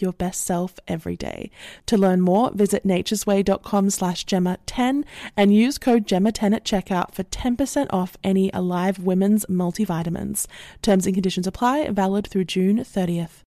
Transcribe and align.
your 0.00 0.12
best 0.12 0.44
self 0.44 0.78
every 0.86 1.16
day. 1.16 1.50
To 1.86 1.96
learn 1.96 2.20
more, 2.20 2.50
visit 2.52 2.86
naturesway.com 2.86 3.90
slash 3.90 4.24
Gemma10 4.26 5.04
and 5.36 5.54
use 5.54 5.78
code 5.78 6.06
Gemma10 6.06 6.54
at 6.54 6.64
checkout 6.64 7.14
for 7.14 7.24
10% 7.24 7.86
off 7.90 8.16
any 8.24 8.50
Alive 8.52 8.98
Women's 8.98 9.46
multivitamins. 9.46 10.46
Terms 10.82 11.06
and 11.06 11.14
conditions 11.14 11.46
apply, 11.46 11.88
valid 11.90 12.26
through 12.26 12.44
June 12.44 12.78
30th. 12.78 13.42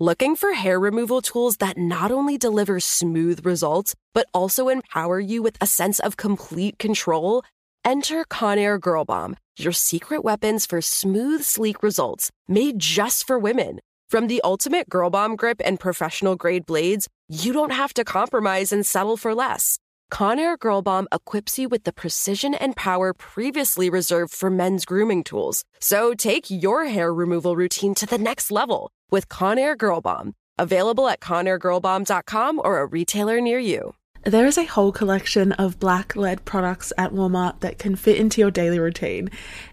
Looking 0.00 0.34
for 0.34 0.54
hair 0.54 0.80
removal 0.80 1.22
tools 1.22 1.58
that 1.58 1.78
not 1.78 2.10
only 2.10 2.36
deliver 2.36 2.80
smooth 2.80 3.46
results, 3.46 3.94
but 4.14 4.26
also 4.34 4.68
empower 4.68 5.20
you 5.20 5.42
with 5.42 5.56
a 5.60 5.66
sense 5.66 6.00
of 6.00 6.16
complete 6.16 6.78
control? 6.78 7.44
Enter 7.84 8.24
Conair 8.24 8.80
Girl 8.80 9.04
Bomb, 9.04 9.36
your 9.56 9.72
secret 9.72 10.24
weapons 10.24 10.66
for 10.66 10.80
smooth, 10.80 11.42
sleek 11.42 11.82
results 11.82 12.32
made 12.48 12.78
just 12.78 13.26
for 13.26 13.38
women. 13.38 13.78
From 14.12 14.26
the 14.26 14.42
ultimate 14.44 14.90
Girl 14.90 15.08
Bomb 15.08 15.36
grip 15.36 15.62
and 15.64 15.80
professional 15.80 16.36
grade 16.36 16.66
blades, 16.66 17.08
you 17.30 17.54
don't 17.54 17.72
have 17.72 17.94
to 17.94 18.04
compromise 18.04 18.70
and 18.70 18.84
settle 18.84 19.16
for 19.16 19.34
less. 19.34 19.78
Conair 20.12 20.58
Girl 20.58 20.82
Bomb 20.82 21.08
equips 21.10 21.58
you 21.58 21.70
with 21.70 21.84
the 21.84 21.94
precision 21.94 22.52
and 22.52 22.76
power 22.76 23.14
previously 23.14 23.88
reserved 23.88 24.34
for 24.34 24.50
men's 24.50 24.84
grooming 24.84 25.24
tools. 25.24 25.64
So 25.80 26.12
take 26.12 26.50
your 26.50 26.84
hair 26.84 27.10
removal 27.14 27.56
routine 27.56 27.94
to 27.94 28.04
the 28.04 28.18
next 28.18 28.50
level 28.50 28.90
with 29.10 29.30
Conair 29.30 29.78
Girl 29.78 30.02
Bomb. 30.02 30.34
Available 30.58 31.08
at 31.08 31.20
ConairGirlBomb.com 31.20 32.60
or 32.62 32.80
a 32.80 32.86
retailer 32.86 33.40
near 33.40 33.58
you. 33.58 33.94
There 34.24 34.46
is 34.46 34.58
a 34.58 34.66
whole 34.66 34.92
collection 34.92 35.52
of 35.52 35.80
black 35.80 36.16
led 36.16 36.44
products 36.44 36.92
at 36.98 37.12
Walmart 37.12 37.60
that 37.60 37.78
can 37.78 37.96
fit 37.96 38.18
into 38.18 38.42
your 38.42 38.50
daily 38.50 38.78
routine. 38.78 39.30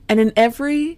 And 0.08 0.18
in 0.18 0.32
every 0.38 0.98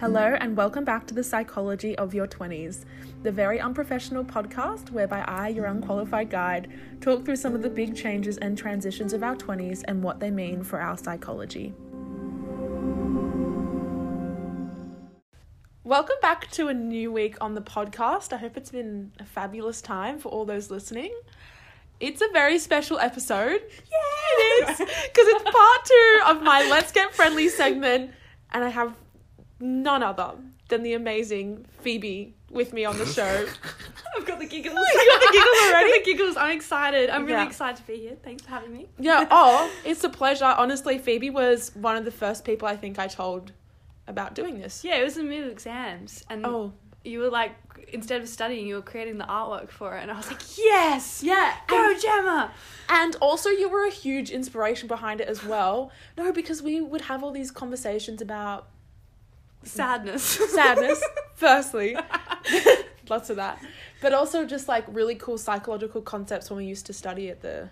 Hello, 0.00 0.36
and 0.40 0.56
welcome 0.56 0.84
back 0.84 1.06
to 1.06 1.14
the 1.14 1.22
Psychology 1.22 1.96
of 1.96 2.12
Your 2.12 2.26
20s, 2.26 2.84
the 3.22 3.30
very 3.30 3.60
unprofessional 3.60 4.24
podcast 4.24 4.90
whereby 4.90 5.20
I, 5.20 5.48
your 5.48 5.66
unqualified 5.66 6.30
guide, 6.30 6.68
talk 7.00 7.24
through 7.24 7.36
some 7.36 7.54
of 7.54 7.62
the 7.62 7.70
big 7.70 7.94
changes 7.94 8.36
and 8.38 8.58
transitions 8.58 9.12
of 9.12 9.22
our 9.22 9.36
20s 9.36 9.84
and 9.86 10.02
what 10.02 10.18
they 10.18 10.32
mean 10.32 10.64
for 10.64 10.80
our 10.80 10.98
psychology. 10.98 11.74
Welcome 15.84 16.16
back 16.20 16.50
to 16.50 16.66
a 16.66 16.74
new 16.74 17.12
week 17.12 17.36
on 17.40 17.54
the 17.54 17.62
podcast. 17.62 18.32
I 18.32 18.38
hope 18.38 18.56
it's 18.56 18.72
been 18.72 19.12
a 19.20 19.24
fabulous 19.24 19.80
time 19.80 20.18
for 20.18 20.28
all 20.28 20.44
those 20.44 20.72
listening. 20.72 21.14
It's 22.00 22.20
a 22.20 22.28
very 22.32 22.58
special 22.58 22.98
episode. 22.98 23.62
Yeah, 23.62 24.38
it 24.38 24.70
is. 24.70 24.78
Because 24.78 24.88
it's 25.28 25.44
part 25.44 25.84
two 25.84 26.20
of 26.26 26.42
my 26.42 26.68
Let's 26.68 26.90
Get 26.90 27.14
Friendly 27.14 27.48
segment, 27.48 28.10
and 28.50 28.64
I 28.64 28.70
have 28.70 28.96
none 29.60 30.02
other 30.02 30.32
than 30.68 30.82
the 30.82 30.94
amazing 30.94 31.66
Phoebe 31.80 32.34
with 32.50 32.72
me 32.72 32.84
on 32.84 32.96
the 32.98 33.06
show. 33.06 33.46
I've 34.16 34.24
got 34.26 34.38
the 34.38 34.46
giggles. 34.46 34.74
you 34.94 35.10
got 35.10 35.20
the 35.20 35.28
giggles 35.32 35.56
already? 35.66 35.90
Got 35.90 36.04
the 36.04 36.12
giggles. 36.12 36.36
I'm 36.36 36.56
excited. 36.56 37.10
I'm 37.10 37.22
really 37.26 37.38
Yeah. 37.42 37.46
excited 37.46 37.76
to 37.78 37.82
be 37.86 37.98
here. 37.98 38.16
Thanks 38.22 38.42
for 38.44 38.50
having 38.50 38.72
me. 38.72 38.86
yeah, 38.98 39.26
oh, 39.30 39.70
it's 39.84 40.04
a 40.04 40.08
pleasure. 40.08 40.44
Honestly, 40.46 40.98
Phoebe 40.98 41.30
was 41.30 41.70
one 41.74 41.96
of 41.96 42.04
the 42.04 42.10
first 42.10 42.44
people 42.44 42.66
I 42.68 42.76
think 42.76 42.98
I 42.98 43.06
told 43.08 43.52
about 44.06 44.34
doing 44.34 44.58
this. 44.60 44.84
Yeah, 44.84 44.96
it 44.96 45.04
was 45.04 45.16
in 45.16 45.24
the 45.24 45.30
middle 45.30 45.46
of 45.46 45.52
exams, 45.52 46.24
and 46.30 46.44
Oh, 46.46 46.72
you 47.04 47.18
were 47.20 47.30
like, 47.30 47.52
instead 47.92 48.20
of 48.22 48.28
studying, 48.28 48.66
you 48.66 48.76
were 48.76 48.82
creating 48.82 49.18
the 49.18 49.24
artwork 49.24 49.70
for 49.70 49.96
it, 49.96 50.02
and 50.02 50.10
I 50.10 50.16
was 50.16 50.28
like, 50.28 50.40
yes, 50.58 51.22
yeah. 51.22 51.54
go 51.66 51.94
Gemma. 51.98 52.50
and 52.88 53.16
also, 53.16 53.48
you 53.50 53.68
were 53.68 53.86
a 53.86 53.90
huge 53.90 54.30
inspiration 54.30 54.88
behind 54.88 55.20
it 55.20 55.28
as 55.28 55.44
well. 55.44 55.90
No, 56.16 56.32
because 56.32 56.62
we 56.62 56.80
would 56.80 57.02
have 57.02 57.22
all 57.22 57.30
these 57.32 57.50
conversations 57.50 58.20
about 58.22 58.68
Sadness. 59.64 60.22
sadness, 60.52 61.02
firstly. 61.34 61.96
Lots 63.08 63.30
of 63.30 63.36
that. 63.36 63.62
But 64.00 64.12
also 64.14 64.44
just 64.46 64.68
like 64.68 64.84
really 64.88 65.14
cool 65.14 65.38
psychological 65.38 66.00
concepts 66.02 66.50
when 66.50 66.56
we 66.58 66.64
used 66.66 66.86
to 66.86 66.92
study 66.92 67.28
at 67.30 67.40
the 67.42 67.68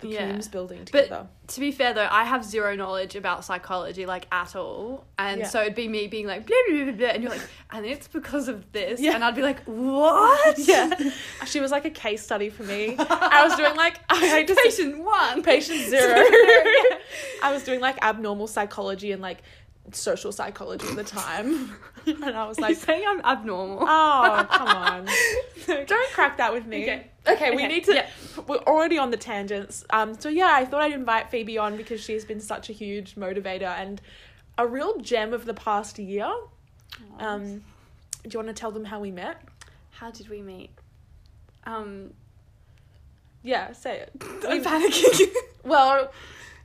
the 0.00 0.08
Yeah. 0.08 0.26
Coombs 0.32 0.48
building 0.48 0.86
But- 0.90 1.28
to 1.46 1.60
be 1.60 1.70
fair 1.70 1.94
though, 1.94 2.08
I 2.10 2.24
have 2.24 2.44
zero 2.44 2.74
knowledge 2.74 3.14
about 3.14 3.44
psychology, 3.44 4.06
like 4.06 4.26
at 4.32 4.56
all, 4.56 5.04
and 5.18 5.40
Yeah. 5.42 5.46
so 5.46 5.60
it'd 5.60 5.76
be 5.76 5.86
me 5.86 6.08
being 6.08 6.26
like, 6.26 6.46
blah, 6.46 6.56
blah, 6.68 6.92
blah, 6.92 7.06
and 7.08 7.22
you're 7.22 7.30
like, 7.30 7.40
and 7.70 7.86
it's 7.86 8.08
because 8.08 8.48
of 8.48 8.70
this, 8.72 8.98
Yeah. 9.00 9.14
and 9.14 9.22
I'd 9.22 9.36
be 9.36 9.42
like, 9.42 9.62
what? 9.64 10.58
yeah. 10.58 10.90
She 11.46 11.60
was 11.60 11.70
like 11.70 11.84
a 11.84 11.90
case 11.90 12.24
study 12.24 12.50
for 12.50 12.64
me. 12.64 12.96
I 12.98 13.44
was 13.46 13.54
doing 13.56 13.76
like 13.76 14.00
I 14.10 14.26
hate 14.26 14.48
to 14.48 14.54
say 14.56 14.62
Patient 14.64 14.98
one. 15.04 15.42
patient 15.44 15.80
zero. 15.88 16.16
I 17.42 17.52
was 17.52 17.62
doing 17.62 17.80
like 17.80 18.02
abnormal 18.02 18.48
psychology 18.48 19.12
and 19.12 19.22
like 19.22 19.42
social 19.92 20.32
psychology 20.32 20.86
at 20.88 20.96
the 20.96 21.04
time. 21.04 21.72
and 22.06 22.24
I 22.36 22.46
was 22.46 22.58
You're 22.58 22.68
like, 22.68 22.76
saying 22.76 23.04
I'm 23.06 23.20
abnormal. 23.24 23.78
oh, 23.82 24.46
come 24.50 24.68
on. 24.76 25.08
Don't 25.66 26.12
crack 26.12 26.36
that 26.38 26.52
with 26.52 26.66
me. 26.66 26.82
Okay. 26.84 27.06
Okay, 27.26 27.50
we 27.50 27.56
Okay, 27.56 27.68
need 27.68 27.84
to. 27.84 27.94
yeah. 27.94 28.08
We're 28.46 28.58
already 28.58 28.98
on 28.98 29.10
the 29.10 29.16
tangents. 29.16 29.84
Um, 29.90 30.18
so 30.20 30.28
yeah, 30.28 30.50
I 30.52 30.64
thought 30.66 30.82
I'd 30.82 30.92
invite 30.92 31.30
Phoebe 31.30 31.56
on 31.56 31.76
because 31.76 32.00
she's 32.02 32.24
been 32.24 32.40
such 32.40 32.68
a 32.68 32.72
huge 32.74 33.14
motivator 33.14 33.62
and 33.78 34.00
a 34.58 34.66
real 34.66 34.98
gem 35.00 35.32
of 35.32 35.46
the 35.46 35.54
past 35.54 35.98
year. 35.98 36.30
Um, 37.18 37.62
do 38.24 38.30
you 38.30 38.38
want 38.38 38.48
to 38.48 38.54
tell 38.54 38.70
them 38.70 38.84
how 38.84 39.00
we 39.00 39.10
met? 39.10 39.40
How 39.90 40.10
did 40.10 40.28
we 40.28 40.42
meet? 40.42 40.70
Um, 41.64 42.12
Yeah, 43.42 43.72
say 43.72 44.00
it. 44.00 44.10
I'm 44.46 44.62
panicking. 44.64 45.28
Well, 45.64 46.12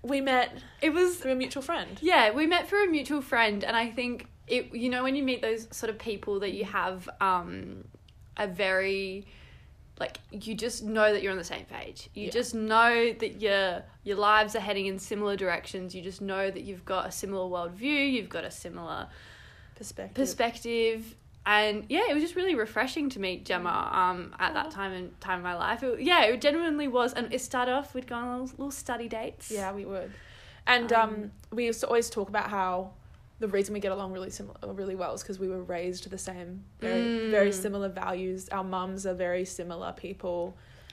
we 0.03 0.21
met 0.21 0.51
it 0.81 0.91
was 0.93 1.17
through 1.17 1.33
a 1.33 1.35
mutual 1.35 1.61
friend. 1.63 1.97
yeah, 2.01 2.31
we 2.31 2.47
met 2.47 2.67
through 2.67 2.85
a 2.85 2.89
mutual 2.89 3.21
friend, 3.21 3.63
and 3.63 3.75
I 3.75 3.89
think 3.89 4.27
it. 4.47 4.73
You 4.73 4.89
know, 4.89 5.03
when 5.03 5.15
you 5.15 5.23
meet 5.23 5.41
those 5.41 5.67
sort 5.71 5.89
of 5.89 5.97
people 5.99 6.39
that 6.41 6.53
you 6.53 6.65
have 6.65 7.09
um, 7.21 7.83
a 8.37 8.47
very 8.47 9.27
like 9.99 10.17
you 10.31 10.55
just 10.55 10.81
know 10.83 11.11
that 11.11 11.21
you're 11.21 11.31
on 11.33 11.37
the 11.37 11.43
same 11.43 11.65
page. 11.65 12.09
You 12.13 12.25
Yeah. 12.25 12.31
just 12.31 12.55
know 12.55 13.11
that 13.13 13.41
your 13.41 13.83
your 14.03 14.15
lives 14.17 14.55
are 14.55 14.61
heading 14.61 14.85
in 14.85 14.97
similar 14.97 15.35
directions. 15.35 15.93
You 15.93 16.01
just 16.01 16.21
know 16.21 16.49
that 16.49 16.61
you've 16.61 16.85
got 16.85 17.05
a 17.07 17.11
similar 17.11 17.45
worldview. 17.49 18.11
You've 18.11 18.29
got 18.29 18.45
a 18.45 18.51
similar 18.51 19.07
Perspective. 19.75 20.15
perspective 20.15 21.15
and 21.53 21.85
yeah 21.89 22.05
it 22.09 22.13
was 22.13 22.21
just 22.23 22.35
really 22.35 22.55
refreshing 22.65 23.09
to 23.09 23.19
meet 23.19 23.39
gemma 23.49 23.75
um 24.03 24.19
at 24.39 24.53
that 24.53 24.69
time 24.71 24.91
in 24.99 25.05
time 25.19 25.37
in 25.41 25.43
my 25.43 25.55
life 25.55 25.81
it, 25.83 25.99
yeah 26.01 26.21
it 26.25 26.39
genuinely 26.41 26.87
was 26.87 27.13
and 27.13 27.33
it 27.33 27.41
started 27.41 27.73
off 27.73 27.93
we'd 27.95 28.07
gone 28.07 28.23
on 28.27 28.31
little, 28.41 28.55
little 28.57 28.71
study 28.71 29.07
dates 29.07 29.49
Yeah, 29.59 29.71
we 29.79 29.85
would. 29.85 30.11
And 30.67 30.91
um, 30.93 31.09
Um, 31.09 31.31
we 31.57 31.65
used 31.65 31.79
to 31.83 31.87
always 31.87 32.09
talk 32.17 32.29
about 32.29 32.47
how 32.57 32.91
the 33.39 33.47
reason 33.47 33.73
we 33.73 33.79
get 33.79 33.91
along 33.97 34.11
really 34.17 34.29
similar, 34.29 34.57
really 34.81 34.95
well 34.95 35.13
is 35.15 35.21
because 35.23 35.39
we 35.39 35.47
were 35.53 35.63
raised 35.63 36.03
the 36.09 36.17
same, 36.17 36.49
very, 36.81 37.31
very 37.31 37.49
Mm. 37.51 37.61
similar 37.65 37.89
values. 37.89 38.49
Our 38.57 38.65
mums 38.77 39.05
are 39.09 39.15
very 39.27 39.45
similar 39.45 39.89
people. 40.05 40.39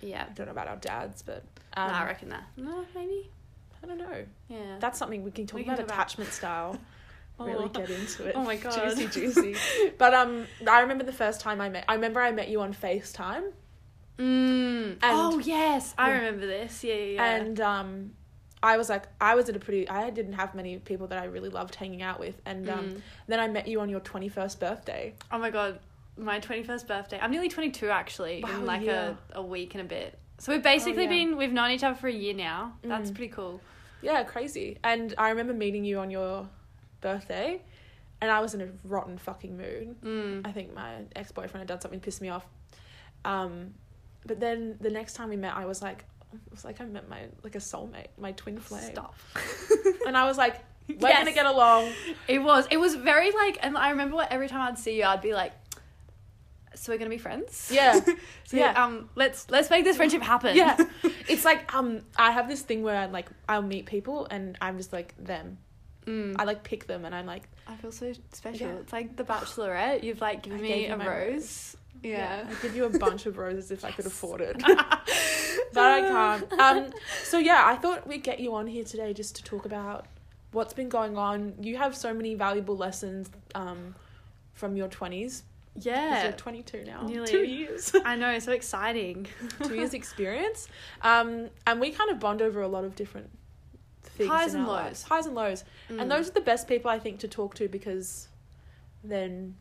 yeah 0.00 0.24
I 0.30 0.32
don't 0.34 0.46
know 0.46 0.52
about 0.58 0.68
our 0.68 0.80
dads, 0.92 1.18
but 1.30 1.42
um, 1.80 1.90
i 2.00 2.04
reckon 2.06 2.28
that 2.34 2.44
no 2.56 2.74
maybe 2.94 3.20
I 3.82 3.86
don't 3.88 3.98
know. 4.06 4.18
yeah 4.48 4.76
That's 4.84 4.98
something 5.00 5.20
we 5.28 5.32
can 5.38 5.46
talk 5.46 5.56
We 5.58 5.64
can 5.64 5.74
about 5.74 5.82
talk 5.88 5.88
about- 5.88 5.98
attachment 6.06 6.30
style. 6.32 6.72
Really 7.38 7.64
Oh. 7.64 7.68
get 7.68 7.90
into 7.90 8.24
it. 8.26 8.32
Oh 8.34 8.42
my 8.44 8.56
God. 8.56 8.72
juicy, 8.96 9.06
juicy. 9.20 9.54
But 9.98 10.14
um, 10.14 10.46
I 10.66 10.80
remember 10.80 11.04
the 11.04 11.12
first 11.12 11.40
time 11.40 11.60
I 11.60 11.68
met. 11.68 11.84
I 11.88 11.94
remember 11.94 12.20
I 12.20 12.32
met 12.32 12.48
you 12.48 12.60
on 12.62 12.72
Facetime, 12.72 13.52
mm. 14.18 14.22
And- 14.92 14.98
oh 15.02 15.38
yes 15.38 15.94
i 15.98 16.08
Yeah. 16.08 16.14
remember 16.16 16.46
this 16.46 16.82
yeah 16.82 16.94
yeah, 16.94 17.04
yeah. 17.14 17.34
and 17.36 17.60
um, 17.60 18.10
I 18.62 18.78
was 18.78 18.88
like, 18.88 19.04
I 19.20 19.34
was 19.34 19.48
at 19.50 19.54
a 19.54 19.58
pretty, 19.60 19.86
I 19.88 20.08
didn't 20.10 20.32
have 20.32 20.54
many 20.54 20.78
people 20.78 21.06
that 21.08 21.18
I 21.22 21.26
really 21.26 21.50
loved 21.50 21.74
hanging 21.74 22.02
out 22.02 22.18
with. 22.18 22.40
And 22.46 22.68
um, 22.70 22.88
Mm. 22.88 23.00
then 23.28 23.38
I 23.38 23.46
met 23.48 23.68
you 23.68 23.80
on 23.80 23.88
your 23.90 24.00
21st 24.00 24.58
birthday. 24.58 25.14
Oh 25.30 25.38
my 25.38 25.50
god, 25.50 25.78
my 26.16 26.40
21st 26.40 26.86
birthday. 26.88 27.18
I'm 27.20 27.30
nearly 27.30 27.50
22 27.50 27.90
actually, 27.90 28.42
Wow, 28.42 28.50
in 28.54 28.64
like 28.66 28.82
yeah. 28.82 29.14
a, 29.34 29.40
a 29.40 29.42
week 29.42 29.74
and 29.74 29.82
a 29.82 29.84
bit. 29.84 30.18
So 30.38 30.52
we've 30.52 30.62
basically 30.62 31.04
yeah. 31.04 31.10
been, 31.10 31.36
we've 31.36 31.52
known 31.52 31.70
each 31.70 31.84
other 31.84 31.94
for 31.96 32.08
a 32.08 32.12
year 32.12 32.34
now. 32.34 32.72
That's 32.82 33.10
Mm. 33.10 33.14
pretty 33.14 33.32
cool. 33.32 33.60
Yeah, 34.02 34.24
crazy. 34.24 34.78
And 34.82 35.14
I 35.18 35.28
remember 35.28 35.52
meeting 35.52 35.84
you 35.84 35.98
on 36.00 36.10
your 36.10 36.48
birthday, 37.00 37.60
and 38.20 38.30
I 38.30 38.40
was 38.40 38.54
in 38.54 38.60
a 38.62 38.68
rotten 38.84 39.18
fucking 39.18 39.56
mood. 39.56 39.96
Mm. 40.02 40.46
I 40.46 40.52
think 40.52 40.74
my 40.74 40.96
ex 41.14 41.32
boyfriend 41.32 41.58
had 41.58 41.68
done 41.68 41.80
something 41.80 42.00
to 42.00 42.04
piss 42.04 42.20
me 42.20 42.28
off. 42.28 42.46
Um, 43.24 43.74
but 44.26 44.40
then 44.40 44.76
the 44.80 44.90
next 44.90 45.14
time 45.14 45.28
we 45.28 45.36
met, 45.36 45.54
I 45.56 45.66
was 45.66 45.82
like, 45.82 46.04
it 46.32 46.50
was 46.50 46.64
like 46.64 46.80
I 46.80 46.84
met 46.84 47.08
my 47.08 47.20
like 47.42 47.54
a 47.54 47.58
soulmate, 47.58 48.08
my 48.18 48.32
twin 48.32 48.58
flame. 48.58 48.90
Stop. 48.92 49.14
And 50.06 50.16
I 50.16 50.24
was 50.24 50.36
like, 50.36 50.56
we're 50.88 51.08
Yes. 51.08 51.18
gonna 51.18 51.32
get 51.32 51.46
along. 51.46 51.92
It 52.28 52.38
was. 52.40 52.66
It 52.70 52.76
was 52.78 52.94
very 52.94 53.30
like, 53.32 53.58
and 53.62 53.76
I 53.76 53.90
remember 53.90 54.16
what, 54.16 54.30
every 54.32 54.48
time 54.48 54.60
I'd 54.60 54.78
see 54.78 54.96
you, 54.98 55.04
I'd 55.04 55.20
be 55.22 55.34
like, 55.34 55.52
"So 56.74 56.92
we're 56.92 56.98
gonna 56.98 57.10
be 57.10 57.18
friends." 57.18 57.70
Yeah, 57.72 57.98
So 58.44 58.56
Yeah. 58.56 58.72
Um. 58.84 59.08
Let's 59.14 59.50
let's 59.50 59.70
make 59.70 59.84
this 59.84 59.96
friendship 59.96 60.22
happen. 60.22 60.56
yeah. 60.56 60.76
It's 61.28 61.44
like 61.44 61.74
um, 61.74 62.02
I 62.16 62.30
have 62.30 62.48
this 62.48 62.62
thing 62.62 62.82
where 62.82 62.96
I'm 62.96 63.12
like 63.12 63.28
I'll 63.48 63.62
meet 63.62 63.86
people 63.86 64.26
and 64.30 64.56
I'm 64.60 64.76
just 64.76 64.92
like 64.92 65.14
them. 65.18 65.58
Mm. 66.06 66.36
I 66.38 66.44
like 66.44 66.62
pick 66.62 66.86
them 66.86 67.04
and 67.04 67.14
I'm 67.14 67.26
like 67.26 67.48
I 67.66 67.74
feel 67.76 67.92
so 67.92 68.12
special. 68.32 68.68
Yeah. 68.68 68.74
It's 68.74 68.92
like 68.92 69.16
The 69.16 69.24
Bachelorette. 69.24 70.02
You've 70.02 70.20
like 70.20 70.42
given 70.42 70.60
I 70.60 70.62
me 70.62 70.86
a 70.86 70.96
my 70.96 71.06
rose. 71.06 71.76
Yeah. 72.02 72.46
I'd 72.48 72.62
give 72.62 72.76
you 72.76 72.84
a 72.84 72.98
bunch 72.98 73.26
of 73.26 73.38
roses 73.38 73.70
if 73.70 73.84
I 73.84 73.90
could 73.90 74.06
afford 74.06 74.40
it. 74.40 74.56
but 75.72 75.84
I 75.84 76.00
can't. 76.02 76.52
Um, 76.52 76.92
so 77.24 77.38
yeah, 77.38 77.64
I 77.66 77.76
thought 77.76 78.06
we'd 78.06 78.22
get 78.22 78.40
you 78.40 78.54
on 78.54 78.66
here 78.66 78.84
today 78.84 79.12
just 79.12 79.36
to 79.36 79.42
talk 79.42 79.64
about 79.64 80.06
what's 80.52 80.72
been 80.72 80.88
going 80.88 81.16
on. 81.16 81.54
You 81.60 81.76
have 81.76 81.96
so 81.96 82.14
many 82.14 82.34
valuable 82.34 82.76
lessons 82.76 83.28
um, 83.54 83.94
from 84.54 84.76
your 84.76 84.88
twenties. 84.88 85.42
Yeah. 85.74 86.24
You're 86.24 86.32
twenty 86.32 86.62
two 86.62 86.84
now. 86.84 87.02
Nearly. 87.02 87.26
Two 87.26 87.44
years. 87.44 87.92
I 88.04 88.16
know. 88.16 88.38
So 88.38 88.52
exciting. 88.52 89.26
two 89.64 89.74
years 89.74 89.94
experience. 89.94 90.68
Um, 91.02 91.48
and 91.66 91.80
we 91.80 91.90
kind 91.90 92.10
of 92.10 92.20
bond 92.20 92.42
over 92.42 92.62
a 92.62 92.68
lot 92.68 92.84
of 92.84 92.94
different 92.94 93.30
things. 94.10 94.30
Highs 94.30 94.54
and 94.54 94.66
lows. 94.66 94.72
lives. 94.76 95.02
Highs 95.04 95.26
and 95.26 95.34
lows. 95.34 95.64
Mm. 95.90 96.02
And 96.02 96.10
those 96.10 96.28
are 96.28 96.32
the 96.32 96.40
best 96.40 96.68
people 96.68 96.90
I 96.90 96.98
think 96.98 97.18
to 97.20 97.28
talk 97.28 97.54
to 97.56 97.68
because 97.68 98.28
then, 99.04 99.54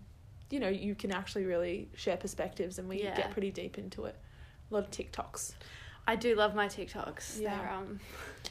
you 0.49 0.59
know, 0.59 0.69
you 0.69 0.95
can 0.95 1.11
actually 1.11 1.45
really 1.45 1.89
share 1.95 2.17
perspectives 2.17 2.77
and 2.79 2.87
we 2.89 3.03
Yeah. 3.03 3.15
get 3.15 3.31
pretty 3.31 3.51
deep 3.51 3.77
into 3.77 4.05
it. 4.05 4.15
A 4.71 4.73
lot 4.73 4.83
of 4.85 4.91
TikToks. 4.91 5.53
I 6.07 6.15
do 6.15 6.35
love 6.35 6.53
my 6.53 6.67
TikToks. 6.67 7.41
Yeah. 7.41 7.57
They're 7.57 7.71
um 7.71 7.99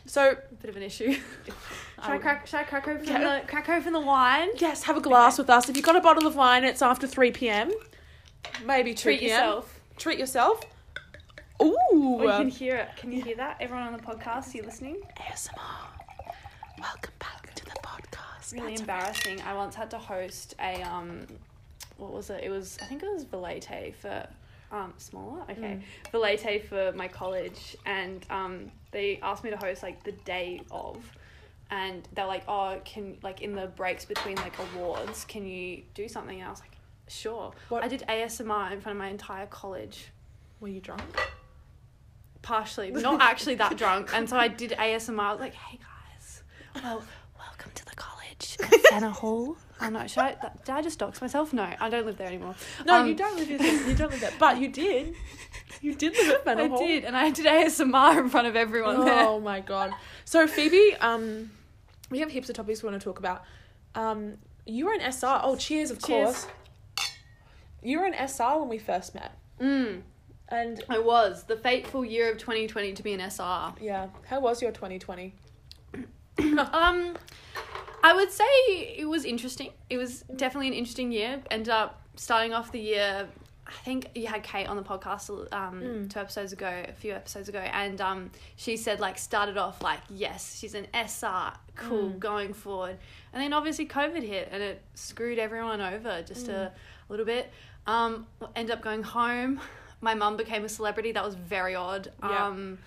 So 0.06 0.30
a 0.50 0.54
bit 0.56 0.70
of 0.70 0.76
an 0.76 0.82
issue. 0.82 1.12
should 1.44 1.54
I 1.98 2.12
would- 2.14 2.20
crack? 2.22 2.46
Should 2.46 2.56
I 2.60 2.64
crack 2.64 2.88
open 2.88 3.04
Yeah. 3.06 3.40
the 3.40 3.46
crack 3.46 3.68
open 3.68 3.92
the 3.92 4.00
wine? 4.00 4.48
Yes, 4.56 4.82
have 4.84 4.96
a 4.96 5.00
glass 5.00 5.38
with 5.38 5.48
us. 5.50 5.68
If 5.68 5.76
you've 5.76 5.86
got 5.86 5.96
a 5.96 6.00
bottle 6.00 6.26
of 6.26 6.34
wine, 6.36 6.64
it's 6.64 6.82
after 6.82 7.06
three 7.06 7.30
PM. 7.30 7.72
Maybe 8.64 8.92
two 8.94 9.02
Treat 9.04 9.20
PM. 9.20 9.30
yourself. 9.30 9.80
Treat 9.96 10.18
yourself. 10.18 10.60
Ooh. 11.62 11.74
Oh, 11.92 12.22
you 12.22 12.28
can 12.30 12.48
hear 12.48 12.76
it. 12.76 12.88
Can 12.96 13.12
you 13.12 13.22
hear 13.22 13.36
that? 13.36 13.56
Everyone 13.60 13.86
on 13.86 13.92
the 13.92 14.02
podcast, 14.02 14.54
you 14.54 14.62
listening? 14.62 14.96
ASMR. 15.16 15.54
Welcome 16.80 17.12
back 17.18 17.54
to 17.54 17.64
the 17.64 17.70
podcast. 17.82 18.52
Really 18.52 18.68
That's 18.70 18.80
embarrassing. 18.80 19.40
I 19.42 19.54
once 19.54 19.74
had 19.74 19.90
to 19.90 19.98
host 19.98 20.54
a 20.60 20.82
um, 20.82 21.26
what 21.96 22.12
was 22.12 22.30
it? 22.30 22.42
It 22.42 22.50
was 22.50 22.78
I 22.82 22.86
think 22.86 23.02
it 23.02 23.08
was 23.12 23.24
Valete 23.24 23.94
for 23.94 24.26
um 24.72 24.92
smaller. 24.96 25.42
Okay, 25.50 25.80
Valete 26.12 26.64
for 26.64 26.92
my 26.96 27.06
college, 27.08 27.76
and 27.86 28.26
um 28.30 28.70
they 28.90 29.20
asked 29.22 29.44
me 29.44 29.50
to 29.50 29.56
host 29.56 29.82
like 29.82 30.02
the 30.02 30.12
day 30.12 30.60
of, 30.72 30.96
and 31.70 32.08
they're 32.14 32.26
like, 32.26 32.42
oh, 32.48 32.80
can 32.84 33.16
like 33.22 33.42
in 33.42 33.54
the 33.54 33.68
breaks 33.68 34.04
between 34.04 34.36
like 34.36 34.54
awards, 34.74 35.24
can 35.26 35.46
you 35.46 35.82
do 35.94 36.08
something? 36.08 36.40
And 36.40 36.48
I 36.48 36.50
was 36.50 36.60
like, 36.60 36.76
sure. 37.08 37.52
What- 37.68 37.84
I 37.84 37.88
did 37.88 38.02
ASMR 38.08 38.72
in 38.72 38.80
front 38.80 38.96
of 38.96 38.98
my 38.98 39.08
entire 39.08 39.46
college. 39.46 40.08
Were 40.60 40.68
you 40.68 40.80
drunk? 40.80 41.02
Partially, 42.44 42.90
not 42.92 43.20
actually 43.20 43.56
that 43.56 43.76
drunk. 43.76 44.10
And 44.14 44.28
so 44.28 44.36
I 44.36 44.48
did 44.48 44.70
ASMR. 44.72 45.18
I 45.20 45.32
was 45.32 45.40
like, 45.40 45.54
hey 45.54 45.78
guys, 45.78 46.42
well, 46.82 47.02
welcome 47.38 47.72
to 47.74 47.84
the 47.84 47.94
college 47.96 48.56
at 48.62 48.80
Fenner 48.90 49.08
Hall. 49.10 49.56
I 49.80 49.90
know. 49.90 50.06
Should 50.06 50.22
I, 50.22 50.36
did 50.64 50.70
I 50.74 50.82
just 50.82 50.98
dox 51.00 51.20
myself? 51.20 51.52
No, 51.52 51.68
I 51.80 51.90
don't 51.90 52.06
live 52.06 52.16
there 52.16 52.28
anymore. 52.28 52.54
No, 52.86 53.00
Um, 53.00 53.08
you 53.08 53.14
don't 53.14 53.36
live. 53.36 53.50
In, 53.50 53.60
you 53.88 53.94
don't 53.96 54.10
live 54.12 54.20
there, 54.20 54.32
but 54.38 54.58
you 54.60 54.68
did. 54.68 55.14
You 55.80 55.94
did 55.94 56.12
live 56.16 56.28
at 56.30 56.40
I 56.40 56.44
Fenner 56.44 56.68
Hall. 56.68 56.78
did, 56.78 57.04
and 57.04 57.16
I 57.16 57.30
did 57.30 57.46
ASMR 57.46 58.18
in 58.20 58.28
front 58.28 58.46
of 58.46 58.54
everyone 58.56 59.04
there. 59.04 59.26
Oh 59.26 59.40
my 59.40 59.60
god. 59.60 59.92
So 60.24 60.46
Phoebe, 60.46 60.94
um, 61.00 61.50
we 62.10 62.20
have 62.20 62.30
heaps 62.30 62.48
of 62.48 62.54
topics 62.56 62.82
we 62.82 62.88
want 62.88 63.00
to 63.00 63.04
talk 63.04 63.18
about. 63.18 63.42
Um, 63.94 64.34
you 64.66 64.86
were 64.86 64.92
an 64.94 65.00
SR. 65.12 65.40
Oh, 65.42 65.56
cheers, 65.56 65.90
of 65.90 66.02
Cheers. 66.02 66.24
course. 66.26 66.46
You 67.82 67.98
were 68.00 68.06
an 68.06 68.14
SR 68.14 68.60
when 68.60 68.68
we 68.68 68.78
first 68.78 69.14
met, 69.14 69.32
Mm, 69.60 70.02
and 70.48 70.82
I 70.88 70.98
was 70.98 71.44
the 71.44 71.56
fateful 71.56 72.04
year 72.04 72.30
of 72.30 72.38
2020 72.38 72.92
to 72.94 73.02
be 73.02 73.12
an 73.12 73.20
SR. 73.20 73.74
yeah, 73.80 74.08
how 74.26 74.40
was 74.40 74.60
your 74.62 74.72
2020? 74.72 75.34
Um, 76.38 77.16
I 78.02 78.12
would 78.12 78.30
say 78.32 78.44
it 78.98 79.08
was 79.08 79.24
interesting. 79.24 79.70
It 79.88 79.98
was 79.98 80.22
definitely 80.36 80.68
an 80.68 80.74
interesting 80.74 81.12
year. 81.12 81.40
Ended 81.50 81.68
up 81.70 82.02
starting 82.16 82.52
off 82.52 82.72
the 82.72 82.80
year. 82.80 83.28
I 83.66 83.72
think 83.84 84.08
you 84.14 84.26
had 84.26 84.42
Kate 84.42 84.66
on 84.68 84.76
the 84.76 84.82
podcast 84.82 85.30
um, 85.54 85.80
Mm. 85.80 86.10
two 86.10 86.18
episodes 86.20 86.52
ago, 86.52 86.82
a 86.86 86.92
few 86.92 87.14
episodes 87.14 87.48
ago, 87.48 87.60
and 87.60 87.98
um, 88.00 88.30
she 88.56 88.76
said 88.76 89.00
like 89.00 89.16
started 89.16 89.56
off 89.56 89.80
like 89.80 90.00
yes, 90.10 90.58
she's 90.58 90.74
an 90.74 90.86
SR, 90.92 91.52
cool, 91.76 92.10
Mm. 92.10 92.18
going 92.18 92.52
forward, 92.52 92.98
and 93.32 93.42
then 93.42 93.52
obviously 93.54 93.86
COVID 93.86 94.22
hit 94.22 94.48
and 94.52 94.62
it 94.62 94.82
screwed 94.94 95.38
everyone 95.38 95.80
over 95.80 96.20
just 96.22 96.48
a, 96.48 96.64
a 96.66 96.72
little 97.08 97.24
bit. 97.26 97.50
Um, 97.86 98.26
ended 98.54 98.76
up 98.76 98.82
going 98.82 99.02
home. 99.02 99.60
My 100.00 100.14
mum 100.14 100.36
became 100.36 100.64
a 100.64 100.68
celebrity. 100.68 101.12
That 101.12 101.24
was 101.24 101.34
very 101.34 101.74
odd. 101.74 102.12
Yeah. 102.22 102.46
Um, 102.46 102.78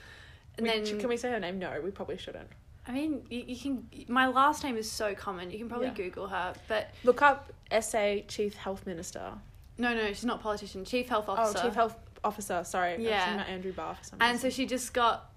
and 0.58 0.64
We- 0.68 0.70
then 0.70 1.00
can 1.00 1.10
we 1.10 1.18
say 1.18 1.30
her 1.32 1.40
name? 1.40 1.60
No, 1.60 1.80
we 1.84 1.92
probably 1.92 2.18
shouldn't. 2.18 2.50
I 2.88 2.92
mean, 2.92 3.26
you, 3.30 3.44
you 3.48 3.58
can. 3.58 3.90
My 4.08 4.28
last 4.28 4.64
name 4.64 4.78
is 4.78 4.90
so 4.90 5.14
common. 5.14 5.52
You 5.52 5.58
can 5.58 5.68
probably 5.70 5.88
Yeah. 5.88 5.94
Google 5.94 6.28
her, 6.28 6.54
but 6.68 6.90
Look 7.04 7.22
up 7.22 7.52
SA 7.72 8.22
Chief 8.28 8.56
Health 8.56 8.86
Minister. 8.86 9.34
no, 9.78 9.94
no, 9.94 10.08
she's 10.08 10.24
not 10.26 10.40
a 10.40 10.44
politician. 10.44 10.86
Chief 10.86 11.08
health 11.10 11.28
officer. 11.30 11.60
Oh, 11.60 11.64
Chief 11.64 11.74
Health 11.76 11.96
Officer. 12.24 12.64
Sorry, 12.64 13.04
Yeah. 13.04 13.44
Andrew 13.48 13.74
Barr 13.74 13.96
for 13.96 14.04
some 14.04 14.20
and 14.22 14.40
so 14.40 14.50
she 14.50 14.66
just 14.66 14.94
got. 14.94 15.30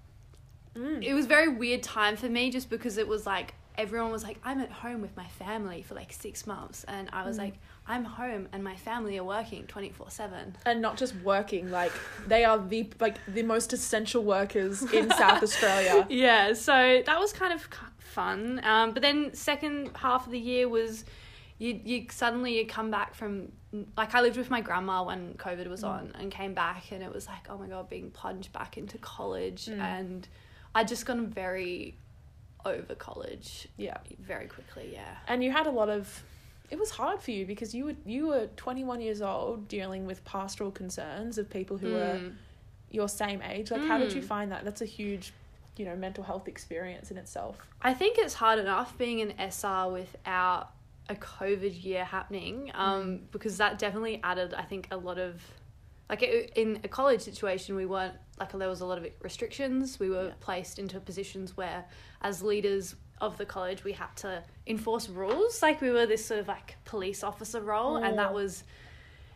Mm. 0.77 1.03
It 1.05 1.15
was 1.15 1.27
very 1.27 1.49
weird 1.49 1.83
time 1.83 2.17
for 2.17 2.29
me, 2.29 2.51
just 2.51 2.71
because 2.71 2.97
it 2.99 3.09
was 3.09 3.27
like 3.27 3.55
everyone 3.77 4.13
was 4.13 4.23
like, 4.23 4.39
"I'm 4.45 4.61
at 4.61 4.71
home 4.71 5.01
with 5.01 5.17
my 5.17 5.27
family 5.27 5.83
for 5.83 5.95
like 5.95 6.13
six 6.13 6.47
months," 6.47 6.85
and 6.85 7.09
I 7.13 7.25
was 7.27 7.37
Mm. 7.37 7.41
like, 7.41 7.55
"I'm 7.95 8.05
home 8.05 8.49
and 8.53 8.61
my 8.71 8.77
family 8.77 9.19
are 9.19 9.25
working 9.39 9.63
twenty 9.75 9.91
four 9.91 10.11
7 10.11 10.57
and 10.67 10.81
not 10.87 10.95
just 11.03 11.15
working, 11.17 11.65
like 11.71 11.93
they 12.33 12.43
are 12.45 12.59
the 12.59 12.83
like 13.01 13.17
the 13.27 13.43
most 13.55 13.73
essential 13.73 14.23
workers 14.37 14.83
in 14.99 15.11
South 15.11 15.43
Australia. 15.43 16.07
Yeah, 16.27 16.53
so 16.55 17.03
that 17.09 17.19
was 17.25 17.33
kind 17.33 17.53
of 17.53 17.61
fun. 17.99 18.61
Um, 18.65 18.93
but 18.95 19.03
then 19.03 19.35
second 19.35 19.91
half 19.95 20.27
of 20.27 20.33
the 20.33 20.39
year 20.53 20.69
was 20.69 21.05
you 21.59 21.81
you 21.91 22.07
suddenly 22.11 22.53
you 22.59 22.67
come 22.67 22.91
back 22.91 23.15
from 23.15 23.53
like 23.97 24.15
I 24.15 24.21
lived 24.21 24.37
with 24.37 24.51
my 24.51 24.61
grandma 24.69 24.97
when 25.11 25.35
COVID 25.35 25.69
was 25.69 25.83
Mm. 25.83 25.89
on 25.95 26.13
and 26.19 26.27
came 26.41 26.55
back 26.55 26.83
and 26.93 27.03
it 27.03 27.13
was 27.13 27.27
like 27.27 27.45
oh 27.51 27.59
my 27.63 27.69
god 27.75 27.89
being 27.89 28.11
plunged 28.11 28.53
back 28.53 28.77
into 28.79 28.97
college 28.99 29.67
Mm. 29.67 29.79
and 29.81 30.29
I 30.75 30.85
just 30.85 31.05
gotten 31.07 31.27
very 31.29 31.97
over 32.65 32.95
college 32.95 33.69
Yeah. 33.77 33.99
very 34.33 34.47
quickly. 34.47 34.91
Yeah. 34.93 35.15
And 35.29 35.43
you 35.45 35.51
had 35.51 35.67
a 35.67 35.71
lot 35.81 35.89
of 35.89 36.23
it 36.71 36.79
was 36.79 36.91
hard 36.91 37.21
for 37.21 37.31
you 37.33 37.45
because 37.47 37.75
you 37.75 37.85
were 37.87 37.95
you 38.05 38.29
were 38.29 38.47
21 38.57 39.01
years 39.01 39.21
old 39.23 39.69
dealing 39.69 40.07
with 40.07 40.25
pastoral 40.25 40.71
concerns 40.71 41.37
of 41.39 41.51
people 41.51 41.77
who 41.79 41.91
were 41.91 42.17
Mm. 42.19 42.35
your 42.91 43.09
same 43.09 43.43
age. 43.43 43.71
Like 43.71 43.85
how 43.85 43.99
did 43.99 44.13
you 44.15 44.23
Mm. 44.23 44.27
find 44.27 44.53
that? 44.53 44.65
That's 44.65 44.81
a 44.81 44.87
huge, 44.87 45.33
you 45.77 45.85
know, 45.85 45.97
mental 45.97 46.25
health 46.25 46.49
experience 46.49 47.11
in 47.11 47.17
itself. 47.17 47.57
I 47.83 47.95
think 47.95 48.19
it's 48.19 48.35
hard 48.35 48.59
enough 48.59 48.97
being 48.99 49.21
an 49.21 49.33
SR 49.39 49.91
without 49.91 50.73
a 51.09 51.15
COVID 51.17 51.83
year 51.85 52.05
happening, 52.05 52.71
um, 52.75 53.23
because 53.33 53.57
that 53.59 53.79
definitely 53.79 54.21
added, 54.23 54.55
I 54.55 54.63
think, 54.63 54.87
a 54.93 54.97
lot 54.97 55.19
of, 55.19 55.43
like 56.09 56.23
it, 56.23 56.53
in 56.57 56.81
a 56.85 56.89
college 56.89 57.21
situation, 57.21 57.75
we 57.75 57.87
weren't 57.87 58.15
like 58.39 58.53
there 58.53 58.69
was 58.69 58.81
a 58.81 58.87
lot 58.87 58.99
of 58.99 59.07
restrictions. 59.23 59.99
We 59.99 60.09
were 60.11 60.29
Yeah. 60.29 60.35
placed 60.41 60.79
into 60.79 61.01
positions 61.01 61.57
where, 61.57 61.85
as 62.23 62.43
leaders 62.43 62.95
of 63.21 63.37
the 63.39 63.45
college, 63.47 63.85
we 63.85 63.93
had 63.93 64.15
to 64.17 64.43
enforce 64.67 65.09
rules. 65.09 65.63
Like 65.63 65.81
we 65.81 65.91
were 65.91 66.07
this 66.07 66.25
sort 66.25 66.41
of 66.41 66.49
like 66.49 66.77
police 66.85 67.23
officer 67.23 67.61
role, 67.61 67.97
and 67.97 68.19
that 68.19 68.31
Oh. 68.31 68.35
was 68.35 68.65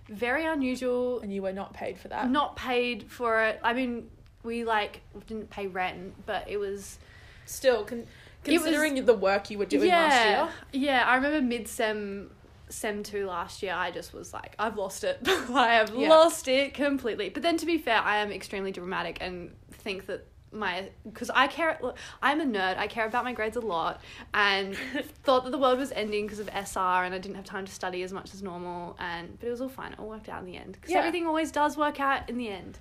very 0.09 0.45
unusual 0.45 1.21
And 1.21 1.33
you 1.33 1.41
were 1.43 1.53
not 1.53 1.73
paid 1.73 1.99
for 1.99 2.09
that. 2.09 2.31
not 2.31 2.57
paid 2.57 3.05
for 3.11 3.43
it. 3.45 3.59
I 3.63 3.73
mean, 3.73 4.11
we 4.43 4.65
like 4.65 5.01
didn't 5.27 5.51
pay 5.51 5.67
rent, 5.67 6.15
but 6.27 6.49
it 6.49 6.59
was 6.59 6.99
Still, 7.47 7.85
con- 7.85 8.07
It 8.47 8.53
was- 8.53 8.63
considering 8.63 9.05
the 9.05 9.13
work 9.15 9.51
you 9.51 9.59
were 9.59 9.67
doing 9.67 9.89
yeah, 9.89 10.03
last 10.05 10.27
year. 10.73 10.83
Yeah, 10.89 11.05
I 11.07 11.17
remember 11.17 11.43
mid 11.43 11.69
sem 11.69 12.31
sem 12.71 13.03
two 13.03 13.27
last 13.27 13.63
year. 13.63 13.75
I 13.75 13.91
just 13.91 14.15
was 14.15 14.33
like, 14.33 14.55
I've 14.59 14.77
lost 14.79 15.05
it. 15.05 15.19
I 15.27 15.75
have 15.75 15.95
Yeah. 15.95 16.09
lost 16.09 16.49
it 16.49 16.73
completely. 16.73 17.29
But 17.29 17.43
then 17.43 17.59
to 17.59 17.67
be 17.67 17.77
fair, 17.77 17.99
I 18.01 18.17
am 18.19 18.33
extremely 18.33 18.73
dramatic 18.73 19.19
and 19.21 19.55
think 19.73 20.07
that 20.07 20.27
my 20.55 20.89
because 21.05 21.31
I 21.31 21.47
care. 21.47 21.79
I'm 22.23 22.41
a 22.41 22.45
nerd. 22.45 22.79
I 22.79 22.87
care 22.87 23.07
about 23.07 23.25
my 23.25 23.33
grades 23.33 23.57
a 23.57 23.61
lot, 23.61 24.01
and 24.33 24.77
thought 25.25 25.45
that 25.45 25.51
the 25.51 25.59
world 25.59 25.79
was 25.79 25.93
ending 25.93 26.27
because 26.27 26.39
of 26.39 26.49
SR, 26.49 27.05
and 27.05 27.15
I 27.15 27.19
didn't 27.19 27.37
have 27.37 27.45
time 27.45 27.67
to 27.67 27.73
study 27.73 28.03
as 28.03 28.13
much 28.13 28.33
as 28.35 28.43
normal. 28.43 28.97
And 28.99 29.39
but 29.39 29.47
it 29.49 29.51
was 29.51 29.61
all 29.61 29.69
fine. 29.69 29.93
It 29.93 29.99
all 29.99 30.09
worked 30.09 30.29
out 30.29 30.41
in 30.41 30.47
the 30.47 30.57
end 30.57 30.73
because 30.73 30.91
Yeah. 30.91 30.99
everything 30.99 31.27
always 31.27 31.51
does 31.51 31.77
work 31.77 32.01
out 32.01 32.29
in 32.29 32.39
the 32.39 32.49
end. 32.49 32.79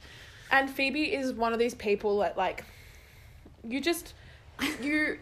And 0.51 0.69
Phoebe 0.69 1.13
is 1.13 1.33
one 1.33 1.53
of 1.53 1.59
these 1.59 1.73
people 1.73 2.19
that 2.19 2.37
like 2.37 2.63
you 3.67 3.81
just 3.81 4.13
you 4.81 5.17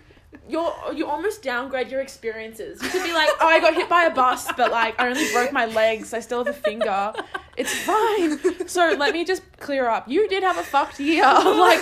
you're 0.47 0.73
you 0.93 1.07
almost 1.07 1.43
downgrade 1.43 1.89
your 1.89 2.01
experiences. 2.01 2.81
You 2.81 2.89
could 2.89 3.03
be 3.03 3.13
like, 3.13 3.29
oh, 3.39 3.47
I 3.47 3.59
got 3.59 3.73
hit 3.73 3.89
by 3.89 4.03
a 4.03 4.13
bus, 4.13 4.47
but 4.57 4.71
like 4.71 4.99
I 4.99 5.09
only 5.09 5.31
broke 5.31 5.51
my 5.51 5.65
legs. 5.65 6.13
I 6.13 6.19
still 6.19 6.43
have 6.43 6.55
a 6.55 6.57
finger. 6.57 7.13
It's 7.57 7.73
fine. 7.73 8.67
So 8.67 8.95
let 8.97 9.13
me 9.13 9.25
just 9.25 9.43
clear 9.59 9.87
up. 9.87 10.07
You 10.07 10.27
did 10.29 10.43
have 10.43 10.57
a 10.57 10.63
fucked 10.63 10.99
year. 10.99 11.23
Like 11.61 11.79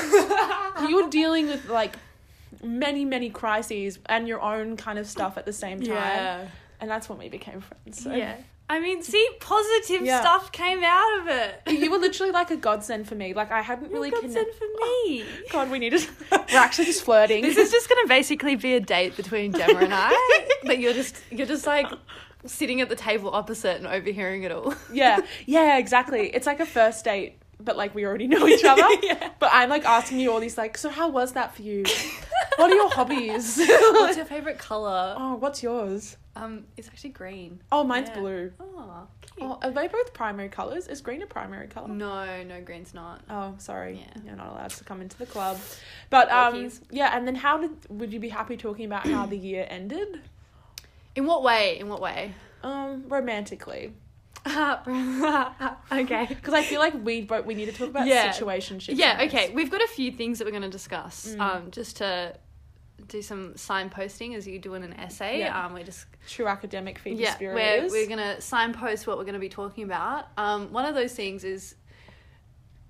you 0.90 1.04
were 1.04 1.10
dealing 1.10 1.48
with 1.48 1.70
like 1.70 1.96
many 2.64 3.06
many 3.06 3.30
crises 3.30 4.00
and 4.08 4.28
your 4.28 4.42
own 4.42 4.78
kind 4.78 5.00
of 5.00 5.08
stuff 5.08 5.38
at 5.38 5.46
the 5.46 5.54
same 5.54 5.80
time. 5.80 5.90
Yeah. 5.90 6.48
And 6.82 6.90
that's 6.90 7.10
when 7.10 7.18
we 7.18 7.30
became 7.30 7.62
friends. 7.62 8.04
So. 8.04 8.14
Yeah. 8.14 8.36
I 8.72 8.80
mean, 8.80 9.02
see, 9.02 9.28
positive 9.40 10.06
Yeah. 10.06 10.20
stuff 10.22 10.52
came 10.52 10.84
out 10.84 11.20
of 11.20 11.28
it. 11.28 11.62
You 11.80 11.90
were 11.90 11.98
literally 11.98 12.32
like 12.32 12.52
a 12.52 12.56
godsend 12.56 13.08
for 13.08 13.16
me. 13.16 13.34
Like 13.34 13.52
I 13.52 13.62
hadn't 13.62 13.92
really 13.92 14.12
connected. 14.12 14.54
for 14.54 14.66
me. 14.66 15.24
Oh, 15.24 15.26
God, 15.52 15.72
we 15.72 15.80
needed. 15.80 16.08
We're 16.32 16.60
actually 16.60 16.86
just 16.86 17.04
flirting. 17.04 17.42
This 17.42 17.58
is 17.58 17.72
just 17.72 17.90
gonna 17.90 18.08
basically 18.08 18.56
be 18.56 18.76
a 18.76 18.80
date 18.80 19.18
between 19.18 19.54
Gemma 19.54 19.80
and 19.80 19.94
I. 19.94 20.48
but 20.66 20.78
you're 20.80 20.94
just 20.94 21.16
you're 21.32 21.48
just 21.48 21.66
like 21.66 21.88
sitting 22.46 22.80
at 22.80 22.90
the 22.90 22.96
table 22.96 23.32
opposite 23.34 23.78
and 23.78 23.88
overhearing 23.88 24.44
it 24.44 24.52
all. 24.52 24.74
yeah, 24.94 25.20
yeah, 25.48 25.78
exactly. 25.78 26.28
It's 26.28 26.46
like 26.46 26.60
a 26.60 26.66
first 26.66 27.04
date, 27.04 27.38
but 27.60 27.78
like 27.78 27.94
we 27.96 28.06
already 28.06 28.28
know 28.34 28.48
each 28.48 28.64
other. 28.66 28.84
Yeah. 29.04 29.30
But 29.40 29.50
I'm 29.54 29.70
like 29.70 29.86
asking 29.86 30.20
you 30.20 30.32
all 30.32 30.40
these 30.40 30.58
like, 30.58 30.78
so 30.78 30.90
how 30.90 31.10
was 31.10 31.34
that 31.34 31.56
for 31.56 31.62
you? 31.62 31.84
what 32.58 32.72
are 32.72 32.76
your 32.76 32.90
hobbies? 32.90 33.58
What's 33.58 34.18
your 34.18 34.26
favorite 34.26 34.58
color? 34.60 35.16
oh, 35.18 35.36
what's 35.36 35.64
yours? 35.64 36.18
Um, 36.36 36.66
it's 36.78 36.88
actually 36.88 37.10
green. 37.12 37.62
Oh, 37.72 37.84
mine's 37.84 38.10
Yeah. 38.10 38.20
blue. 38.20 38.52
Oh, 38.62 39.08
cute. 39.22 39.46
Oh, 39.50 39.60
are 39.62 39.72
they 39.72 39.88
both 39.88 40.14
primary 40.14 40.48
colors? 40.48 40.88
Is 40.88 41.02
green 41.02 41.22
a 41.22 41.26
primary 41.28 41.68
color? 41.68 41.90
No, 41.90 42.44
no, 42.44 42.62
green's 42.62 42.94
not. 42.94 43.22
Oh, 43.30 43.56
sorry. 43.58 44.00
Yeah. 44.06 44.22
You're 44.26 44.36
not 44.38 44.48
allowed 44.52 44.70
to 44.72 44.84
come 44.86 45.02
into 45.02 45.18
the 45.18 45.26
club. 45.26 45.58
But 46.10 46.32
um 46.32 46.54
Walkies. 46.56 46.82
yeah, 46.92 47.16
and 47.16 47.28
then 47.28 47.36
how 47.36 47.58
did 47.58 47.72
would 47.90 48.14
you 48.14 48.20
be 48.20 48.30
happy 48.30 48.56
talking 48.58 48.86
about 48.86 49.06
how 49.08 49.26
the 49.26 49.38
year 49.38 49.66
ended? 49.70 50.22
In 51.16 51.26
what 51.26 51.44
way? 51.44 51.78
In 51.80 51.90
what 51.90 52.00
way? 52.02 52.34
Um 52.64 53.04
romantically. 53.10 53.94
okay. 55.92 56.26
Because 56.30 56.54
I 56.54 56.64
feel 56.64 56.80
like 56.80 56.94
we 57.04 57.22
both 57.22 57.46
we 57.46 57.54
need 57.56 57.66
to 57.66 57.72
talk 57.72 57.90
about 57.90 58.08
Yeah. 58.08 58.30
situationships. 58.32 58.96
Yeah, 58.98 59.22
okay. 59.26 59.52
We've 59.54 59.72
got 59.72 59.82
a 59.82 59.88
few 59.88 60.12
things 60.12 60.40
that 60.40 60.46
we're 60.46 60.52
going 60.52 60.64
to 60.64 60.70
discuss. 60.70 61.36
Mm. 61.36 61.40
Um, 61.40 61.72
just 61.72 61.98
to 61.98 62.36
do 63.08 63.22
some 63.22 63.54
signposting 63.54 64.36
as 64.36 64.46
you 64.48 64.60
do 64.60 64.74
in 64.74 64.84
an 64.84 64.94
essay. 64.94 65.40
Yeah. 65.40 65.66
Um, 65.66 65.74
we're 65.74 65.84
just 65.84 66.06
True 66.28 66.48
academic 66.48 67.00
Phoebe 67.00 67.22
yeah, 67.22 67.36
we're 67.40 67.88
we're 67.90 68.08
gonna 68.08 68.40
signpost 68.42 69.08
what 69.08 69.18
we're 69.18 69.24
gonna 69.24 69.40
be 69.40 69.50
talking 69.50 69.84
about. 69.84 70.28
Um, 70.38 70.72
one 70.72 70.86
of 70.86 70.96
those 70.96 71.14
things 71.14 71.44
is 71.44 71.76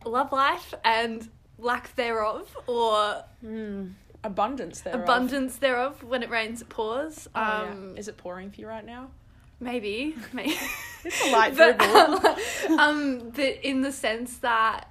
love 0.05 0.31
life 0.31 0.73
and 0.83 1.29
lack 1.57 1.95
thereof, 1.95 2.55
or 2.67 3.23
Mm, 3.45 3.93
abundance 4.23 4.81
there. 4.81 4.95
abundance 5.01 5.57
thereof. 5.57 6.03
When 6.03 6.23
it 6.23 6.29
rains, 6.29 6.61
it 6.61 6.69
pours. 6.69 7.27
Oh, 7.35 7.39
yeah. 7.41 7.69
Um, 7.71 7.97
Is 7.97 8.07
it 8.07 8.17
pouring 8.17 8.49
for 8.51 8.59
you 8.61 8.67
right 8.67 8.85
now? 8.85 9.11
Maybe, 9.59 10.15
maybe. 10.33 10.55
It's 11.03 11.21
a 11.25 11.31
light 11.31 11.55
but, 11.57 11.77
dribble. 11.77 12.79
um, 12.79 13.29
but 13.35 13.63
in 13.63 13.81
the 13.81 13.91
sense 13.91 14.37
that, 14.37 14.89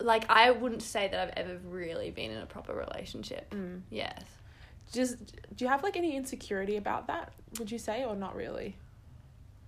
like, 0.00 0.24
I 0.28 0.50
wouldn't 0.50 0.82
say 0.82 1.08
that 1.08 1.20
I've 1.20 1.34
ever 1.36 1.58
really 1.66 2.10
been 2.10 2.30
in 2.30 2.38
a 2.38 2.46
proper 2.46 2.72
relationship. 2.74 3.50
Mm. 3.50 3.82
Yes. 3.90 4.22
Just 4.92 5.18
do 5.56 5.64
you 5.64 5.68
have 5.68 5.82
like 5.82 5.96
any 5.96 6.16
insecurity 6.16 6.76
about 6.76 7.06
that? 7.08 7.32
Would 7.58 7.70
you 7.70 7.78
say, 7.78 8.04
or 8.04 8.14
not 8.14 8.36
really, 8.36 8.76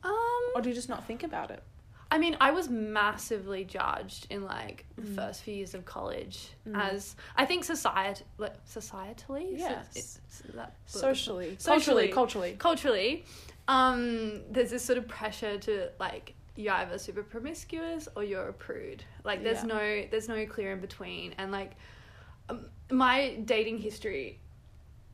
Um, 0.04 0.12
or 0.54 0.60
do 0.60 0.68
you 0.68 0.74
just 0.74 0.88
not 0.88 1.04
think 1.06 1.22
about 1.22 1.50
it? 1.50 1.62
I 2.10 2.18
mean, 2.18 2.36
I 2.40 2.52
was 2.52 2.68
massively 2.68 3.64
judged 3.64 4.26
in 4.30 4.44
like 4.44 4.84
the 4.96 5.02
Mm. 5.02 5.14
first 5.16 5.42
few 5.42 5.54
years 5.54 5.74
of 5.74 5.84
college 5.84 6.48
Mm. 6.68 6.80
as 6.80 7.16
I 7.36 7.44
think 7.46 7.64
society, 7.64 8.24
like, 8.38 8.64
societally, 8.66 9.58
Yes. 9.58 9.86
it's 9.96 10.20
Socially, 10.86 11.56
Socially. 11.58 12.08
culturally, 12.08 12.08
culturally. 12.08 12.52
culturally, 12.58 13.24
um, 13.68 14.42
there's 14.52 14.70
this 14.70 14.84
sort 14.84 14.98
of 14.98 15.08
pressure 15.08 15.58
to 15.58 15.90
like 15.98 16.34
you're 16.58 16.72
either 16.72 16.96
super 16.96 17.22
promiscuous 17.22 18.08
or 18.16 18.24
you're 18.24 18.48
a 18.48 18.52
prude. 18.52 19.04
Like, 19.24 19.42
there's 19.42 19.58
Yeah. 19.58 19.74
no, 19.76 20.06
there's 20.10 20.26
no 20.28 20.46
clear 20.46 20.72
in 20.72 20.80
between, 20.80 21.34
and 21.36 21.52
like, 21.52 21.72
um, 22.48 22.70
my 22.90 23.34
dating 23.44 23.78
history 23.78 24.40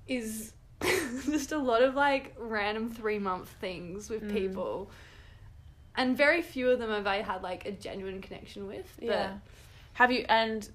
is 0.07 0.53
just 1.25 1.51
a 1.53 1.59
lot 1.59 1.83
of 1.83 1.95
like 1.95 2.35
random 2.39 2.91
three 2.91 3.19
month 3.19 3.49
things 3.61 4.09
with 4.11 4.23
Mm. 4.25 4.33
people. 4.33 4.91
And 5.97 6.17
very 6.17 6.41
few 6.43 6.71
of 6.71 6.79
them 6.79 6.91
have 6.91 7.07
I 7.07 7.23
had 7.23 7.43
like 7.43 7.67
a 7.67 7.73
genuine 7.73 8.21
connection 8.23 8.67
with. 8.67 8.87
Yeah. 9.01 9.35
Have 9.95 10.11
you 10.11 10.25
and 10.29 10.69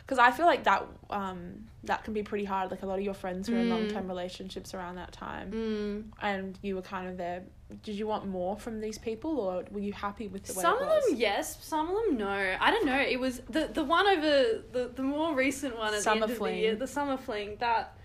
because 0.00 0.18
I 0.18 0.32
feel 0.32 0.46
like 0.46 0.64
that 0.64 0.84
um 1.08 1.66
that 1.84 2.02
can 2.04 2.12
be 2.14 2.22
pretty 2.24 2.44
hard. 2.44 2.70
Like 2.72 2.82
a 2.82 2.86
lot 2.86 2.98
of 2.98 3.04
your 3.04 3.14
friends 3.14 3.48
were 3.48 3.56
in 3.56 3.66
Mm. 3.66 3.70
long 3.70 3.88
term 3.88 4.08
relationships 4.08 4.74
around 4.74 4.96
that 4.96 5.12
time, 5.12 5.52
Mm. 5.52 6.04
and 6.20 6.58
you 6.62 6.74
were 6.74 6.82
kind 6.82 7.08
of 7.08 7.16
there. 7.16 7.44
Did 7.84 7.94
you 7.94 8.08
want 8.08 8.26
more 8.26 8.56
from 8.56 8.80
these 8.80 8.98
people, 8.98 9.38
or 9.38 9.64
were 9.70 9.78
you 9.80 9.92
happy 9.92 10.26
with 10.26 10.42
the 10.44 10.54
way 10.54 10.62
Some 10.62 10.74
of 10.78 10.88
them 10.88 11.02
yes, 11.14 11.64
some 11.64 11.88
of 11.88 11.94
them 11.94 12.16
no. 12.16 12.56
I 12.60 12.70
don't 12.72 12.84
know. 12.86 12.98
It 13.00 13.20
was 13.20 13.38
the 13.48 13.68
the 13.72 13.84
one 13.84 14.06
over 14.08 14.62
the 14.72 14.90
the 14.94 15.02
more 15.02 15.32
recent 15.34 15.78
one 15.78 15.94
at 15.94 16.02
Summer 16.02 16.26
the 16.26 16.32
end 16.32 16.38
fling. 16.38 16.52
of 16.54 16.56
the 16.56 16.60
year, 16.62 16.74
the 16.74 16.88
summer 16.88 17.16
fling. 17.16 17.56
That 17.60 17.96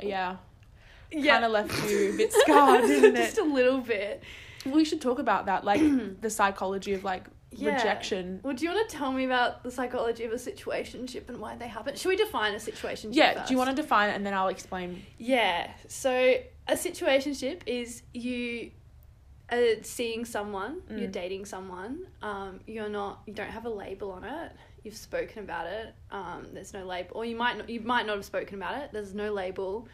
Yeah, 0.00 0.36
yeah, 1.10 1.32
kind 1.32 1.44
of 1.44 1.50
left 1.52 1.90
you 1.90 2.12
a 2.14 2.16
bit 2.16 2.32
scarred, 2.42 2.82
didn't 2.86 3.16
it? 3.16 3.24
just 3.24 3.38
a 3.38 3.42
little 3.44 3.80
bit. 3.80 4.22
We 4.66 4.84
should 4.84 5.00
talk 5.00 5.18
about 5.18 5.46
that, 5.46 5.64
like 5.64 5.80
the 6.20 6.30
psychology 6.30 6.92
of 6.94 7.04
like 7.04 7.24
Yeah. 7.50 7.74
rejection. 7.74 8.40
Well, 8.42 8.54
do 8.54 8.64
you 8.64 8.70
want 8.72 8.88
to 8.88 8.96
tell 8.96 9.10
me 9.12 9.24
about 9.24 9.62
the 9.62 9.70
psychology 9.70 10.24
of 10.24 10.32
a 10.32 10.36
situationship 10.36 11.28
and 11.28 11.38
why 11.38 11.56
they 11.56 11.68
happen? 11.68 11.96
Should 11.96 12.08
we 12.10 12.16
define 12.16 12.52
a 12.54 12.58
situationship? 12.58 13.14
Yeah, 13.14 13.34
first? 13.34 13.48
do 13.48 13.54
you 13.54 13.58
want 13.58 13.70
to 13.74 13.76
define 13.82 14.10
it 14.10 14.14
and 14.16 14.24
then 14.26 14.34
I'll 14.34 14.48
explain? 14.48 15.02
Yeah. 15.18 15.70
So 15.88 16.12
a 16.68 16.74
situationship 16.74 17.62
is 17.66 18.02
you 18.12 18.70
are 19.50 19.82
seeing 19.82 20.24
someone, 20.24 20.80
you're 20.90 21.08
Mm. 21.08 21.12
dating 21.12 21.44
someone. 21.46 22.06
Um, 22.22 22.60
you're 22.66 22.88
not, 22.88 23.22
you 23.26 23.32
don't 23.34 23.50
have 23.50 23.64
a 23.66 23.70
label 23.70 24.12
on 24.12 24.22
it. 24.24 24.52
You've 24.84 24.96
spoken 24.96 25.40
about 25.42 25.66
it. 25.66 25.92
Um, 26.12 26.46
there's 26.54 26.72
no 26.72 26.84
label, 26.84 27.16
or 27.16 27.24
you 27.24 27.34
might 27.36 27.58
not, 27.58 27.68
you 27.68 27.80
might 27.80 28.06
not 28.06 28.14
have 28.16 28.24
spoken 28.24 28.54
about 28.56 28.80
it. 28.82 28.90
There's 28.92 29.12
no 29.12 29.32
label, 29.32 29.88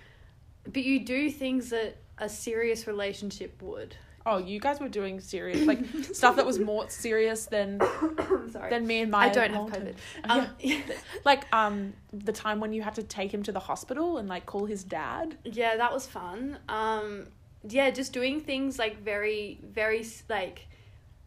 but 0.65 0.83
you 0.83 1.01
do 1.05 1.31
things 1.31 1.71
that 1.71 1.97
a 2.19 2.29
serious 2.29 2.87
relationship 2.87 3.61
would. 3.63 3.97
Oh, 4.29 4.39
you 4.39 4.59
guys 4.59 4.81
were 4.81 4.89
doing 4.89 5.21
serious, 5.21 5.65
like 5.67 5.79
stuff 6.13 6.35
that 6.35 6.45
was 6.45 6.59
more 6.59 6.91
serious 6.91 7.47
than 7.47 7.81
Sorry, 8.51 8.71
than 8.71 8.85
me 8.85 9.01
and 9.03 9.11
my. 9.13 9.27
I 9.27 9.29
don't 9.29 9.51
have 9.53 9.67
COVID. 9.71 9.95
Um, 10.25 10.49
Like 11.25 11.45
um 11.55 11.93
the 12.13 12.33
time 12.33 12.59
when 12.59 12.73
you 12.73 12.83
had 12.83 12.97
to 12.97 13.05
take 13.05 13.33
him 13.33 13.43
to 13.45 13.53
the 13.53 13.61
hospital 13.61 14.19
and 14.19 14.29
like 14.29 14.45
call 14.45 14.67
his 14.67 14.83
dad. 14.83 15.39
Yeah, 15.45 15.77
that 15.77 15.93
was 15.93 16.07
fun. 16.09 16.59
Um, 16.69 17.27
yeah, 17.69 17.91
just 17.91 18.13
doing 18.13 18.41
things 18.41 18.79
like 18.81 19.01
very, 19.03 19.59
very 19.63 20.05
like 20.29 20.67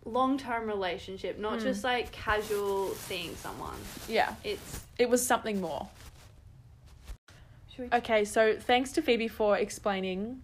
long 0.03 0.37
term 0.37 0.67
relationship, 0.67 1.39
not 1.39 1.59
Mm. 1.59 1.63
just 1.63 1.83
like 1.85 2.11
casual 2.11 2.89
seeing 2.95 3.33
someone. 3.37 3.75
Yeah, 4.09 4.35
It's 4.43 4.81
it 4.97 5.09
was 5.09 5.25
something 5.25 5.61
more. 5.61 5.87
Okay, 7.93 8.25
so 8.25 8.57
thanks 8.59 8.91
to 8.93 9.01
Phoebe 9.01 9.29
for 9.29 9.57
explaining 9.57 10.41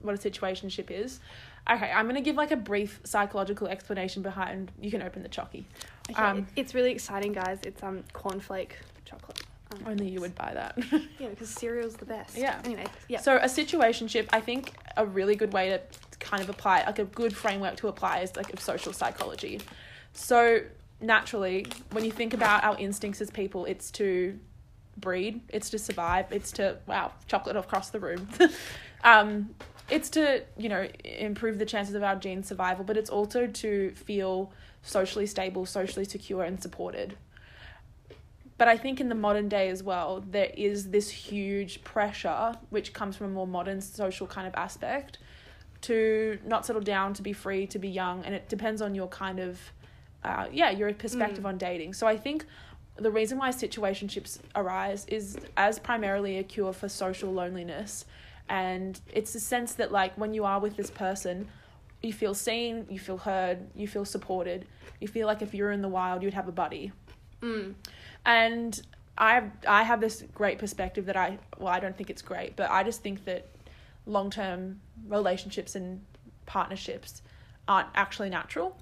what 0.00 0.14
a 0.14 0.30
situationship 0.30 0.90
is. 0.90 1.20
Okay, 1.68 1.90
I'm 1.90 2.06
gonna 2.06 2.20
give 2.20 2.36
like 2.36 2.50
a 2.50 2.56
brief 2.56 3.00
psychological 3.04 3.68
explanation 3.68 4.22
behind. 4.22 4.70
You 4.80 4.90
can 4.90 5.02
open 5.02 5.22
the 5.22 5.28
chocky. 5.28 5.64
Okay, 6.10 6.20
um, 6.20 6.46
it's 6.56 6.74
really 6.74 6.92
exciting, 6.92 7.32
guys. 7.32 7.58
It's 7.62 7.82
um 7.82 8.04
cornflake 8.14 8.72
chocolate. 9.04 9.42
Um, 9.72 9.84
Only 9.86 10.08
you 10.08 10.20
would 10.20 10.34
buy 10.34 10.52
that. 10.54 10.78
Yeah, 11.18 11.28
because 11.28 11.50
cereal's 11.50 11.94
the 11.94 12.06
best. 12.06 12.36
Yeah. 12.36 12.60
Anyway, 12.64 12.86
yeah. 13.08 13.20
So 13.20 13.36
a 13.36 13.44
situationship, 13.44 14.28
I 14.32 14.40
think 14.40 14.72
a 14.96 15.04
really 15.04 15.36
good 15.36 15.52
way 15.52 15.68
to 15.68 15.80
kind 16.18 16.42
of 16.42 16.48
apply, 16.48 16.84
like 16.84 16.98
a 16.98 17.04
good 17.04 17.36
framework 17.36 17.76
to 17.76 17.88
apply 17.88 18.20
is 18.20 18.36
like 18.36 18.52
of 18.52 18.60
social 18.60 18.92
psychology. 18.92 19.60
So 20.12 20.62
naturally, 21.00 21.66
when 21.92 22.04
you 22.04 22.10
think 22.10 22.34
about 22.34 22.64
our 22.64 22.76
instincts 22.78 23.20
as 23.20 23.30
people, 23.30 23.64
it's 23.66 23.90
to 23.92 24.38
breed, 24.96 25.40
it's 25.48 25.70
to 25.70 25.78
survive, 25.78 26.26
it's 26.30 26.52
to 26.52 26.78
wow, 26.86 27.12
chocolate 27.26 27.56
across 27.56 27.90
the 27.90 28.00
room. 28.00 28.28
um, 29.04 29.50
it's 29.90 30.10
to, 30.10 30.42
you 30.56 30.68
know, 30.68 30.88
improve 31.04 31.58
the 31.58 31.66
chances 31.66 31.94
of 31.94 32.02
our 32.02 32.16
gene 32.16 32.42
survival, 32.42 32.84
but 32.84 32.96
it's 32.96 33.10
also 33.10 33.46
to 33.46 33.90
feel 33.92 34.52
socially 34.82 35.26
stable, 35.26 35.66
socially 35.66 36.04
secure 36.04 36.42
and 36.44 36.60
supported. 36.62 37.16
But 38.58 38.68
I 38.68 38.76
think 38.76 39.00
in 39.00 39.08
the 39.08 39.14
modern 39.14 39.48
day 39.48 39.70
as 39.70 39.82
well, 39.82 40.22
there 40.30 40.50
is 40.54 40.90
this 40.90 41.10
huge 41.10 41.82
pressure, 41.82 42.56
which 42.68 42.92
comes 42.92 43.16
from 43.16 43.28
a 43.28 43.30
more 43.30 43.46
modern 43.46 43.80
social 43.80 44.26
kind 44.26 44.46
of 44.46 44.54
aspect, 44.54 45.18
to 45.82 46.38
not 46.44 46.66
settle 46.66 46.82
down, 46.82 47.14
to 47.14 47.22
be 47.22 47.32
free, 47.32 47.66
to 47.68 47.78
be 47.78 47.88
young. 47.88 48.22
And 48.24 48.34
it 48.34 48.50
depends 48.50 48.82
on 48.82 48.94
your 48.94 49.08
kind 49.08 49.40
of, 49.40 49.58
uh, 50.22 50.46
yeah, 50.52 50.70
your 50.70 50.92
perspective 50.92 51.44
Mm. 51.44 51.48
on 51.48 51.58
dating. 51.58 51.94
So 51.94 52.06
I 52.06 52.18
think 52.18 52.44
the 52.96 53.10
reason 53.10 53.38
why 53.38 53.48
situationships 53.48 54.38
arise 54.54 55.06
is 55.06 55.38
as 55.56 55.78
primarily 55.78 56.36
a 56.36 56.42
cure 56.42 56.74
for 56.74 56.88
social 56.90 57.32
loneliness. 57.32 58.04
And 58.50 59.00
it's 59.12 59.34
a 59.36 59.40
sense 59.40 59.74
that, 59.74 59.92
like, 59.92 60.12
when 60.18 60.34
you 60.34 60.44
are 60.44 60.58
with 60.60 60.76
this 60.76 60.90
person, 60.90 61.48
you 62.02 62.12
feel 62.12 62.34
seen, 62.34 62.84
you 62.90 62.98
feel 62.98 63.16
heard, 63.16 63.58
you 63.76 63.86
feel 63.86 64.04
supported. 64.04 64.66
You 65.00 65.06
feel 65.08 65.26
like 65.26 65.40
if 65.40 65.54
you're 65.54 65.70
in 65.70 65.82
the 65.82 65.88
wild, 65.88 66.22
you'd 66.22 66.34
have 66.34 66.48
a 66.48 66.52
buddy. 66.52 66.92
Mm. 67.40 67.74
And 68.26 68.82
I 69.16 69.44
I 69.66 69.82
have 69.84 70.00
this 70.00 70.24
great 70.34 70.58
perspective 70.58 71.06
that 71.06 71.16
I 71.16 71.38
well 71.58 71.72
I 71.72 71.78
don't 71.80 71.96
think 71.96 72.10
it's 72.10 72.22
great, 72.22 72.56
but 72.56 72.70
I 72.70 72.82
just 72.82 73.02
think 73.02 73.24
that 73.24 73.46
long 74.04 74.30
term 74.30 74.80
relationships 75.06 75.74
and 75.76 76.00
partnerships 76.46 77.22
aren't 77.68 77.88
actually 77.94 78.30
natural. 78.30 78.76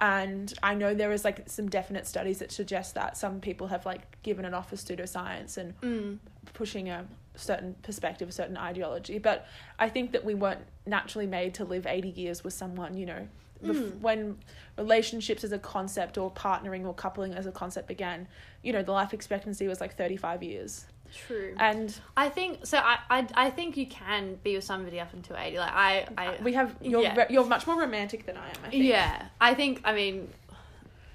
And 0.00 0.52
I 0.62 0.74
know 0.74 0.94
there 0.94 1.12
is 1.12 1.24
like 1.24 1.48
some 1.48 1.68
definite 1.68 2.06
studies 2.06 2.38
that 2.38 2.50
suggest 2.52 2.94
that 2.94 3.16
some 3.16 3.40
people 3.40 3.66
have 3.68 3.84
like 3.86 4.22
given 4.22 4.44
it 4.44 4.54
off 4.54 4.72
as 4.72 4.84
pseudoscience 4.84 5.58
and 5.58 5.78
Mm. 5.80 6.18
pushing 6.54 6.88
a 6.88 7.06
certain 7.36 7.74
perspective, 7.82 8.28
a 8.28 8.32
certain 8.32 8.56
ideology. 8.56 9.18
But 9.18 9.46
I 9.78 9.88
think 9.88 10.12
that 10.12 10.24
we 10.24 10.34
weren't 10.34 10.62
naturally 10.86 11.26
made 11.26 11.54
to 11.54 11.64
live 11.64 11.86
80 11.86 12.10
years 12.10 12.44
with 12.44 12.54
someone, 12.54 12.96
you 12.96 13.06
know. 13.06 13.28
Mm. 13.64 14.00
When 14.00 14.38
relationships 14.76 15.42
as 15.42 15.52
a 15.52 15.58
concept 15.58 16.18
or 16.18 16.30
partnering 16.30 16.84
or 16.84 16.92
coupling 16.92 17.34
as 17.34 17.46
a 17.46 17.52
concept 17.52 17.88
began, 17.88 18.28
you 18.62 18.72
know, 18.72 18.82
the 18.82 18.92
life 18.92 19.14
expectancy 19.14 19.66
was 19.66 19.80
like 19.80 19.96
35 19.96 20.42
years. 20.42 20.86
True. 21.26 21.54
And 21.58 21.98
I 22.16 22.28
think 22.28 22.66
so. 22.66 22.78
I, 22.78 22.98
I 23.08 23.26
I 23.34 23.50
think 23.50 23.76
you 23.76 23.86
can 23.86 24.38
be 24.42 24.56
with 24.56 24.64
somebody 24.64 25.00
up 25.00 25.12
until 25.12 25.36
eighty. 25.36 25.58
Like 25.58 25.72
I 25.72 26.06
I 26.18 26.36
we 26.42 26.52
have, 26.54 26.74
you're, 26.80 27.02
yeah. 27.02 27.26
you're 27.30 27.46
much 27.46 27.66
more 27.66 27.78
romantic 27.78 28.26
than 28.26 28.36
I 28.36 28.48
am, 28.48 28.56
I 28.64 28.70
think. 28.70 28.84
Yeah, 28.84 29.26
I 29.40 29.54
think. 29.54 29.80
I 29.84 29.94
mean, 29.94 30.28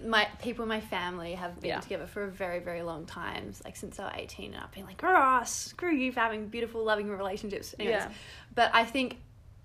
my 0.06 0.28
people 0.42 0.64
in 0.64 0.70
my 0.70 0.82
family 0.82 1.34
have 1.34 1.60
been 1.60 1.70
Yeah. 1.70 1.80
together 1.80 2.08
for 2.08 2.24
a 2.24 2.32
very, 2.32 2.60
very 2.60 2.82
long 2.82 3.06
time. 3.06 3.54
Like 3.64 3.76
since 3.76 4.00
I 4.00 4.06
was 4.06 4.14
eighteen, 4.16 4.54
and 4.54 4.64
I've 4.64 4.72
been 4.72 4.86
like, 4.86 5.02
"Ah, 5.04 5.44
screw 5.44 5.94
you 5.94 6.12
for 6.12 6.20
having 6.20 6.48
beautiful, 6.48 6.84
loving 6.84 7.10
relationships." 7.10 7.76
Anyways, 7.80 8.02
Yeah. 8.04 8.12
but 8.56 8.72
I 8.74 8.86
think 8.86 9.18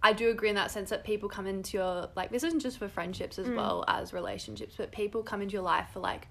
I 0.03 0.13
do 0.13 0.31
agree 0.31 0.49
in 0.51 0.55
that 0.57 0.71
sense 0.71 0.91
that 0.91 1.05
people 1.05 1.29
come 1.29 1.47
into 1.47 1.79
your 1.79 2.11
like 2.17 2.31
this 2.31 2.45
isn't 2.45 2.61
just 2.61 2.79
for 2.79 2.89
friendships 2.89 3.39
as 3.39 3.47
Mm. 3.49 3.57
well 3.57 3.85
as 3.89 4.13
relationships, 4.13 4.75
but 4.77 4.93
people 4.93 5.23
come 5.23 5.41
into 5.43 5.55
your 5.55 5.63
life 5.63 5.89
for 5.93 6.01
like 6.01 6.29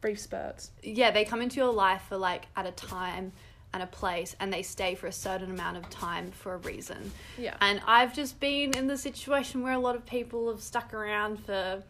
Brief 0.00 0.18
spurts. 0.20 0.70
yeah, 0.82 1.10
they 1.10 1.24
come 1.24 1.40
into 1.40 1.56
your 1.56 1.72
life 1.72 2.02
for 2.08 2.16
like 2.18 2.46
at 2.56 2.66
a 2.66 2.72
time 2.72 3.32
and 3.72 3.82
a 3.82 3.86
place, 3.86 4.36
and 4.38 4.52
they 4.52 4.62
stay 4.62 4.94
for 4.94 5.06
a 5.08 5.12
certain 5.12 5.50
amount 5.50 5.76
of 5.76 5.88
time 5.90 6.30
for 6.30 6.54
a 6.54 6.58
reason. 6.58 7.10
Yeah. 7.38 7.56
And 7.60 7.80
I've 7.86 8.14
just 8.14 8.38
been 8.38 8.76
in 8.76 8.86
the 8.86 8.96
situation 8.96 9.62
where 9.62 9.72
a 9.72 9.78
lot 9.80 9.96
of 9.96 10.06
people 10.06 10.48
have 10.48 10.60
stuck 10.62 10.94
around 10.94 11.44
for 11.44 11.82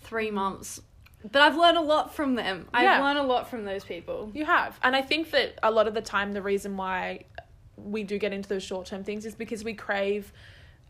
three 0.00 0.30
months, 0.32 0.80
but 1.32 1.42
I've 1.42 1.56
learned 1.56 1.76
a 1.78 1.82
lot 1.82 2.14
from 2.14 2.34
them. 2.36 2.68
I've 2.72 2.84
Yeah. 2.84 3.02
learned 3.02 3.18
a 3.18 3.22
lot 3.24 3.48
from 3.48 3.64
those 3.64 3.84
people. 3.84 4.30
You 4.34 4.44
have. 4.44 4.78
And 4.82 4.94
I 4.94 5.02
think 5.02 5.30
that 5.32 5.58
a 5.62 5.70
lot 5.70 5.86
of 5.88 5.94
the 5.94 6.00
time, 6.02 6.32
the 6.32 6.42
reason 6.42 6.76
why 6.76 7.24
we 7.76 8.02
do 8.04 8.18
get 8.18 8.32
into 8.32 8.48
those 8.48 8.62
short 8.62 8.86
term 8.86 9.04
things 9.04 9.24
is 9.26 9.34
because 9.34 9.64
we 9.64 9.74
crave 9.74 10.32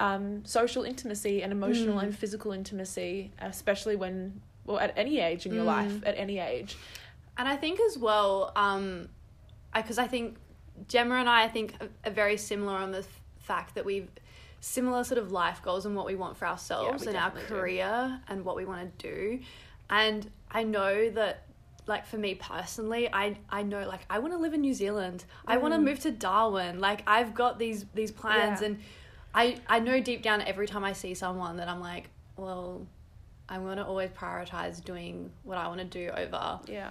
um, 0.01 0.45
social 0.45 0.85
intimacy 0.85 1.43
and 1.43 1.51
emotional 1.51 1.99
Mm. 1.99 2.03
and 2.05 2.17
physical 2.17 2.53
intimacy, 2.53 3.33
especially 3.41 3.97
when, 3.97 4.41
well, 4.65 4.79
at 4.79 4.93
any 4.97 5.19
age 5.19 5.45
in 5.45 5.53
your 5.53 5.65
Mm. 5.65 5.67
life, 5.67 6.03
at 6.07 6.17
any 6.17 6.39
age. 6.39 6.77
And 7.37 7.49
I 7.49 7.57
think 7.57 7.81
as 7.81 7.99
well, 7.99 8.53
um, 8.55 9.09
because 9.75 9.99
I, 9.99 10.07
think 10.07 10.37
Gemma 10.87 11.17
and 11.17 11.29
I, 11.29 11.43
I 11.45 11.49
think, 11.49 11.75
are, 11.83 11.89
are 12.09 12.13
very 12.13 12.37
similar 12.37 12.75
on 12.77 12.93
the 12.93 12.99
f- 12.99 13.21
fact 13.41 13.75
that 13.75 13.85
we've 13.85 14.09
similar 14.61 15.03
sort 15.03 15.19
of 15.19 15.33
life 15.33 15.63
goals 15.63 15.85
and 15.85 15.97
what 15.97 16.07
we 16.07 16.15
want 16.15 16.37
for 16.37 16.47
ourselves 16.47 17.03
we 17.03 17.09
and 17.09 17.17
our 17.17 17.31
definitely 17.31 17.49
do. 17.49 17.61
career 17.61 18.21
and 18.29 18.45
what 18.45 18.55
we 18.55 18.65
want 18.65 18.99
to 18.99 19.09
do. 19.13 19.41
And 19.91 20.31
I 20.51 20.63
know 20.65 21.11
that, 21.11 21.45
like 21.87 22.07
for 22.07 22.19
me 22.19 22.35
personally, 22.35 23.09
I 23.13 23.37
I 23.51 23.63
know 23.63 23.87
like 23.89 24.01
I 24.11 24.19
want 24.19 24.33
to 24.35 24.39
live 24.39 24.53
in 24.55 24.61
New 24.61 24.75
Zealand. 24.75 25.25
I 25.47 25.57
want 25.57 25.73
to 25.75 25.79
Mm. 25.81 25.85
move 25.85 26.01
to 26.01 26.11
Darwin. 26.11 26.81
Like 26.81 27.03
I've 27.07 27.35
got 27.35 27.59
these 27.59 27.87
these 27.95 28.13
plans, 28.13 28.61
Yeah. 28.61 28.67
and 28.69 28.79
I 29.35 29.59
I 29.69 29.79
know 29.81 30.01
deep 30.01 30.23
down 30.23 30.43
every 30.43 30.67
time 30.67 30.85
I 30.85 30.93
see 30.93 31.15
someone 31.15 31.57
that 31.59 31.69
I'm 31.69 31.81
like, 31.81 32.11
well. 32.37 32.87
I'm 33.51 33.65
gonna 33.65 33.83
always 33.83 34.11
prioritize 34.11 34.85
doing 34.85 35.31
what 35.43 35.57
I 35.57 35.69
want 35.69 35.79
to 35.81 35.87
do 35.87 36.11
over 36.11 36.61
Yeah. 36.67 36.91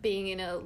being 0.00 0.28
in 0.28 0.40
a 0.40 0.60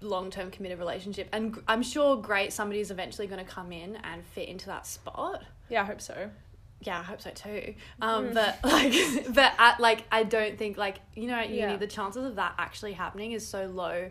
long 0.00 0.30
term 0.30 0.50
committed 0.50 0.78
relationship. 0.78 1.28
And 1.32 1.62
i'm 1.68 1.82
sure 1.82 2.16
great 2.16 2.54
somebody's 2.54 2.90
eventually 2.90 3.26
going 3.26 3.44
to 3.44 3.50
come 3.50 3.70
in 3.70 3.96
and 3.96 4.24
fit 4.24 4.48
into 4.48 4.66
that 4.66 4.86
spot. 4.86 5.44
Yeah, 5.68 5.82
I 5.82 5.84
hope 5.84 6.00
so. 6.00 6.30
Yeah, 6.84 6.98
I 6.98 7.02
hope 7.02 7.20
so 7.22 7.30
too. 7.30 7.74
Um, 8.00 8.30
Mm. 8.30 8.34
But 8.34 8.58
like, 8.64 9.34
but 9.34 9.52
at, 9.58 9.80
like, 9.80 10.04
I 10.12 10.22
don't 10.24 10.58
think 10.58 10.76
like 10.76 10.98
you 11.14 11.26
know 11.28 11.34
at 11.34 11.48
uni 11.50 11.60
Yeah. 11.60 11.76
the 11.76 11.86
chances 11.86 12.24
of 12.24 12.36
that 12.36 12.54
actually 12.58 12.92
happening 12.92 13.32
is 13.32 13.46
so 13.46 13.66
low. 13.66 14.10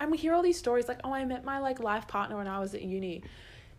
And 0.00 0.10
we 0.10 0.18
hear 0.18 0.34
all 0.34 0.42
these 0.42 0.58
stories 0.58 0.88
like, 0.88 0.98
oh, 1.04 1.12
I 1.12 1.24
met 1.24 1.44
my 1.44 1.58
like 1.60 1.78
life 1.80 2.08
partner 2.08 2.36
when 2.36 2.48
I 2.48 2.58
was 2.58 2.74
at 2.74 2.82
uni. 2.82 3.22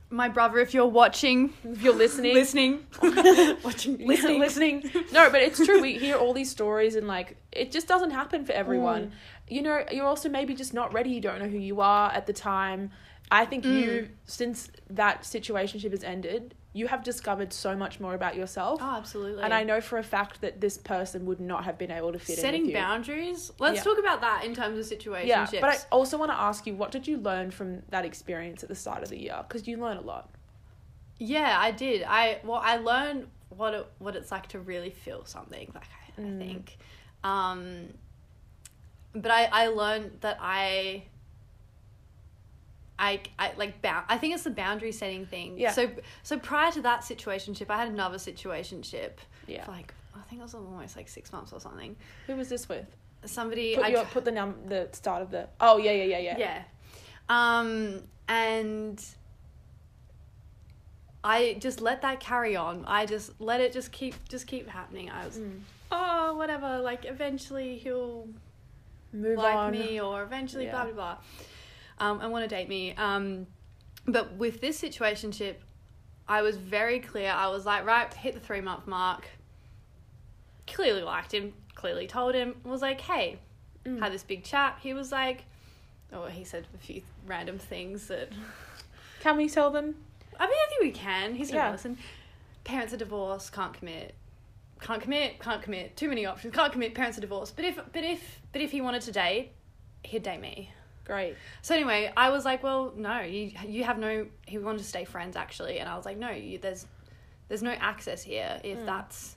My 0.10 0.30
brother, 0.30 0.60
if 0.60 0.74
you're 0.76 0.86
watching, 0.86 1.54
If 1.64 1.82
you're 1.82 1.96
listening, 1.96 2.34
listening, 2.36 2.86
watching, 3.02 3.98
listening, 4.08 4.40
listening. 4.40 4.84
No, 5.12 5.30
but 5.32 5.42
it's 5.42 5.64
true. 5.66 5.82
We 5.82 5.98
hear 5.98 6.16
all 6.18 6.34
these 6.34 6.52
stories, 6.52 6.96
and 6.96 7.08
like, 7.08 7.36
it 7.52 7.72
just 7.72 7.88
doesn't 7.88 8.12
happen 8.12 8.46
for 8.46 8.52
everyone. 8.52 9.08
Mm. 9.08 9.12
You 9.56 9.62
know, 9.64 9.84
you're 9.92 10.06
also 10.06 10.30
maybe 10.30 10.54
just 10.54 10.72
not 10.74 10.94
ready. 10.94 11.10
You 11.10 11.20
don't 11.20 11.40
know 11.40 11.48
who 11.48 11.58
you 11.58 11.82
are 11.82 12.12
at 12.12 12.28
the 12.28 12.34
time. 12.34 12.92
I 13.32 13.46
think 13.46 13.66
Mm. 13.66 13.74
you, 13.74 14.10
since 14.26 14.70
that 14.92 15.24
situationship 15.24 15.92
has 15.92 16.04
ended, 16.04 16.54
you 16.76 16.88
have 16.88 17.04
discovered 17.04 17.54
so 17.54 17.76
much 17.76 18.00
more 18.00 18.16
about 18.16 18.36
yourself. 18.36 18.80
Oh, 18.82 18.96
absolutely. 18.98 19.44
and 19.44 19.54
I 19.54 19.64
know 19.64 19.80
for 19.80 20.00
a 20.00 20.04
fact 20.04 20.42
that 20.42 20.60
this 20.60 20.78
person 20.78 21.26
would 21.28 21.40
not 21.40 21.66
have 21.66 21.78
been 21.78 21.92
able 21.92 22.12
to 22.12 22.20
fit 22.20 22.38
in 22.38 22.42
setting 22.42 22.74
boundaries. 22.74 23.52
Let's 23.60 23.76
Yeah. 23.78 23.84
talk 23.84 24.00
about 24.00 24.22
that 24.22 24.44
in 24.44 24.56
terms 24.56 24.80
of 24.80 25.00
situationships. 25.00 25.28
Yeah, 25.28 25.48
but 25.62 25.70
I 25.70 25.78
also 25.92 26.18
want 26.18 26.32
to 26.32 26.38
ask 26.38 26.66
you, 26.66 26.74
what 26.76 26.92
did 26.92 27.08
you 27.08 27.18
learn 27.18 27.52
from 27.52 27.84
that 27.90 28.06
experience 28.06 28.64
at 28.64 28.70
the 28.70 28.76
start 28.76 29.04
of 29.04 29.10
the 29.10 29.20
year? 29.20 29.44
Because 29.48 29.68
you 29.68 29.78
learn 29.78 29.98
a 29.98 30.02
lot. 30.02 30.30
Yeah, 31.20 31.56
I 31.60 31.72
did. 31.72 32.04
I 32.08 32.40
well, 32.44 32.60
I 32.64 32.78
learned 32.78 33.28
what 33.50 33.74
it 33.76 33.88
what 34.00 34.16
it's 34.16 34.32
like 34.32 34.48
to 34.48 34.60
really 34.60 34.90
feel 34.90 35.26
something. 35.26 35.72
Like 35.74 35.84
I, 36.18 36.22
I 36.22 36.26
Mm. 36.26 36.38
think, 36.40 36.78
um, 37.24 37.94
but 39.14 39.30
I 39.32 39.46
I 39.52 39.68
learned 39.68 40.18
that 40.22 40.38
I. 40.42 41.04
I, 43.04 43.20
I 43.38 43.52
like 43.58 43.82
bound. 43.82 44.06
I 44.08 44.18
think 44.18 44.34
it's 44.34 44.44
the 44.44 44.50
boundary 44.50 44.94
setting 44.94 45.26
thing. 45.26 45.60
Yeah. 45.60 45.72
So 45.72 45.90
so 46.24 46.40
prior 46.40 46.72
to 46.72 46.82
that 46.84 47.02
situationship, 47.02 47.70
I 47.70 47.78
had 47.78 47.90
another 47.90 48.18
situationship. 48.18 49.12
Yeah. 49.46 49.66
For 49.66 49.72
like 49.72 49.94
I 50.16 50.22
think 50.22 50.40
it 50.40 50.44
was 50.44 50.54
almost 50.54 50.96
like 50.96 51.10
six 51.10 51.34
months 51.34 51.52
or 51.52 51.60
something. 51.60 51.96
Who 52.28 52.36
was 52.36 52.48
this 52.48 52.70
with? 52.70 52.86
Somebody 53.26 53.76
Put, 53.76 53.84
I 53.86 53.88
your, 53.90 54.06
put 54.06 54.24
the 54.26 54.32
num 54.32 54.56
the 54.68 54.88
start 54.94 55.22
of 55.22 55.32
the. 55.32 55.50
Oh 55.60 55.78
yeah 55.78 55.92
yeah 55.92 56.18
yeah 56.18 56.20
yeah. 56.20 56.38
yeah. 56.38 56.64
Um, 57.30 58.04
and 58.28 59.04
I 61.24 61.58
just 61.60 61.82
let 61.82 62.02
that 62.02 62.20
carry 62.20 62.56
on. 62.56 62.86
I 62.86 63.06
just 63.06 63.40
let 63.40 63.60
it 63.60 63.74
just 63.74 63.92
keep 63.92 64.16
just 64.30 64.48
keep 64.48 64.70
happening. 64.70 65.10
I 65.10 65.26
was 65.26 65.38
Mm. 65.38 65.60
oh 65.92 66.36
whatever. 66.36 66.80
Like 66.80 67.06
eventually 67.06 67.78
he'll 67.78 68.28
Move 69.12 69.38
like 69.38 69.56
on. 69.56 69.72
me 69.72 70.00
or 70.00 70.24
eventually 70.24 70.68
blah 70.68 70.86
blah 70.86 70.94
blah. 70.94 71.18
Um, 72.04 72.20
and 72.22 72.32
want 72.32 72.44
to 72.48 72.54
date 72.54 72.68
me. 72.68 72.94
Um, 72.96 73.48
but 74.06 74.34
with 74.34 74.60
this 74.60 74.82
situationship, 74.82 75.56
I 76.28 76.42
was 76.42 76.58
very 76.58 77.00
clear. 77.00 77.32
I 77.32 77.48
was 77.48 77.66
like, 77.66 77.86
right, 77.86 78.14
hit 78.14 78.34
the 78.34 78.40
three 78.42 78.62
month 78.62 78.88
mark. 78.88 79.26
Clearly 80.68 81.02
liked 81.02 81.34
him. 81.34 81.54
Clearly 81.76 82.08
told 82.08 82.36
him. 82.36 82.56
Was 82.64 82.82
like, 82.82 83.02
hey, 83.02 83.40
Mm. 83.86 84.00
had 84.00 84.14
this 84.14 84.24
big 84.24 84.44
chat. 84.46 84.80
He 84.82 84.94
was 84.94 85.12
like, 85.12 85.44
oh, 86.14 86.26
he 86.28 86.44
said 86.46 86.68
a 86.74 86.78
few 86.78 87.02
random 87.26 87.58
things 87.60 88.08
that. 88.08 88.30
Can 89.20 89.36
we 89.38 89.50
tell 89.50 89.72
them? 89.72 89.96
I 90.40 90.46
mean, 90.46 90.56
I 90.56 90.66
think 90.70 90.82
we 90.82 90.92
can. 90.92 91.36
He's 91.36 91.52
gonna 91.52 91.64
Yeah. 91.64 91.72
listen. 91.72 91.98
Parents 92.64 92.94
are 92.94 92.98
divorced. 92.98 93.52
Can't 93.54 93.74
commit. 93.74 94.16
Can't 94.82 95.02
commit. 95.02 95.40
Can't 95.40 95.62
commit. 95.62 95.96
Too 95.98 96.08
many 96.10 96.26
options. 96.26 96.54
Can't 96.54 96.72
commit. 96.72 96.96
Parents 96.96 97.18
are 97.18 97.22
divorced. 97.22 97.56
But 97.58 97.66
if, 97.66 97.76
but 97.76 98.04
if, 98.04 98.40
but 98.52 98.62
if 98.62 98.72
he 98.72 98.80
wanted 98.82 99.02
to 99.04 99.12
date, 99.12 99.52
he'd 100.04 100.24
date 100.24 100.40
me. 100.42 100.72
Great. 101.06 101.36
So 101.62 101.76
anyway, 101.76 102.12
I 102.16 102.30
was 102.30 102.46
like, 102.46 102.64
well, 102.64 102.94
no, 102.96 103.22
you 103.22 103.52
you 103.68 103.84
have 103.84 103.98
no. 103.98 104.28
He 104.48 104.58
wanted 104.58 104.80
to 104.80 104.84
stay 104.86 105.04
friends 105.06 105.36
actually, 105.36 105.80
and 105.80 105.90
I 105.90 105.96
was 105.98 106.06
like, 106.06 106.18
no, 106.18 106.30
you, 106.32 106.58
there's 106.60 106.86
there's 107.50 107.64
no 107.64 107.72
access 107.72 108.24
here 108.24 108.60
if 108.64 108.78
Mm. 108.80 108.86
that's 108.86 109.36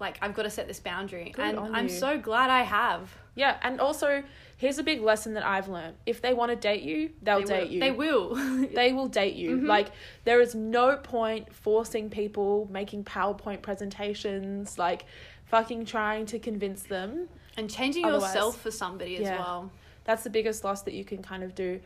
like 0.00 0.18
I've 0.22 0.34
got 0.34 0.42
to 0.44 0.50
set 0.50 0.66
this 0.66 0.80
boundary, 0.80 1.30
Good 1.30 1.44
and 1.44 1.76
I'm 1.76 1.84
you. 1.84 1.90
so 1.90 2.18
glad 2.18 2.50
I 2.50 2.62
have. 2.62 3.14
Yeah, 3.36 3.58
and 3.62 3.80
also 3.80 4.22
here's 4.56 4.78
a 4.78 4.82
big 4.82 5.00
lesson 5.02 5.34
that 5.34 5.44
I've 5.46 5.68
learned: 5.68 5.96
if 6.04 6.20
they 6.20 6.34
want 6.34 6.50
to 6.50 6.56
date 6.56 6.82
you, 6.82 7.10
they'll 7.22 7.40
they 7.40 7.44
date 7.44 7.68
will, 7.68 7.70
you. 7.72 7.80
They 7.80 7.90
will. 7.92 8.66
They 8.74 8.92
will 8.92 9.08
date 9.08 9.34
you. 9.36 9.56
Mhm. 9.58 9.66
Like 9.66 9.88
there 10.24 10.40
is 10.40 10.54
no 10.54 10.96
point 10.96 11.54
forcing 11.54 12.10
people, 12.10 12.66
making 12.70 13.04
PowerPoint 13.04 13.62
presentations, 13.62 14.78
like 14.78 15.04
fucking 15.46 15.84
trying 15.84 16.26
to 16.26 16.38
convince 16.38 16.82
them. 16.82 17.28
and 17.56 17.68
changing 17.68 18.04
Otherwise- 18.04 18.34
yourself 18.34 18.60
for 18.62 18.70
somebody 18.70 19.16
as 19.16 19.22
Yeah. 19.22 19.38
well. 19.38 19.70
That's 20.04 20.22
the 20.24 20.30
biggest 20.30 20.64
loss 20.64 20.82
that 20.82 20.94
you 20.94 21.04
can 21.04 21.22
kind 21.22 21.42
of 21.42 21.54
do. 21.54 21.80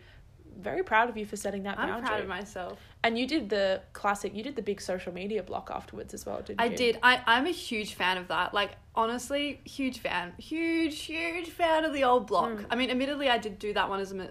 very 0.56 0.84
proud 0.84 1.08
of 1.10 1.16
you 1.16 1.26
for 1.26 1.36
setting 1.36 1.64
that 1.64 1.78
I'm 1.78 1.88
boundary. 1.88 2.08
proud 2.08 2.20
of 2.20 2.28
myself. 2.28 2.78
And 3.02 3.18
you 3.18 3.26
did 3.26 3.48
the 3.50 3.82
classic. 3.92 4.34
You 4.34 4.42
did 4.44 4.54
the 4.54 4.62
big 4.62 4.80
social 4.80 5.12
media 5.12 5.42
block 5.42 5.68
afterwards 5.74 6.14
as 6.14 6.24
well, 6.24 6.40
didn't 6.42 6.60
I 6.60 6.66
you? 6.66 6.76
did. 6.76 6.98
I, 7.02 7.20
I'm 7.26 7.46
a 7.46 7.50
huge 7.50 7.94
fan 7.94 8.18
of 8.18 8.28
that. 8.28 8.54
Like, 8.54 8.72
honestly, 8.94 9.60
huge 9.64 9.98
fan. 9.98 10.32
Huge, 10.38 11.00
huge 11.02 11.48
fan 11.50 11.84
of 11.84 11.92
the 11.92 12.04
old 12.04 12.28
block. 12.28 12.50
Mm. 12.50 12.66
I 12.70 12.76
mean, 12.76 12.90
admittedly, 12.90 13.28
I 13.28 13.38
did 13.38 13.58
do 13.58 13.72
that 13.74 13.88
one 13.88 13.98
as 14.00 14.12
a, 14.12 14.30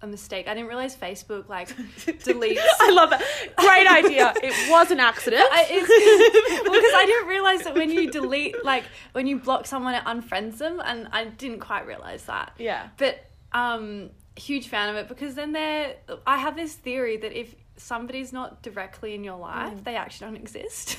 a 0.00 0.06
mistake. 0.06 0.46
I 0.48 0.54
didn't 0.54 0.68
realize 0.68 0.94
Facebook, 0.96 1.48
like, 1.48 1.68
deletes. 1.76 2.60
I 2.80 2.90
love 2.92 3.10
that. 3.10 3.22
Great 3.56 3.86
idea. 3.90 4.32
It 4.42 4.70
was 4.70 4.90
an 4.90 5.00
accident. 5.00 5.42
I, 5.52 5.66
it's, 5.68 6.62
because 6.64 6.94
I 6.94 7.04
didn't 7.06 7.28
realize 7.28 7.62
that 7.62 7.74
when 7.74 7.90
you 7.90 8.10
delete, 8.18 8.64
like, 8.64 8.84
when 9.12 9.26
you 9.26 9.38
block 9.38 9.66
someone, 9.66 9.94
it 9.94 10.04
unfriends 10.04 10.58
them, 10.58 10.80
and 10.84 11.08
I 11.12 11.24
didn't 11.24 11.60
quite 11.60 11.86
realize 11.86 12.24
that. 12.24 12.52
yeah. 12.58 12.88
But 12.96 13.24
um, 13.52 14.10
huge 14.36 14.68
fan 14.68 14.88
of 14.90 14.96
it 14.96 15.08
because 15.08 15.34
then 15.34 15.52
they're. 15.52 15.96
I 16.26 16.38
have 16.38 16.54
this 16.54 16.74
theory 16.74 17.16
that 17.16 17.32
if 17.32 17.54
somebody's 17.76 18.32
not 18.32 18.62
directly 18.62 19.14
in 19.14 19.24
your 19.24 19.38
life, 19.38 19.72
Mm. 19.72 19.84
they 19.84 19.96
actually 19.96 20.28
don't 20.28 20.36
exist. 20.36 20.96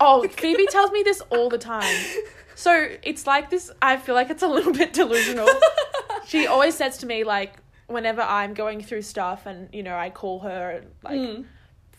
Oh, 0.00 0.26
Phoebe 0.26 0.66
tells 0.66 0.90
me 0.90 1.02
this 1.04 1.20
all 1.30 1.48
the 1.48 1.58
time. 1.58 1.94
So 2.56 2.88
it's 3.02 3.24
like 3.26 3.50
this. 3.50 3.70
I 3.80 3.96
feel 3.98 4.14
like 4.16 4.30
it's 4.30 4.42
a 4.42 4.48
little 4.48 4.72
bit 4.72 4.92
delusional. 4.92 5.48
she 6.26 6.46
always 6.48 6.74
says 6.76 6.98
to 6.98 7.06
me 7.06 7.22
like, 7.24 7.54
whenever 7.92 8.22
I'm 8.22 8.54
going 8.54 8.82
through 8.82 9.02
stuff, 9.02 9.46
and 9.46 9.68
you 9.72 9.82
know, 9.82 9.96
I 9.96 10.10
call 10.10 10.40
her 10.40 10.70
at, 10.72 10.84
like 11.02 11.20
Mm. 11.20 11.44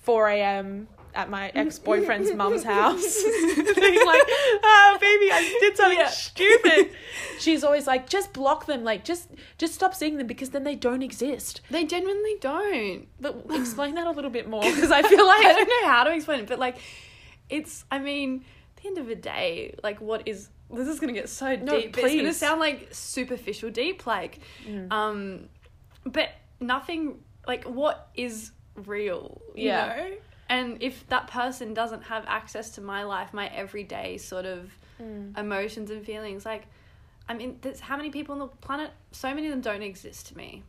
four 0.02 0.28
a.m. 0.30 0.88
at 1.16 1.30
my 1.30 1.50
ex 1.56 1.80
boyfriend's 1.80 2.34
mum's 2.34 2.64
house, 2.64 3.24
being 3.24 4.06
like, 4.06 4.24
"Oh, 4.64 4.98
baby, 5.00 5.32
I 5.32 5.58
did 5.60 5.78
something 5.78 6.00
Yeah. 6.00 6.08
stupid." 6.08 6.92
She's 7.40 7.64
always 7.64 7.86
like, 7.88 8.10
"Just 8.10 8.34
block 8.34 8.66
them. 8.66 8.84
Like, 8.84 9.04
just 9.06 9.30
just 9.58 9.74
stop 9.76 9.94
seeing 9.94 10.18
them 10.18 10.28
because 10.28 10.50
then 10.50 10.64
they 10.64 10.76
don't 10.76 11.04
exist." 11.04 11.62
They 11.70 11.84
genuinely 11.86 12.36
don't. 12.42 13.08
But 13.20 13.46
explain 13.52 13.96
that 13.96 14.08
a 14.08 14.12
little 14.12 14.32
bit 14.32 14.50
more 14.50 14.64
because 14.64 14.92
I 14.92 15.02
feel 15.04 15.26
like 15.28 15.46
I 15.46 15.54
don't 15.54 15.68
know 15.70 15.90
how 15.90 16.04
to 16.04 16.14
explain 16.14 16.40
it, 16.42 16.48
but 16.48 16.60
like, 16.60 16.78
it's. 17.50 17.86
I 17.92 18.00
mean, 18.00 18.44
at 18.76 18.82
the 18.82 18.88
end 18.90 18.98
of 18.98 19.08
the 19.08 19.16
day, 19.16 19.76
like, 19.84 20.02
what 20.02 20.28
is 20.28 20.50
this 20.72 20.88
is 20.88 21.00
gonna 21.00 21.14
get 21.14 21.30
so 21.30 21.56
No, 21.56 21.80
deep. 21.80 21.96
It's 21.98 22.16
gonna 22.16 22.34
sound 22.34 22.60
like 22.60 22.88
superficial 22.92 23.70
deep, 23.70 24.08
like, 24.08 24.40
Mm. 24.68 24.92
um, 24.92 25.50
but 26.06 26.30
nothing. 26.60 27.24
Like, 27.48 27.66
what 27.66 28.10
is 28.16 28.52
real? 28.76 29.42
You 29.56 29.66
Yeah. 29.70 29.88
know. 29.88 30.12
And 30.50 30.82
if 30.84 31.08
that 31.08 31.28
person 31.28 31.74
doesn't 31.74 32.04
have 32.04 32.26
access 32.28 32.72
to 32.72 32.82
my 32.82 33.04
life, 33.04 33.34
my 33.34 33.48
everyday 33.48 34.18
sort 34.18 34.46
of 34.46 34.72
Mm. 35.02 35.38
emotions 35.38 35.90
and 35.90 36.06
feelings, 36.06 36.46
like, 36.46 36.68
I 37.28 37.34
mean, 37.34 37.58
there's 37.62 37.80
how 37.80 37.98
many 37.98 38.10
people 38.12 38.34
on 38.34 38.40
the 38.40 38.48
planet? 38.48 38.92
So 39.12 39.34
many 39.34 39.48
of 39.48 39.52
them 39.52 39.62
don't 39.62 39.82
exist 39.82 40.28
to 40.28 40.38
me. 40.38 40.64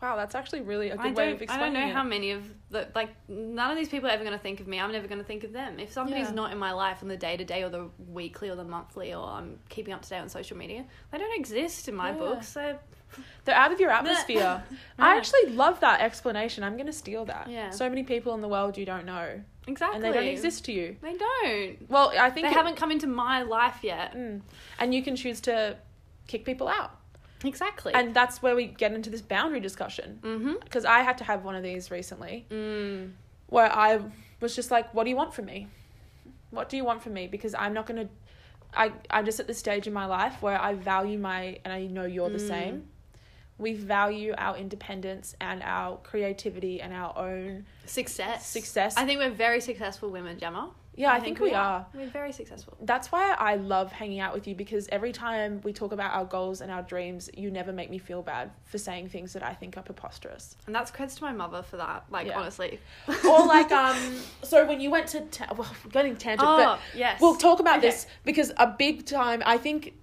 Wow, 0.00 0.16
that's 0.16 0.34
actually 0.34 0.60
really 0.60 0.90
a 0.90 0.94
I 0.94 0.96
good 1.08 1.16
way 1.16 1.30
don't, 1.32 1.42
of 1.42 1.50
I 1.50 1.58
don't 1.58 1.72
know 1.72 1.86
it. 1.86 1.92
how 1.94 2.02
many 2.02 2.32
of 2.32 2.44
the 2.70 2.86
like 2.94 3.08
none 3.28 3.70
of 3.70 3.76
these 3.78 3.88
people 3.88 4.08
are 4.08 4.12
ever 4.12 4.22
going 4.24 4.36
to 4.36 4.42
think 4.42 4.60
of 4.60 4.66
me. 4.68 4.78
I'm 4.78 4.92
never 4.92 5.08
going 5.08 5.20
to 5.20 5.24
think 5.24 5.42
of 5.42 5.52
them. 5.54 5.80
If 5.80 5.90
somebody's 5.92 6.28
Yeah. 6.28 6.34
not 6.34 6.52
in 6.52 6.58
my 6.58 6.72
life 6.72 6.98
on 7.02 7.08
the 7.08 7.16
day 7.16 7.36
to 7.38 7.44
day 7.44 7.62
or 7.62 7.70
the 7.70 7.88
weekly 8.06 8.50
or 8.50 8.56
the 8.56 8.64
monthly 8.64 9.14
or 9.14 9.26
I'm 9.26 9.58
keeping 9.70 9.94
up 9.94 10.02
to 10.02 10.08
date 10.10 10.18
on 10.18 10.28
social 10.28 10.56
media, 10.56 10.84
they 11.10 11.18
don't 11.18 11.38
exist 11.40 11.88
in 11.88 11.94
my 11.96 12.10
Yeah. 12.10 12.18
books. 12.18 12.52
They're, 12.52 12.78
They're 13.44 13.54
out 13.54 13.72
of 13.72 13.80
your 13.80 13.90
atmosphere. 13.90 14.62
I 14.98 15.16
actually 15.16 15.50
love 15.50 15.80
that 15.80 16.00
explanation. 16.00 16.64
I'm 16.64 16.74
going 16.74 16.86
to 16.86 16.92
steal 16.92 17.24
that. 17.26 17.48
Yeah. 17.48 17.70
So 17.70 17.88
many 17.88 18.02
people 18.02 18.34
in 18.34 18.40
the 18.40 18.48
world 18.48 18.76
you 18.76 18.84
don't 18.84 19.04
know, 19.06 19.40
exactly. 19.66 19.96
and 19.96 20.04
they 20.04 20.12
don't 20.12 20.26
exist 20.28 20.64
to 20.66 20.72
you. 20.72 20.96
They 21.00 21.14
don't. 21.16 21.88
Well, 21.90 22.12
I 22.18 22.30
think 22.30 22.46
They 22.46 22.50
it- 22.50 22.56
haven't 22.56 22.76
come 22.76 22.90
into 22.90 23.06
my 23.06 23.42
life 23.42 23.78
yet. 23.82 24.14
Mm. 24.16 24.40
and 24.78 24.94
you 24.94 25.02
can 25.02 25.14
choose 25.16 25.40
to 25.42 25.76
kick 26.26 26.44
people 26.44 26.66
out, 26.68 26.90
Exactly. 27.44 27.92
and 27.94 28.12
that's 28.14 28.42
where 28.42 28.56
we 28.56 28.66
get 28.66 28.92
into 28.92 29.10
this 29.10 29.22
boundary 29.22 29.60
discussion. 29.60 30.18
mm-hmm. 30.22 30.54
Because 30.64 30.84
I 30.84 31.00
had 31.00 31.18
to 31.18 31.24
have 31.24 31.44
one 31.44 31.54
of 31.54 31.62
these 31.62 31.90
recently, 31.90 32.46
Mm. 32.50 33.12
where 33.48 33.72
I 33.72 34.00
was 34.40 34.56
just 34.56 34.70
like, 34.70 34.92
"What 34.92 35.04
do 35.04 35.10
you 35.10 35.16
want 35.16 35.32
from 35.34 35.44
me? 35.46 35.68
What 36.50 36.68
do 36.68 36.76
you 36.76 36.84
want 36.84 37.02
from 37.02 37.12
me?" 37.14 37.26
Because 37.28 37.54
I'm 37.54 37.72
not 37.74 37.86
going 37.86 38.06
to. 38.06 38.12
I 38.74 38.92
I'm 39.10 39.24
just 39.24 39.38
at 39.40 39.46
this 39.46 39.58
stage 39.58 39.86
in 39.86 39.92
my 39.92 40.06
life 40.06 40.42
where 40.42 40.60
I 40.60 40.74
value 40.74 41.18
my, 41.18 41.58
and 41.64 41.72
I 41.72 41.86
know 41.86 42.04
you're 42.04 42.28
the 42.28 42.38
Mm. 42.38 42.48
same. 42.48 42.88
We 43.58 43.72
value 43.72 44.34
our 44.36 44.56
independence 44.56 45.34
and 45.40 45.62
our 45.62 45.96
creativity 45.98 46.80
and 46.80 46.92
our 46.92 47.16
own 47.16 47.64
Success. 47.86 48.46
success. 48.46 48.94
I 48.96 49.06
think 49.06 49.18
we're 49.20 49.30
very 49.30 49.60
successful 49.60 50.10
women, 50.10 50.38
Gemma. 50.38 50.70
yeah, 50.94 51.12
I, 51.12 51.20
think, 51.20 51.40
we 51.40 51.52
are. 51.54 51.86
We're 51.94 52.08
very 52.08 52.32
successful. 52.32 52.76
That's 52.82 53.10
why 53.12 53.34
I 53.38 53.56
love 53.56 53.92
hanging 53.92 54.20
out 54.20 54.34
with 54.34 54.46
you 54.46 54.54
because 54.54 54.88
every 54.92 55.12
time 55.12 55.60
we 55.62 55.72
talk 55.72 55.92
about 55.92 56.12
our 56.14 56.24
goals 56.26 56.60
and 56.60 56.70
our 56.70 56.82
dreams, 56.82 57.30
you 57.34 57.50
never 57.50 57.72
make 57.72 57.88
me 57.90 57.98
feel 57.98 58.22
bad 58.22 58.50
for 58.64 58.76
saying 58.78 59.08
things 59.08 59.32
that 59.34 59.42
I 59.42 59.54
think 59.54 59.76
are 59.78 59.82
preposterous. 59.82 60.56
And 60.66 60.74
that's 60.74 60.90
credits 60.90 61.16
to 61.16 61.24
my 61.24 61.32
mother 61.32 61.62
for 61.62 61.76
that. 61.78 62.04
Like, 62.10 62.26
Yeah. 62.26 62.38
honestly. 62.38 62.78
or 63.24 63.46
like, 63.46 63.72
um, 63.84 63.96
so 64.42 64.66
when 64.66 64.80
you 64.82 64.90
went 64.90 65.06
to, 65.08 65.20
ta- 65.22 65.54
well, 65.56 65.70
getting 65.92 66.16
tangent, 66.16 66.46
Oh, 66.46 66.56
but 66.58 66.80
yes. 66.94 67.20
we'll 67.22 67.36
talk 67.36 67.60
about 67.60 67.78
Okay. 67.78 67.88
this 67.88 68.06
because 68.24 68.52
a 68.58 68.66
big 68.66 69.06
time, 69.06 69.42
I 69.46 69.56
think 69.58 69.94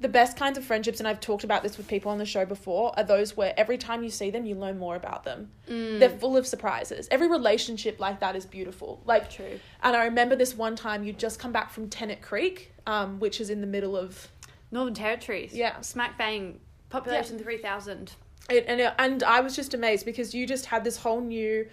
the 0.00 0.08
best 0.08 0.36
kinds 0.36 0.56
of 0.56 0.64
friendships, 0.64 1.00
and 1.00 1.08
I've 1.08 1.20
talked 1.20 1.42
about 1.44 1.62
this 1.62 1.76
with 1.76 1.88
people 1.88 2.12
on 2.12 2.18
the 2.18 2.24
show 2.24 2.44
before, 2.44 2.92
are 2.96 3.02
those 3.04 3.36
where 3.36 3.52
every 3.56 3.76
time 3.78 4.02
you 4.04 4.10
see 4.10 4.30
them, 4.30 4.44
you 4.46 4.54
learn 4.54 4.78
more 4.78 4.94
about 4.94 5.24
them. 5.24 5.50
Mm. 5.68 5.98
They're 5.98 6.08
full 6.08 6.36
of 6.36 6.46
surprises. 6.46 7.08
Every 7.10 7.26
relationship 7.28 7.98
like 7.98 8.20
that 8.20 8.36
is 8.36 8.46
beautiful. 8.46 9.02
Like, 9.04 9.28
True. 9.30 9.58
and 9.82 9.96
I 9.96 10.04
remember 10.04 10.36
this 10.36 10.54
one 10.56 10.76
time 10.76 11.02
you'd 11.04 11.18
just 11.18 11.40
come 11.40 11.50
back 11.50 11.70
from 11.72 11.88
Tennant 11.88 12.22
Creek, 12.22 12.72
um, 12.86 13.18
which 13.18 13.40
is 13.40 13.50
in 13.50 13.60
the 13.60 13.66
middle 13.66 13.96
of 13.96 14.28
Northern 14.70 14.94
Territories. 14.94 15.52
Yeah. 15.52 15.80
Smack 15.80 16.16
bang. 16.16 16.60
Population 16.90 17.38
3,000. 17.38 18.12
it, 18.50 18.64
and 18.68 18.80
it, 18.80 18.94
and 18.98 19.22
I 19.22 19.40
was 19.40 19.54
just 19.56 19.74
amazed 19.74 20.06
because 20.06 20.32
you 20.32 20.46
just 20.46 20.66
had 20.66 20.84
this 20.84 20.96
whole 20.96 21.20
new 21.20 21.66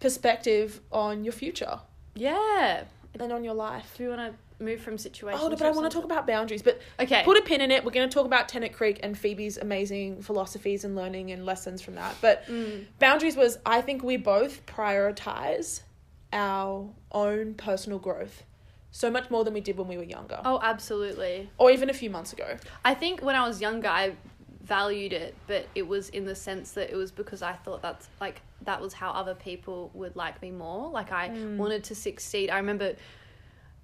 perspective 0.00 0.80
on 0.90 1.24
your 1.24 1.32
future 1.32 1.78
Yeah. 2.14 2.84
and 3.18 3.32
on 3.32 3.44
your 3.44 3.54
life. 3.54 3.94
Do 3.96 4.04
we 4.04 4.10
want 4.10 4.32
to 4.32 4.38
move 4.62 4.80
from 4.80 4.96
situation? 4.98 5.40
Oh, 5.42 5.48
but 5.50 5.62
I 5.62 5.70
want 5.70 5.90
to 5.90 5.94
talk 5.94 6.04
about 6.04 6.26
boundaries. 6.26 6.62
But 6.62 6.80
Okay. 7.00 7.22
put 7.24 7.36
a 7.36 7.42
pin 7.42 7.60
in 7.60 7.70
it. 7.70 7.84
We're 7.84 7.90
going 7.90 8.08
to 8.08 8.14
talk 8.14 8.26
about 8.26 8.48
Tennant 8.48 8.72
Creek 8.72 9.00
and 9.02 9.16
Phoebe's 9.18 9.58
amazing 9.58 10.22
philosophies 10.22 10.84
and 10.84 10.94
learning 10.96 11.30
and 11.30 11.44
lessons 11.44 11.82
from 11.82 11.94
that. 11.96 12.16
But 12.20 12.46
Mm. 12.48 12.86
boundaries 12.98 13.36
was, 13.36 13.58
I 13.66 13.80
think 13.80 14.02
we 14.02 14.16
both 14.16 14.64
prioritize 14.66 15.82
our 16.32 16.90
own 17.12 17.54
personal 17.54 17.98
growth 17.98 18.44
so 18.90 19.10
much 19.10 19.30
more 19.30 19.44
than 19.44 19.54
we 19.54 19.60
did 19.60 19.76
when 19.78 19.88
we 19.88 19.96
were 19.96 20.02
younger, 20.02 20.38
Oh, 20.44 20.60
absolutely. 20.62 21.50
or 21.58 21.70
even 21.70 21.88
a 21.90 21.94
few 21.94 22.10
months 22.10 22.32
ago. 22.32 22.56
I 22.84 22.94
think 22.94 23.22
when 23.22 23.34
I 23.36 23.46
was 23.46 23.60
younger, 23.60 23.88
I 23.88 24.16
valued 24.62 25.12
it, 25.12 25.36
but 25.46 25.68
it 25.74 25.88
was 25.88 26.08
in 26.10 26.24
the 26.24 26.34
sense 26.34 26.72
that 26.72 26.90
it 26.90 26.96
was 26.96 27.10
because 27.10 27.42
I 27.42 27.54
thought 27.54 27.82
that's 27.82 28.08
like 28.20 28.42
that 28.62 28.80
was 28.80 28.92
how 28.92 29.10
other 29.10 29.34
people 29.34 29.90
would 29.94 30.14
like 30.14 30.40
me 30.40 30.50
more. 30.52 30.90
Like 30.90 31.10
I 31.10 31.30
Mm. 31.30 31.56
wanted 31.56 31.84
to 31.84 31.94
succeed. 31.94 32.48
I 32.50 32.58
remember 32.58 32.94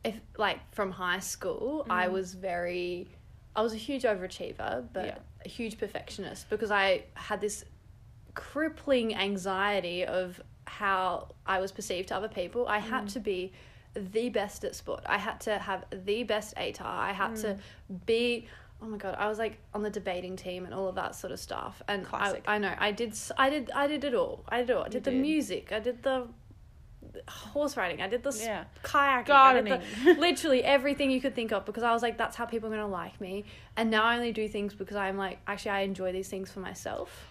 if 0.04 0.14
like 0.36 0.58
from 0.74 0.90
high 0.92 1.18
school, 1.20 1.84
Mm. 1.88 1.92
I 1.92 2.08
was 2.08 2.34
very 2.34 3.08
I 3.56 3.62
was 3.62 3.72
a 3.72 3.76
huge 3.76 4.04
overachiever, 4.04 4.86
but 4.92 5.06
Yeah. 5.06 5.18
a 5.44 5.48
huge 5.48 5.78
perfectionist 5.78 6.48
because 6.48 6.70
I 6.70 7.04
had 7.14 7.40
this 7.40 7.64
crippling 8.34 9.14
anxiety 9.16 10.04
of 10.04 10.40
how 10.66 11.28
I 11.46 11.58
was 11.60 11.72
perceived 11.72 12.08
to 12.08 12.16
other 12.16 12.28
people. 12.28 12.68
I 12.68 12.78
had 12.78 13.06
Mm. 13.06 13.12
to 13.14 13.20
be 13.20 13.52
the 13.94 14.28
best 14.28 14.64
at 14.64 14.76
sport. 14.76 15.02
I 15.06 15.18
had 15.18 15.40
to 15.40 15.58
have 15.58 15.86
the 15.90 16.22
best 16.22 16.54
ATAR. 16.56 16.86
I 16.86 17.12
had 17.12 17.34
to 17.36 17.54
Mm. 17.90 18.06
be 18.06 18.48
oh 18.80 18.86
my 18.86 18.96
god, 18.96 19.16
I 19.18 19.26
was 19.28 19.40
like 19.40 19.58
on 19.74 19.82
the 19.82 19.90
debating 19.90 20.36
team 20.36 20.64
and 20.64 20.72
all 20.72 20.86
of 20.86 20.94
that 20.94 21.16
sort 21.16 21.32
of 21.32 21.40
stuff. 21.40 21.82
And 21.88 22.06
I, 22.06 22.08
Classic. 22.08 22.44
I 22.46 22.58
know 22.58 22.72
I 22.78 22.92
did 22.92 23.18
I 23.36 23.50
did 23.50 23.72
I 23.72 23.88
did 23.88 24.04
it 24.04 24.14
all. 24.14 24.44
I 24.48 24.58
did 24.60 24.70
it 24.70 24.76
all. 24.76 24.84
I 24.84 24.88
did 24.88 25.02
the 25.02 25.10
did. 25.10 25.20
music. 25.20 25.72
I 25.72 25.80
did 25.80 26.04
the 26.04 26.28
horse 27.28 27.76
riding. 27.76 28.00
I 28.02 28.08
did 28.08 28.22
this 28.22 28.44
Yeah. 28.44 28.64
kayaking. 28.82 29.00
I 29.04 29.18
did 29.22 29.26
Gardening. 29.26 29.82
the- 30.04 30.14
literally 30.14 30.62
everything 30.64 31.10
you 31.10 31.20
could 31.20 31.34
think 31.34 31.52
of 31.52 31.64
because 31.64 31.82
I 31.82 31.92
was 31.92 32.02
like, 32.02 32.16
that's 32.18 32.36
how 32.36 32.44
people 32.46 32.68
are 32.68 32.76
gonna 32.76 32.88
like 32.88 33.20
me. 33.20 33.44
And 33.76 33.90
now 33.90 34.04
I 34.04 34.16
only 34.16 34.32
do 34.32 34.48
things 34.48 34.74
because 34.74 34.96
I'm 34.96 35.16
like, 35.16 35.38
actually, 35.46 35.72
I 35.72 35.80
enjoy 35.80 36.12
these 36.12 36.28
things 36.28 36.50
for 36.50 36.60
myself. 36.60 37.28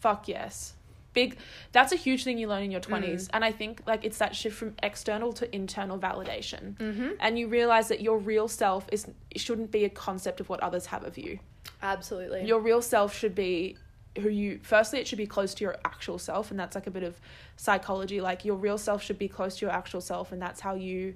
Fuck 0.00 0.28
yes. 0.28 0.74
Big 1.14 1.38
that's 1.72 1.90
a 1.92 1.96
huge 1.96 2.22
thing 2.22 2.38
you 2.38 2.46
learn 2.48 2.62
in 2.62 2.70
your 2.70 2.82
20s 2.82 3.28
and 3.32 3.42
I 3.44 3.50
think 3.50 3.82
like 3.86 4.04
it's 4.04 4.18
that 4.18 4.36
shift 4.36 4.56
from 4.56 4.74
external 4.82 5.32
to 5.34 5.52
internal 5.54 5.98
validation. 5.98 6.76
Mm-hmm. 6.76 7.08
And 7.18 7.38
you 7.38 7.48
realize 7.48 7.88
that 7.88 8.00
your 8.02 8.18
real 8.18 8.46
self 8.46 8.86
is 8.92 9.06
shouldn't 9.34 9.70
be 9.70 9.84
a 9.84 9.88
concept 9.88 10.38
of 10.40 10.48
what 10.48 10.60
others 10.60 10.86
have 10.86 11.04
of 11.04 11.16
you. 11.18 11.38
Absolutely. 11.82 12.44
Your 12.46 12.60
real 12.60 12.82
self 12.82 13.16
should 13.16 13.34
be 13.34 13.76
who 14.20 14.28
you 14.28 14.60
firstly 14.62 14.98
it 14.98 15.06
should 15.06 15.18
be 15.18 15.26
close 15.26 15.54
to 15.54 15.64
your 15.64 15.76
actual 15.84 16.18
self 16.18 16.50
and 16.50 16.58
that's 16.58 16.74
like 16.74 16.86
a 16.86 16.90
bit 16.90 17.02
of 17.02 17.20
psychology 17.56 18.20
like 18.20 18.44
your 18.44 18.56
real 18.56 18.78
self 18.78 19.02
should 19.02 19.18
be 19.18 19.28
close 19.28 19.56
to 19.56 19.66
your 19.66 19.74
actual 19.74 20.00
self 20.00 20.32
and 20.32 20.40
that's 20.40 20.60
how 20.60 20.74
you 20.74 21.14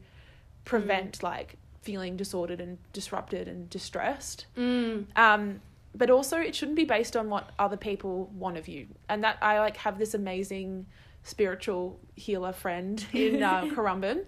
prevent 0.64 1.22
like 1.22 1.56
feeling 1.82 2.16
disordered 2.16 2.60
and 2.60 2.78
disrupted 2.92 3.48
and 3.48 3.68
distressed. 3.68 4.46
mm. 4.56 5.04
um 5.16 5.60
but 5.94 6.08
also 6.08 6.38
it 6.38 6.54
shouldn't 6.54 6.76
be 6.76 6.84
based 6.84 7.16
on 7.16 7.28
what 7.28 7.50
other 7.58 7.76
people 7.76 8.30
want 8.34 8.56
of 8.56 8.68
you 8.68 8.86
and 9.08 9.22
that 9.24 9.36
i 9.42 9.58
like 9.58 9.76
have 9.76 9.98
this 9.98 10.14
amazing 10.14 10.86
spiritual 11.22 12.00
healer 12.16 12.52
friend 12.52 13.06
in 13.12 13.42
uh, 13.42 13.62
Currumbin 13.74 14.24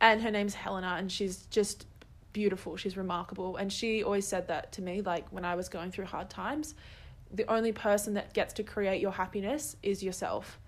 and 0.00 0.22
her 0.22 0.30
name's 0.30 0.54
helena 0.54 0.96
and 0.98 1.10
she's 1.10 1.46
just 1.46 1.86
beautiful 2.32 2.76
she's 2.76 2.96
remarkable 2.96 3.56
and 3.56 3.72
she 3.72 4.02
always 4.02 4.26
said 4.26 4.48
that 4.48 4.72
to 4.72 4.82
me 4.82 5.00
like 5.00 5.26
when 5.30 5.44
i 5.44 5.54
was 5.54 5.68
going 5.70 5.90
through 5.90 6.04
hard 6.04 6.28
times 6.28 6.74
the 7.32 7.50
only 7.52 7.72
person 7.72 8.14
that 8.14 8.32
gets 8.34 8.52
to 8.54 8.62
create 8.62 9.00
your 9.00 9.12
happiness 9.12 9.76
is 9.82 10.02
yourself. 10.02 10.58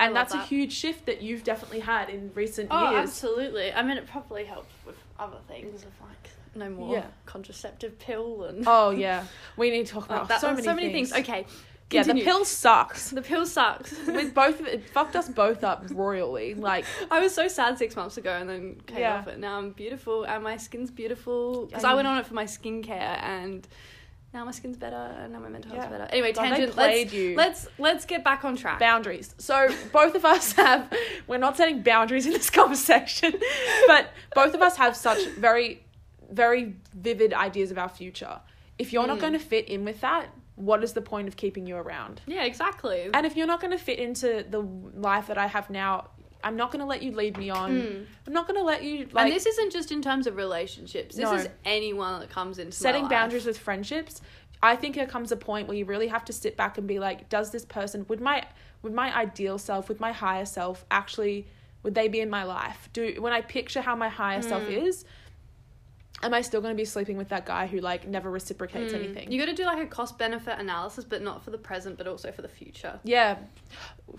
And 0.00 0.14
that's 0.14 0.32
a 0.32 0.42
huge 0.44 0.72
shift 0.72 1.06
that 1.06 1.22
you've 1.22 1.42
definitely 1.42 1.80
had 1.80 2.08
in 2.08 2.30
recent 2.34 2.68
Oh, 2.70 2.90
years. 2.92 3.02
absolutely. 3.08 3.72
I 3.72 3.82
mean, 3.82 3.96
it 3.96 4.06
probably 4.06 4.44
helped 4.44 4.70
with 4.86 4.94
other 5.18 5.38
things 5.48 5.82
of 5.82 5.90
like 6.00 6.30
no 6.54 6.70
more 6.70 6.94
Yeah. 6.94 7.06
contraceptive 7.26 7.98
pill 7.98 8.44
and 8.44 8.64
Oh 8.66 8.90
yeah, 9.06 9.24
we 9.56 9.70
need 9.70 9.86
to 9.86 9.92
talk 9.92 10.04
about 10.06 10.28
that- 10.28 10.40
so 10.40 10.54
many 10.54 10.92
things. 10.92 11.12
Okay, 11.12 11.46
Yeah, 11.90 12.02
the 12.04 12.14
pill 12.14 12.44
sucks. 12.44 13.10
The 13.10 13.22
pill 13.22 13.44
sucks. 13.46 13.92
With 14.06 14.34
both, 14.34 14.60
it 14.60 14.88
fucked 14.90 15.16
us 15.16 15.28
both 15.28 15.64
up 15.64 15.84
royally. 15.90 16.54
Like, 16.54 16.84
I 17.10 17.18
was 17.18 17.34
so 17.34 17.48
sad 17.48 17.76
six 17.78 17.96
months 17.96 18.18
ago 18.18 18.30
and 18.32 18.48
then 18.48 18.80
came 18.86 18.98
Yeah. 19.00 19.16
off 19.18 19.26
it. 19.26 19.38
Now 19.40 19.58
I'm 19.58 19.70
beautiful 19.72 20.24
and 20.24 20.44
my 20.44 20.58
skin's 20.58 20.90
beautiful 20.92 21.66
because 21.66 21.82
I, 21.84 21.94
went 21.94 22.06
on 22.06 22.18
it 22.18 22.26
for 22.26 22.34
my 22.34 22.44
skincare 22.44 23.20
and 23.22 23.66
now 24.34 24.44
my 24.44 24.50
skin's 24.50 24.76
better 24.76 24.96
and 24.96 25.32
now 25.32 25.38
my 25.40 25.48
mental 25.48 25.72
health's 25.72 25.88
better. 25.90 26.04
Anyway, 26.10 26.32
God, 26.32 26.44
they 26.44 26.48
tangent. 26.50 26.72
played 26.72 27.06
let's, 27.06 27.14
you. 27.14 27.36
let's 27.36 27.68
let's 27.78 28.04
get 28.04 28.22
back 28.24 28.44
on 28.44 28.56
track. 28.56 28.78
boundaries. 28.78 29.34
So 29.38 29.68
both 29.92 30.14
of 30.14 30.24
us 30.24 30.52
have. 30.52 30.92
We're 31.26 31.38
not 31.38 31.56
setting 31.56 31.82
boundaries 31.82 32.26
in 32.26 32.32
this 32.32 32.50
conversation, 32.60 33.32
but 33.86 34.12
both 34.34 34.54
of 34.54 34.62
us 34.62 34.76
have 34.76 34.96
such 34.96 35.24
very, 35.38 35.82
very 36.30 36.76
vivid 36.94 37.32
ideas 37.32 37.70
of 37.70 37.78
our 37.78 37.88
future. 37.88 38.40
If 38.78 38.92
you're 38.92 39.06
not 39.06 39.18
Mm. 39.18 39.20
going 39.22 39.32
to 39.32 39.38
fit 39.40 39.68
in 39.68 39.84
with 39.84 40.00
that, 40.02 40.28
what 40.56 40.84
is 40.84 40.92
the 40.92 41.00
point 41.02 41.26
of 41.28 41.36
keeping 41.36 41.66
you 41.66 41.76
around? 41.76 42.20
yeah, 42.26 42.44
exactly. 42.44 43.08
And 43.14 43.24
if 43.26 43.36
you're 43.36 43.46
not 43.46 43.60
going 43.60 43.70
to 43.72 43.82
fit 43.82 43.98
into 43.98 44.44
the 44.48 44.60
life 44.60 45.26
that 45.28 45.38
I 45.38 45.46
have 45.46 45.70
now, 45.70 46.08
I'm 46.44 46.56
not 46.56 46.70
going 46.70 46.80
to 46.80 46.86
let 46.86 47.02
you 47.02 47.12
lead 47.12 47.36
me 47.36 47.50
on. 47.50 47.70
Mm. 47.72 48.06
I'm 48.26 48.32
not 48.32 48.46
going 48.46 48.58
to 48.58 48.64
let 48.64 48.82
you 48.84 49.08
like 49.12 49.26
and 49.26 49.32
this 49.34 49.46
isn't 49.46 49.72
just 49.72 49.90
in 49.92 50.00
terms 50.02 50.26
of 50.26 50.36
relationships. 50.36 51.16
This 51.16 51.24
No. 51.24 51.34
is 51.34 51.48
anyone 51.64 52.20
that 52.20 52.30
comes 52.30 52.58
into 52.58 52.68
my 52.68 52.70
setting 52.90 53.08
boundaries 53.08 53.44
with 53.46 53.58
friendships 53.58 54.20
i 54.60 54.74
think 54.74 54.96
there 54.96 55.06
comes 55.06 55.30
a 55.30 55.36
point 55.36 55.68
where 55.68 55.76
you 55.76 55.84
really 55.84 56.08
have 56.08 56.24
to 56.24 56.32
sit 56.32 56.56
back 56.56 56.78
and 56.78 56.86
be 56.88 56.98
like 56.98 57.28
does 57.28 57.52
this 57.52 57.64
person 57.64 58.04
would 58.08 58.20
my 58.20 58.42
would 58.82 58.92
my 58.92 59.14
ideal 59.16 59.56
self 59.56 59.88
would 59.88 60.00
my 60.00 60.10
higher 60.10 60.44
self 60.44 60.84
actually 60.90 61.46
would 61.84 61.94
they 61.94 62.08
be 62.08 62.18
in 62.20 62.28
my 62.28 62.42
life 62.42 62.88
do 62.92 63.14
when 63.20 63.32
i 63.32 63.40
picture 63.40 63.80
how 63.80 63.94
my 63.94 64.08
higher 64.08 64.42
self 64.42 64.64
Mm. 64.64 64.82
is 64.88 65.04
am 66.22 66.34
i 66.34 66.40
still 66.40 66.60
going 66.60 66.74
to 66.74 66.76
be 66.80 66.84
sleeping 66.84 67.16
with 67.16 67.28
that 67.28 67.46
guy 67.46 67.66
who 67.66 67.78
like 67.80 68.06
never 68.08 68.30
reciprocates 68.30 68.92
Mm. 68.92 68.96
anything 69.04 69.32
You 69.32 69.38
got 69.38 69.46
to 69.46 69.54
do 69.54 69.64
like 69.64 69.78
a 69.82 69.86
cost 69.86 70.18
benefit 70.18 70.58
analysis, 70.58 71.04
but 71.04 71.22
not 71.22 71.44
for 71.44 71.50
the 71.50 71.58
present, 71.58 71.96
but 71.98 72.06
also 72.06 72.32
for 72.32 72.42
the 72.42 72.48
future. 72.48 72.98
yeah 73.04 73.38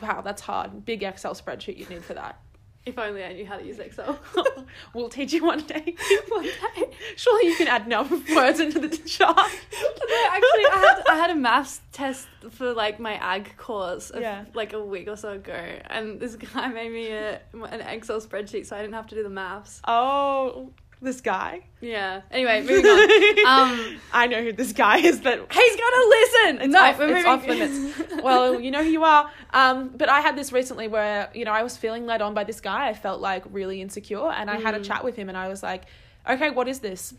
wow 0.01 0.21
that's 0.21 0.41
hard 0.41 0.85
big 0.85 1.03
excel 1.03 1.33
spreadsheet 1.33 1.77
you 1.77 1.85
need 1.87 2.03
for 2.03 2.13
that 2.13 2.39
If 2.85 2.97
only 2.97 3.23
I 3.23 3.33
knew 3.33 3.45
how 3.45 3.57
to 3.57 3.65
use 3.65 3.77
Excel. 3.79 4.17
we'll 4.93 5.09
teach 5.09 5.33
you 5.33 5.43
one 5.43 5.59
day 5.73 5.95
One 6.29 6.43
day. 6.43 6.89
surely 7.17 7.47
you 7.49 7.55
can 7.55 7.67
add 7.67 7.85
enough 7.85 8.09
words 8.35 8.59
into 8.61 8.79
the 8.79 8.89
chart 8.89 9.35
No, 9.35 10.17
actually, 10.31 10.65
I 10.65 10.79
had 10.87 11.03
I 11.13 11.15
had 11.23 11.29
a 11.31 11.35
maths 11.35 11.81
test 11.91 12.27
for 12.51 12.73
like 12.73 12.99
my 12.99 13.13
ag 13.15 13.57
course, 13.57 14.09
of, 14.11 14.21
Yeah. 14.21 14.45
like 14.53 14.71
a 14.73 14.79
week 14.93 15.07
or 15.07 15.17
so 15.17 15.33
ago, 15.33 15.61
and 15.95 16.19
this 16.19 16.35
guy 16.37 16.67
made 16.69 16.91
me 16.91 17.07
a, 17.11 17.41
an 17.75 17.81
Excel 17.81 18.19
spreadsheet, 18.21 18.65
so 18.65 18.75
I 18.77 18.81
didn't 18.81 18.95
have 18.95 19.07
to 19.07 19.15
do 19.15 19.23
the 19.23 19.29
maths. 19.43 19.81
oh 19.87 20.71
this 21.01 21.21
guy 21.21 21.61
Yeah. 21.81 22.21
Anyway, 22.29 22.61
moving 22.61 22.85
on. 22.85 23.09
Um, 23.47 23.99
i 24.11 24.27
know 24.27 24.41
who 24.43 24.51
this 24.51 24.73
guy 24.73 24.97
is 24.97 25.19
but 25.21 25.37
he's 25.51 25.75
gonna 25.75 26.05
listen. 26.09 26.61
It's 26.61 26.73
no, 26.73 26.83
off, 26.83 26.99
we're 26.99 27.15
it's 27.17 27.27
off 27.27 27.47
limits. 27.47 28.21
well, 28.23 28.59
you 28.59 28.69
know 28.71 28.83
who 28.83 28.89
you 28.89 29.03
are. 29.05 29.31
Um, 29.53 29.89
but 29.95 30.09
I 30.09 30.19
had 30.21 30.35
this 30.35 30.51
recently 30.51 30.87
where 30.87 31.29
you 31.33 31.45
know 31.45 31.51
I 31.51 31.63
was 31.63 31.77
feeling 31.77 32.05
led 32.05 32.21
on 32.21 32.33
by 32.33 32.43
this 32.43 32.59
guy. 32.61 32.89
I 32.89 32.93
felt 32.93 33.21
like 33.21 33.43
really 33.51 33.81
insecure, 33.81 34.29
and 34.29 34.49
I 34.49 34.57
had 34.59 34.75
a 34.75 34.79
Mm. 34.79 34.85
chat 34.85 35.03
with 35.03 35.15
him, 35.15 35.29
and 35.29 35.37
I 35.37 35.47
was 35.47 35.63
like, 35.63 35.83
"Okay, 36.29 36.49
what 36.49 36.67
is 36.67 36.79
this? 36.79 37.13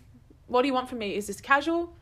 What 0.46 0.62
do 0.62 0.68
you 0.68 0.74
want 0.74 0.88
from 0.90 0.98
me? 0.98 1.14
Is 1.16 1.26
this 1.26 1.40
casual? 1.40 1.96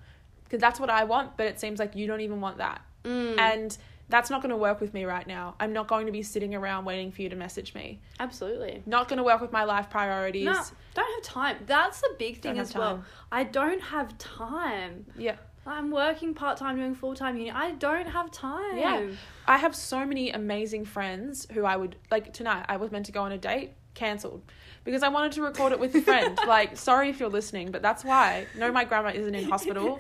Because 0.45 0.61
that's 0.61 0.81
what 0.81 0.91
I 0.91 1.05
want, 1.05 1.37
but 1.37 1.47
it 1.47 1.61
seems 1.61 1.79
like 1.79 1.95
you 1.95 2.07
don't 2.07 2.23
even 2.23 2.41
want 2.41 2.59
that, 2.59 2.81
Mm, 3.05 3.38
and 3.38 3.79
that's 4.09 4.31
not 4.31 4.40
going 4.42 4.51
to 4.51 4.57
work 4.57 4.81
with 4.81 4.94
me 4.94 5.05
right 5.05 5.27
now. 5.27 5.55
I'm 5.61 5.73
not 5.73 5.87
going 5.87 6.07
to 6.07 6.12
be 6.12 6.23
sitting 6.23 6.55
around 6.55 6.85
waiting 6.85 7.12
for 7.12 7.23
you 7.23 7.29
to 7.29 7.37
message 7.37 7.75
me. 7.75 8.01
absolutely. 8.21 8.83
Not 8.87 9.09
going 9.09 9.18
to 9.18 9.23
work 9.23 9.40
with 9.40 9.53
my 9.53 9.64
life 9.64 9.90
priorities. 9.90 10.47
No, 10.47 10.61
don't 10.94 11.14
have 11.14 11.23
time. 11.23 11.57
That's 11.66 12.01
the 12.01 12.14
big 12.18 12.40
thing 12.40 12.59
as 12.59 12.75
well. 12.75 13.05
I 13.31 13.44
don't 13.44 13.81
have 13.83 14.16
time. 14.18 15.07
Yeah, 15.16 15.37
I'm 15.66 15.90
working 15.90 16.33
part 16.35 16.57
time, 16.57 16.77
doing 16.77 16.94
full 16.94 17.14
time 17.14 17.37
uni. 17.37 17.51
I 17.51 17.73
don't 17.73 18.07
have 18.09 18.31
time. 18.31 18.79
Yeah. 18.79 19.07
I 19.47 19.59
have 19.59 19.75
so 19.77 20.05
many 20.07 20.31
amazing 20.31 20.85
friends 20.87 21.47
who 21.53 21.64
I 21.64 21.77
would 21.77 21.97
like 22.11 22.33
tonight. 22.33 22.64
I 22.68 22.77
was 22.79 22.90
meant 22.90 23.07
to 23.07 23.12
go 23.12 23.23
on 23.23 23.33
a 23.33 23.38
date, 23.38 23.73
cancelled 23.99 24.43
because 24.85 25.03
I 25.03 25.09
wanted 25.09 25.33
to 25.33 25.43
record 25.43 25.73
it 25.73 25.81
with 25.81 25.95
a 25.97 26.01
friend. 26.01 26.39
like, 26.47 26.77
sorry 26.79 27.11
if 27.11 27.21
you're 27.21 27.29
listening, 27.29 27.71
but 27.71 27.83
that's 27.83 28.05
why. 28.05 28.47
No, 28.57 28.73
my 28.73 28.85
grandma 28.85 29.11
isn't 29.11 29.35
in 29.35 29.45
hospital. 29.51 29.99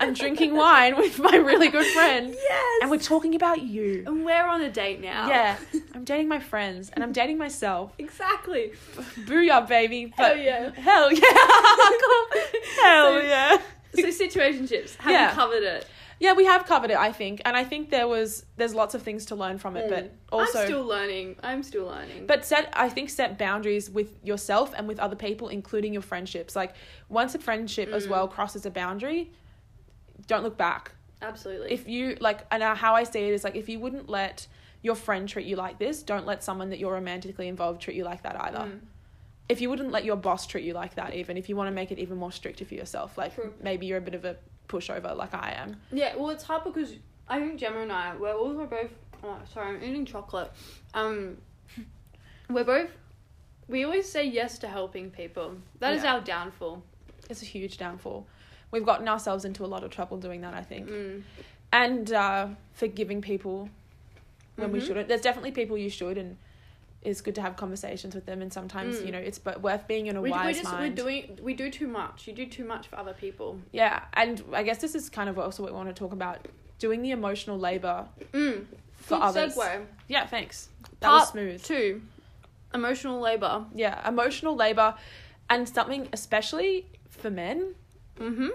I'm 0.00 0.14
drinking 0.14 0.54
wine 0.56 0.96
with 0.96 1.18
my 1.18 1.36
really 1.36 1.68
good 1.68 1.86
friend, 1.86 2.30
Yes. 2.32 2.78
and 2.82 2.90
we're 2.90 2.98
talking 2.98 3.34
about 3.34 3.60
you. 3.62 4.04
And 4.06 4.24
we're 4.24 4.46
on 4.46 4.62
a 4.62 4.70
date 4.70 5.00
now. 5.02 5.28
Yeah, 5.28 5.56
I'm 5.94 6.04
dating 6.04 6.28
my 6.28 6.40
friends 6.40 6.88
and 6.90 7.02
I'm 7.04 7.12
dating 7.12 7.36
myself. 7.36 7.92
Exactly. 7.98 8.72
Booyah, 9.26 9.68
baby! 9.68 10.12
But 10.16 10.36
Hell 10.36 10.38
yeah. 10.38 10.70
hell 10.80 11.12
yeah, 11.12 11.20
hell 12.82 13.20
So- 13.20 13.26
yeah. 13.26 13.58
So 13.94 14.02
situationships. 14.08 14.96
Have 14.96 15.10
Yeah. 15.12 15.30
you 15.30 15.34
covered 15.34 15.62
it? 15.62 15.86
Yeah, 16.18 16.32
we 16.32 16.46
have 16.46 16.64
covered 16.64 16.90
it, 16.90 16.96
I 16.96 17.12
think, 17.12 17.42
and 17.44 17.54
I 17.56 17.64
think 17.64 17.90
there 17.90 18.08
was 18.08 18.46
there's 18.56 18.74
lots 18.74 18.94
of 18.94 19.02
things 19.02 19.26
to 19.26 19.34
learn 19.34 19.58
from 19.58 19.76
it, 19.76 19.90
but 19.90 20.12
also 20.32 20.58
Mm. 20.58 20.60
I'm 20.62 20.66
still 20.66 20.84
learning. 20.84 21.36
I'm 21.42 21.62
still 21.62 21.84
learning. 21.86 22.26
But 22.26 22.44
set, 22.46 22.70
I 22.72 22.88
think, 22.88 23.10
set 23.10 23.36
boundaries 23.36 23.90
with 23.90 24.18
yourself 24.24 24.72
and 24.76 24.88
with 24.88 24.98
other 24.98 25.16
people, 25.16 25.48
including 25.48 25.92
your 25.92 26.00
friendships. 26.02 26.56
Like 26.56 26.74
once 27.10 27.34
a 27.34 27.38
friendship 27.38 27.90
as 27.90 28.06
Mm. 28.06 28.10
well 28.10 28.28
crosses 28.28 28.64
a 28.64 28.70
boundary, 28.70 29.30
don't 30.26 30.42
look 30.42 30.56
back. 30.56 30.92
absolutely. 31.22 31.72
If 31.72 31.88
you 31.88 32.16
like, 32.20 32.46
and 32.50 32.62
how 32.62 32.94
I 32.94 33.04
see 33.04 33.20
it 33.20 33.32
is 33.32 33.42
like, 33.42 33.56
if 33.56 33.68
you 33.70 33.80
wouldn't 33.80 34.08
let 34.08 34.46
your 34.82 34.94
friend 34.94 35.26
treat 35.28 35.46
you 35.46 35.56
like 35.56 35.78
this, 35.78 36.02
don't 36.02 36.26
let 36.26 36.44
someone 36.44 36.68
that 36.70 36.78
you're 36.78 36.92
romantically 36.92 37.48
involved 37.48 37.80
treat 37.80 37.96
you 37.96 38.04
like 38.04 38.22
that 38.22 38.38
either. 38.40 38.58
Mm. 38.70 38.80
If 39.48 39.60
you 39.60 39.70
wouldn't 39.70 39.90
let 39.92 40.04
your 40.04 40.16
boss 40.16 40.46
treat 40.46 40.64
you 40.64 40.74
like 40.74 40.94
that, 40.96 41.14
even 41.14 41.36
if 41.36 41.48
you 41.48 41.56
want 41.56 41.68
to 41.68 41.72
make 41.72 41.90
it 41.90 41.98
even 41.98 42.16
more 42.18 42.30
stricter 42.32 42.64
for 42.64 42.74
yourself, 42.74 43.16
like 43.16 43.34
True. 43.34 43.52
maybe 43.62 43.86
you're 43.86 43.98
a 43.98 44.02
bit 44.02 44.14
of 44.14 44.24
a 44.24 44.36
pushover, 44.68 45.16
like 45.16 45.34
I 45.34 45.54
am. 45.56 45.76
Yeah, 45.92 46.16
well, 46.16 46.30
it's 46.30 46.44
hard 46.44 46.64
because 46.64 46.94
I 47.28 47.38
think 47.40 47.58
Gemma 47.58 47.80
and 47.80 47.92
I, 47.92 48.14
we're 48.16 48.34
all 48.34 48.52
we're 48.54 48.66
both. 48.66 48.90
Oh, 49.24 49.38
sorry, 49.52 49.76
I'm 49.76 49.82
eating 49.82 50.04
chocolate. 50.04 50.50
Um, 50.94 51.38
we're 52.48 52.64
both. 52.64 52.90
We 53.68 53.84
always 53.84 54.10
say 54.10 54.24
yes 54.24 54.58
to 54.60 54.68
helping 54.68 55.10
people. 55.10 55.56
That 55.80 55.94
is 55.94 56.04
Yeah. 56.04 56.14
our 56.14 56.20
downfall. 56.20 56.82
It's 57.28 57.42
a 57.42 57.46
huge 57.46 57.78
downfall. 57.78 58.26
We've 58.70 58.84
gotten 58.86 59.08
ourselves 59.08 59.44
into 59.44 59.64
a 59.64 59.66
lot 59.66 59.82
of 59.82 59.90
trouble 59.90 60.16
doing 60.18 60.40
that, 60.42 60.54
I 60.54 60.62
think. 60.62 60.88
Mm. 60.88 61.22
and 61.72 62.12
uh, 62.12 62.48
forgiving 62.74 63.20
people 63.20 63.68
when 64.54 64.70
we 64.70 64.78
Mhm. 64.80 64.86
shouldn't. 64.86 65.08
There's 65.08 65.20
definitely 65.20 65.50
people 65.50 65.76
you 65.76 65.90
should, 65.90 66.16
and 66.16 66.36
it's 67.06 67.20
good 67.20 67.34
to 67.36 67.42
have 67.46 67.54
conversations 67.56 68.14
with 68.14 68.26
them. 68.26 68.42
And 68.42 68.52
sometimes 68.52 68.96
Mm. 68.96 69.06
you 69.06 69.12
know 69.12 69.18
it's 69.28 69.38
but 69.38 69.56
worth 69.62 69.84
being 69.86 70.06
in 70.08 70.16
a 70.16 70.20
We, 70.20 70.30
we 70.30 70.32
wise 70.32 70.56
just 70.58 70.70
mind. 70.72 70.82
we're 70.82 71.02
doing 71.02 71.38
we 71.42 71.54
do 71.54 71.70
too 71.70 71.86
much. 72.00 72.26
You 72.26 72.32
do 72.42 72.46
too 72.46 72.64
much 72.64 72.84
for 72.88 72.96
other 73.02 73.14
people. 73.24 73.58
yeah, 73.72 73.94
and 74.14 74.42
I 74.52 74.62
guess 74.62 74.78
this 74.84 74.94
is 74.94 75.08
kind 75.18 75.28
of 75.30 75.38
also 75.38 75.62
what 75.62 75.72
we 75.72 75.76
want 75.76 75.88
to 75.88 75.94
talk 75.94 76.12
about: 76.12 76.38
doing 76.78 77.00
the 77.02 77.12
emotional 77.20 77.58
labor 77.58 78.06
Mm. 78.32 78.66
for 78.96 79.16
Good 79.18 79.22
others. 79.28 79.54
segue. 79.56 79.86
Yeah, 80.08 80.26
thanks. 80.26 80.68
That 81.00 81.08
Part 81.08 81.20
was 81.22 81.28
smooth. 81.30 81.62
two. 81.64 82.02
Emotional 82.74 83.20
labor. 83.20 83.64
Yeah, 83.74 84.06
emotional 84.08 84.54
labor, 84.56 84.94
and 85.48 85.68
something 85.68 86.08
especially 86.12 86.86
for 87.08 87.30
men, 87.30 87.74
Mm-hmm. 88.18 88.48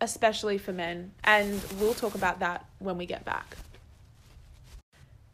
especially 0.00 0.56
for 0.58 0.72
men, 0.72 1.12
and 1.24 1.60
we'll 1.78 1.94
talk 1.94 2.14
about 2.14 2.38
that 2.40 2.64
when 2.78 2.96
we 2.96 3.06
get 3.06 3.24
back. 3.24 3.56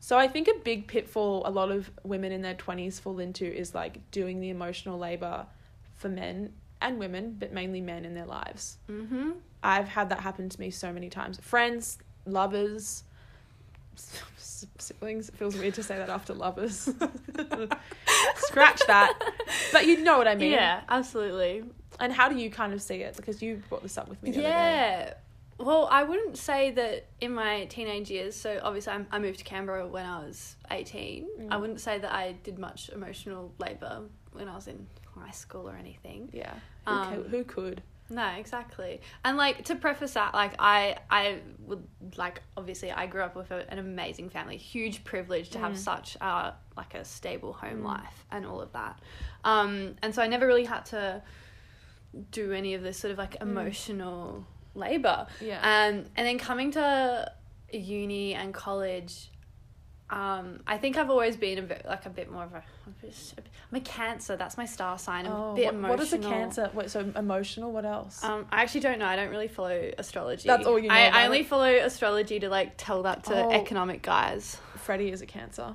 So 0.06 0.16
I 0.16 0.28
think 0.28 0.46
a 0.46 0.54
big 0.62 0.86
pitfall 0.86 1.42
a 1.46 1.50
lot 1.50 1.72
of 1.72 1.90
women 2.04 2.30
in 2.30 2.40
their 2.40 2.54
20s 2.54 3.00
fall 3.00 3.18
into 3.18 3.44
is 3.44 3.74
like 3.74 4.08
doing 4.12 4.38
the 4.38 4.50
emotional 4.50 5.00
labor 5.00 5.46
for 5.96 6.08
men 6.08 6.52
and 6.80 7.00
women, 7.00 7.34
but 7.40 7.52
mainly 7.52 7.80
men 7.80 8.04
in 8.04 8.14
their 8.14 8.24
lives. 8.24 8.78
Mm-hmm. 8.88 9.30
I've 9.64 9.88
had 9.88 10.10
that 10.10 10.20
happen 10.20 10.48
to 10.48 10.60
me 10.60 10.70
so 10.70 10.92
many 10.92 11.10
times. 11.10 11.40
Friends, 11.42 11.98
lovers, 12.24 13.02
siblings. 13.96 15.28
It 15.28 15.34
feels 15.34 15.56
weird 15.56 15.74
to 15.74 15.82
say 15.82 15.96
that 15.96 16.08
after 16.08 16.34
lovers. 16.34 16.88
Scratch 18.36 18.86
that. 18.86 19.18
But 19.72 19.86
you 19.88 20.04
know 20.04 20.18
what 20.18 20.28
I 20.28 20.36
mean. 20.36 20.52
Yeah, 20.52 20.82
absolutely. 20.88 21.64
And 21.98 22.12
how 22.12 22.28
do 22.28 22.36
you 22.36 22.48
kind 22.48 22.72
of 22.72 22.80
see 22.80 23.02
it? 23.02 23.16
Because 23.16 23.42
you 23.42 23.60
brought 23.68 23.82
this 23.82 23.98
up 23.98 24.06
with 24.06 24.22
me. 24.22 24.30
The 24.30 24.38
Other 24.38 24.48
day. 24.48 25.14
Well, 25.58 25.88
I 25.90 26.02
wouldn't 26.02 26.36
say 26.36 26.70
that 26.72 27.06
in 27.20 27.32
my 27.32 27.64
teenage 27.66 28.10
years. 28.10 28.36
So 28.36 28.60
obviously, 28.62 28.92
I'm, 28.92 29.06
I 29.10 29.18
moved 29.18 29.38
to 29.38 29.44
Canberra 29.44 29.86
when 29.86 30.04
I 30.04 30.18
was 30.24 30.56
18. 30.70 31.26
Mm. 31.40 31.48
I 31.50 31.56
wouldn't 31.56 31.80
say 31.80 31.98
that 31.98 32.12
I 32.12 32.32
did 32.42 32.58
much 32.58 32.90
emotional 32.90 33.52
labor 33.58 34.02
when 34.32 34.48
I 34.48 34.54
was 34.54 34.68
in 34.68 34.86
high 35.18 35.30
school 35.30 35.68
or 35.68 35.74
anything. 35.76 36.28
Yeah. 36.32 36.52
Who, 36.86 36.92
Um, 36.92 37.24
who 37.24 37.44
could? 37.44 37.82
No, 38.08 38.24
exactly. 38.38 39.00
And 39.24 39.36
like 39.36 39.64
to 39.64 39.74
preface 39.74 40.12
that, 40.12 40.32
like 40.32 40.54
I, 40.60 40.96
I 41.10 41.40
would 41.66 41.82
like 42.16 42.40
obviously 42.56 42.92
I 42.92 43.06
grew 43.06 43.22
up 43.22 43.34
with 43.34 43.50
a, 43.50 43.68
an 43.68 43.80
amazing 43.80 44.28
family, 44.30 44.56
huge 44.58 45.02
privilege 45.02 45.50
to 45.50 45.58
have 45.58 45.72
Mm. 45.72 45.76
such 45.78 46.16
uh 46.20 46.52
like 46.76 46.94
a 46.94 47.04
stable 47.04 47.52
home 47.52 47.80
Mm. 47.80 47.84
life 47.86 48.24
and 48.30 48.46
all 48.46 48.60
of 48.60 48.70
that. 48.74 49.00
Um, 49.42 49.96
and 50.02 50.14
so 50.14 50.22
I 50.22 50.28
never 50.28 50.46
really 50.46 50.66
had 50.66 50.84
to 50.86 51.20
do 52.30 52.52
any 52.52 52.74
of 52.74 52.82
this 52.82 52.96
sort 52.96 53.10
of 53.10 53.18
like 53.18 53.38
emotional 53.40 54.44
labor. 54.76 55.26
Yeah. 55.40 55.58
Um, 55.60 56.04
and 56.16 56.26
then 56.26 56.38
coming 56.38 56.70
to 56.72 57.30
uni 57.72 58.34
and 58.34 58.54
college, 58.54 59.30
um, 60.08 60.60
I 60.66 60.78
think 60.78 60.96
I've 60.96 61.10
always 61.10 61.36
been 61.36 61.58
a 61.58 61.62
bit 61.62 61.84
like 61.84 62.06
a 62.06 62.10
bit 62.10 62.30
more 62.30 62.44
of 62.44 62.54
a. 62.54 62.62
I'm 63.72 63.76
a 63.76 63.80
Cancer. 63.80 64.36
That's 64.36 64.56
my 64.56 64.64
star 64.64 64.98
sign. 64.98 65.26
I'm 65.26 65.32
Oh, 65.32 65.52
a 65.52 65.54
bit 65.56 65.64
what, 65.66 65.74
emotional. 65.74 65.90
what 65.96 66.00
is 66.00 66.12
a 66.12 66.18
cancer? 66.18 66.70
Wait, 66.74 66.90
so 66.90 67.00
emotional. 67.16 67.72
What 67.72 67.84
else? 67.84 68.22
Um, 68.22 68.46
I 68.52 68.62
actually 68.62 68.80
don't 68.82 68.98
know. 69.00 69.06
I 69.06 69.16
don't 69.16 69.30
really 69.30 69.48
follow 69.48 69.90
astrology. 69.98 70.46
That's 70.46 70.66
all 70.66 70.78
you 70.78 70.88
know 70.88 70.94
I, 70.94 71.06
I 71.08 71.24
only 71.26 71.42
follow 71.42 71.68
astrology 71.68 72.38
to 72.40 72.48
like 72.48 72.74
tell 72.76 73.02
that 73.02 73.24
to 73.24 73.34
Oh. 73.46 73.50
economic 73.50 74.02
guys. 74.02 74.58
Freddie 74.76 75.10
is 75.10 75.22
a 75.22 75.26
cancer. 75.26 75.74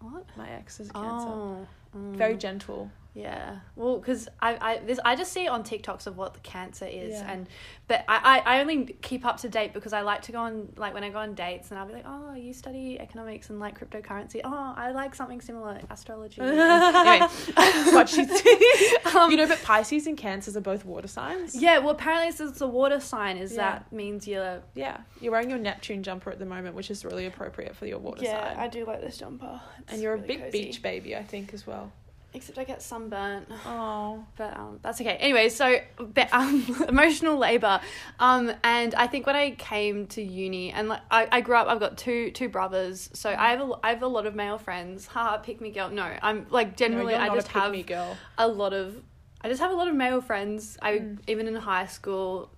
What? 0.00 0.24
My 0.36 0.50
ex 0.50 0.80
is 0.80 0.90
a 0.90 0.92
cancer. 0.92 1.28
Oh, 1.28 1.66
mm. 1.96 2.16
Very 2.16 2.36
gentle. 2.36 2.90
Yeah, 3.16 3.58
well, 3.76 3.98
because 3.98 4.28
I, 4.42 4.56
I 4.60 4.78
this 4.78 4.98
I 5.04 5.14
just 5.14 5.32
see 5.32 5.44
it 5.44 5.48
on 5.48 5.62
TikToks 5.62 6.08
of 6.08 6.16
what 6.16 6.34
the 6.34 6.40
cancer 6.40 6.84
is, 6.84 7.12
Yeah. 7.12 7.30
and 7.30 7.46
but 7.86 8.04
I, 8.08 8.42
I 8.44 8.56
I 8.56 8.60
only 8.60 8.86
keep 9.02 9.24
up 9.24 9.36
to 9.42 9.48
date 9.48 9.72
because 9.72 9.92
I 9.92 10.00
like 10.00 10.22
to 10.22 10.32
go 10.32 10.38
on 10.40 10.72
like 10.76 10.94
when 10.94 11.04
I 11.04 11.10
go 11.10 11.18
on 11.18 11.34
dates 11.34 11.70
and 11.70 11.78
I'll 11.78 11.86
be 11.86 11.92
like, 11.92 12.06
oh, 12.06 12.34
you 12.34 12.52
study 12.52 12.98
economics 12.98 13.50
and 13.50 13.60
like 13.60 13.78
cryptocurrency. 13.78 14.40
Oh, 14.42 14.74
I 14.76 14.90
like 14.90 15.14
something 15.14 15.40
similar, 15.40 15.78
astrology. 15.90 16.40
anyway, 16.42 17.20
what 17.92 18.08
she's 18.08 18.28
um, 19.14 19.30
you 19.30 19.36
know, 19.36 19.46
but 19.46 19.62
Pisces 19.62 20.08
and 20.08 20.18
Cancers 20.18 20.56
are 20.56 20.60
both 20.60 20.84
water 20.84 21.06
signs. 21.06 21.54
yeah, 21.54 21.78
well, 21.78 21.90
apparently 21.90 22.28
it's, 22.30 22.40
it's 22.40 22.60
a 22.62 22.66
water 22.66 22.98
sign. 22.98 23.36
Is 23.36 23.52
Yeah. 23.52 23.58
that 23.74 23.92
means 23.92 24.26
you're 24.26 24.60
Yeah, 24.74 24.98
you're 25.20 25.30
wearing 25.30 25.50
your 25.50 25.60
Neptune 25.60 26.02
jumper 26.02 26.30
at 26.32 26.40
the 26.40 26.46
moment, 26.46 26.74
which 26.74 26.90
is 26.90 27.04
really 27.04 27.26
appropriate 27.26 27.76
for 27.76 27.86
your 27.86 27.98
water 28.00 28.24
yeah, 28.24 28.54
sign. 28.54 28.58
I 28.58 28.66
do 28.66 28.84
like 28.84 29.00
this 29.02 29.18
jumper. 29.18 29.60
It's 29.78 29.92
and 29.92 30.02
you're 30.02 30.14
a 30.14 30.18
big 30.18 30.40
cozy. 30.40 30.50
beach 30.64 30.82
baby, 30.82 31.14
I 31.14 31.22
think, 31.22 31.54
as 31.54 31.64
well. 31.64 31.92
Except 32.34 32.58
I 32.58 32.64
get 32.64 32.82
sunburnt. 32.82 33.48
Oh, 33.64 34.24
but 34.36 34.56
um, 34.56 34.80
that's 34.82 35.00
okay. 35.00 35.16
Anyway, 35.16 35.48
so 35.48 35.78
be- 36.12 36.22
um, 36.32 36.84
emotional 36.88 37.38
labor, 37.38 37.80
um, 38.18 38.52
and 38.64 38.94
I 38.96 39.06
think 39.06 39.26
when 39.26 39.36
I 39.36 39.52
came 39.52 40.06
to 40.08 40.22
uni 40.22 40.72
and 40.72 40.88
like 40.88 41.00
I, 41.10 41.28
I 41.30 41.40
grew 41.40 41.54
up, 41.56 41.68
I've 41.68 41.80
got 41.80 41.96
two 41.96 42.30
two 42.32 42.48
brothers, 42.48 43.08
so 43.12 43.30
I 43.30 43.50
have 43.50 43.60
a, 43.60 43.72
I 43.84 43.90
have 43.90 44.02
a 44.02 44.08
lot 44.08 44.26
of 44.26 44.34
male 44.34 44.58
friends. 44.58 45.06
Ha, 45.06 45.38
pick 45.38 45.60
me 45.60 45.70
girl. 45.70 45.90
No, 45.90 46.10
I'm 46.22 46.46
like 46.50 46.76
generally 46.76 47.12
you're 47.12 47.22
I 47.22 47.34
just 47.34 47.48
a 47.48 47.52
have 47.52 47.86
girl. 47.86 48.16
a 48.36 48.48
lot 48.48 48.72
of 48.72 49.00
I 49.40 49.48
just 49.48 49.60
have 49.60 49.70
a 49.70 49.74
lot 49.74 49.88
of 49.88 49.94
male 49.94 50.20
friends. 50.20 50.76
I 50.82 50.92
Mm. 50.98 51.18
even 51.28 51.46
in 51.48 51.54
high 51.54 51.86
school. 51.86 52.50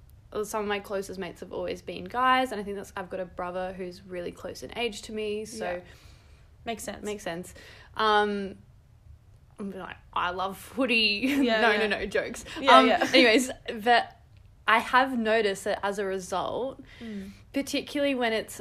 Some 0.42 0.62
of 0.62 0.66
my 0.68 0.80
closest 0.80 1.18
mates 1.18 1.40
have 1.40 1.52
always 1.52 1.80
been 1.82 2.04
guys, 2.04 2.50
and 2.52 2.60
I 2.60 2.64
think 2.64 2.76
that's 2.76 2.92
I've 2.96 3.08
got 3.08 3.20
a 3.20 3.24
brother 3.24 3.72
who's 3.76 4.02
really 4.04 4.32
close 4.32 4.62
in 4.62 4.76
age 4.76 5.02
to 5.02 5.12
me, 5.12 5.44
so 5.44 5.64
Yeah. 5.64 5.80
Makes 6.64 6.82
sense. 6.82 7.04
Makes 7.04 7.22
sense. 7.22 7.54
Um, 7.96 8.56
I'm 9.58 9.70
like, 9.72 9.96
I 10.12 10.30
love 10.30 10.58
footy. 10.58 11.22
Yeah, 11.42 11.60
no, 11.60 11.70
yeah. 11.70 11.86
no, 11.86 11.98
no, 11.98 12.06
jokes. 12.06 12.44
Yeah, 12.60 12.78
um, 12.78 12.86
yeah. 12.88 13.06
anyways, 13.14 13.50
but 13.82 14.16
I 14.68 14.78
have 14.78 15.18
noticed 15.18 15.64
that 15.64 15.80
as 15.82 15.98
a 15.98 16.04
result, 16.04 16.82
Mm. 17.02 17.30
particularly 17.52 18.14
when 18.14 18.32
it's 18.32 18.60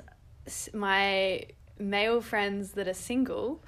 my 0.73 1.45
male 1.79 2.21
friends 2.21 2.71
that 2.73 2.87
are 2.87 2.93
single, 2.93 3.61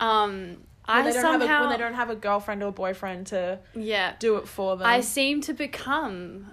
um, 0.00 0.30
When 0.30 0.58
I 0.86 1.02
they 1.02 1.12
don't 1.12 1.22
somehow 1.22 1.46
have 1.46 1.60
a, 1.64 1.68
when 1.68 1.70
they 1.78 1.82
don't 1.84 1.94
have 1.94 2.10
a 2.10 2.16
girlfriend 2.16 2.62
or 2.62 2.70
boyfriend 2.72 3.26
to 3.28 3.58
yeah 3.74 4.14
do 4.18 4.36
it 4.36 4.46
for 4.46 4.76
them. 4.76 4.86
I 4.86 5.00
seem 5.00 5.40
to 5.42 5.52
become 5.52 6.52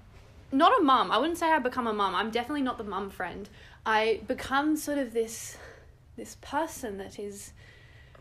not 0.52 0.80
a 0.80 0.84
mum. 0.84 1.12
I 1.12 1.18
wouldn't 1.18 1.38
say 1.38 1.52
I 1.52 1.60
become 1.60 1.88
a 1.88 1.94
mum. 1.94 2.16
I'm 2.16 2.32
definitely 2.32 2.62
not 2.62 2.78
the 2.78 2.84
mum 2.84 3.10
friend. 3.10 3.48
I 3.86 4.22
become 4.28 4.76
sort 4.78 4.98
of 4.98 5.14
this 5.14 5.58
this 6.16 6.38
person 6.42 6.98
that 6.98 7.20
is 7.20 7.54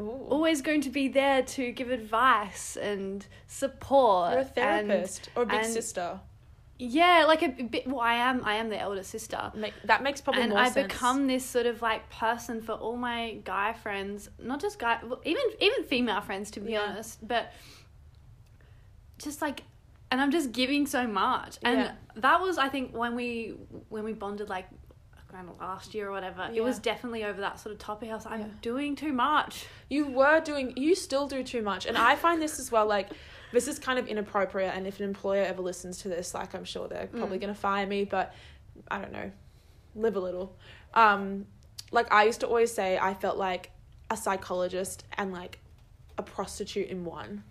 Ooh. 0.02 0.26
always 0.30 0.62
going 0.62 0.80
to 0.82 0.90
be 0.90 1.08
there 1.08 1.42
to 1.42 1.72
give 1.72 1.90
advice 1.90 2.76
and 2.76 3.26
support. 3.46 4.32
You're 4.32 4.40
a 4.40 4.44
and- 4.44 4.54
therapist 4.88 5.30
or 5.36 5.42
a 5.44 5.46
big 5.46 5.64
and- 5.64 5.72
sister. 5.72 6.20
yeah, 6.78 7.24
like 7.26 7.42
a 7.42 7.48
bit. 7.48 7.86
Well, 7.86 8.00
I 8.00 8.14
am. 8.14 8.44
I 8.44 8.54
am 8.56 8.68
the 8.68 8.78
elder 8.80 9.02
sister. 9.04 9.52
Make, 9.54 9.74
that 9.84 10.02
makes 10.02 10.20
probably 10.20 10.42
and 10.42 10.50
more 10.50 10.60
I 10.60 10.70
sense. 10.70 10.88
become 10.92 11.26
this 11.28 11.44
sort 11.44 11.66
of 11.66 11.80
like 11.82 12.08
person 12.10 12.60
for 12.60 12.72
all 12.72 12.96
my 12.96 13.38
guy 13.44 13.72
friends, 13.72 14.28
not 14.40 14.60
just 14.60 14.78
guy, 14.78 14.98
well, 15.04 15.20
even 15.24 15.42
even 15.60 15.84
female 15.84 16.20
friends 16.20 16.50
to 16.52 16.60
be 16.60 16.72
Yeah. 16.72 16.82
honest, 16.82 17.26
but 17.26 17.52
just 19.18 19.40
like, 19.42 19.62
and 20.10 20.20
I'm 20.20 20.30
just 20.32 20.52
giving 20.52 20.86
so 20.86 21.06
much, 21.06 21.58
and 21.62 21.78
Yeah. 21.78 21.92
that 22.16 22.40
was 22.40 22.58
I 22.58 22.68
think 22.68 22.94
when 22.96 23.14
we 23.14 23.54
when 23.88 24.04
we 24.04 24.12
bonded 24.12 24.48
like 24.48 24.66
kind 25.32 25.48
of 25.48 25.58
last 25.60 25.94
year 25.94 26.08
or 26.08 26.12
whatever, 26.12 26.48
it 26.54 26.62
was 26.62 26.78
definitely 26.78 27.24
over 27.24 27.40
that 27.40 27.58
sort 27.58 27.72
of 27.72 27.78
topic. 27.78 28.10
I 28.10 28.14
was 28.14 28.24
like, 28.26 28.34
I'm 28.34 28.58
doing 28.60 28.94
too 28.96 29.12
much. 29.12 29.66
you 29.88 30.06
were 30.06 30.40
doing 30.40 30.74
you 30.76 30.94
still 30.94 31.26
do 31.26 31.42
too 31.42 31.62
much 31.62 31.86
and 31.86 31.96
i 31.98 32.14
find 32.16 32.40
this 32.40 32.58
as 32.58 32.70
well 32.72 32.86
like 32.86 33.08
this 33.52 33.68
is 33.68 33.78
kind 33.78 33.98
of 33.98 34.06
inappropriate 34.08 34.72
and 34.74 34.86
if 34.86 34.98
an 35.00 35.04
employer 35.04 35.42
ever 35.42 35.60
listens 35.62 35.98
to 35.98 36.08
this 36.08 36.32
like 36.34 36.54
i'm 36.54 36.64
sure 36.64 36.88
they're 36.88 37.06
probably 37.08 37.36
Mm. 37.38 37.42
going 37.42 37.54
to 37.54 37.60
fire 37.60 37.86
me 37.86 38.04
but 38.04 38.32
i 38.90 38.98
don't 39.00 39.12
know 39.12 39.30
live 39.94 40.16
a 40.16 40.20
little 40.20 40.56
um 40.94 41.46
like 41.90 42.10
i 42.12 42.24
used 42.24 42.40
to 42.40 42.46
always 42.46 42.72
say 42.72 42.98
i 42.98 43.12
felt 43.14 43.36
like 43.36 43.70
a 44.10 44.16
psychologist 44.16 45.04
and 45.18 45.32
like 45.32 45.58
a 46.18 46.22
prostitute 46.22 46.88
in 46.88 47.04
one 47.04 47.42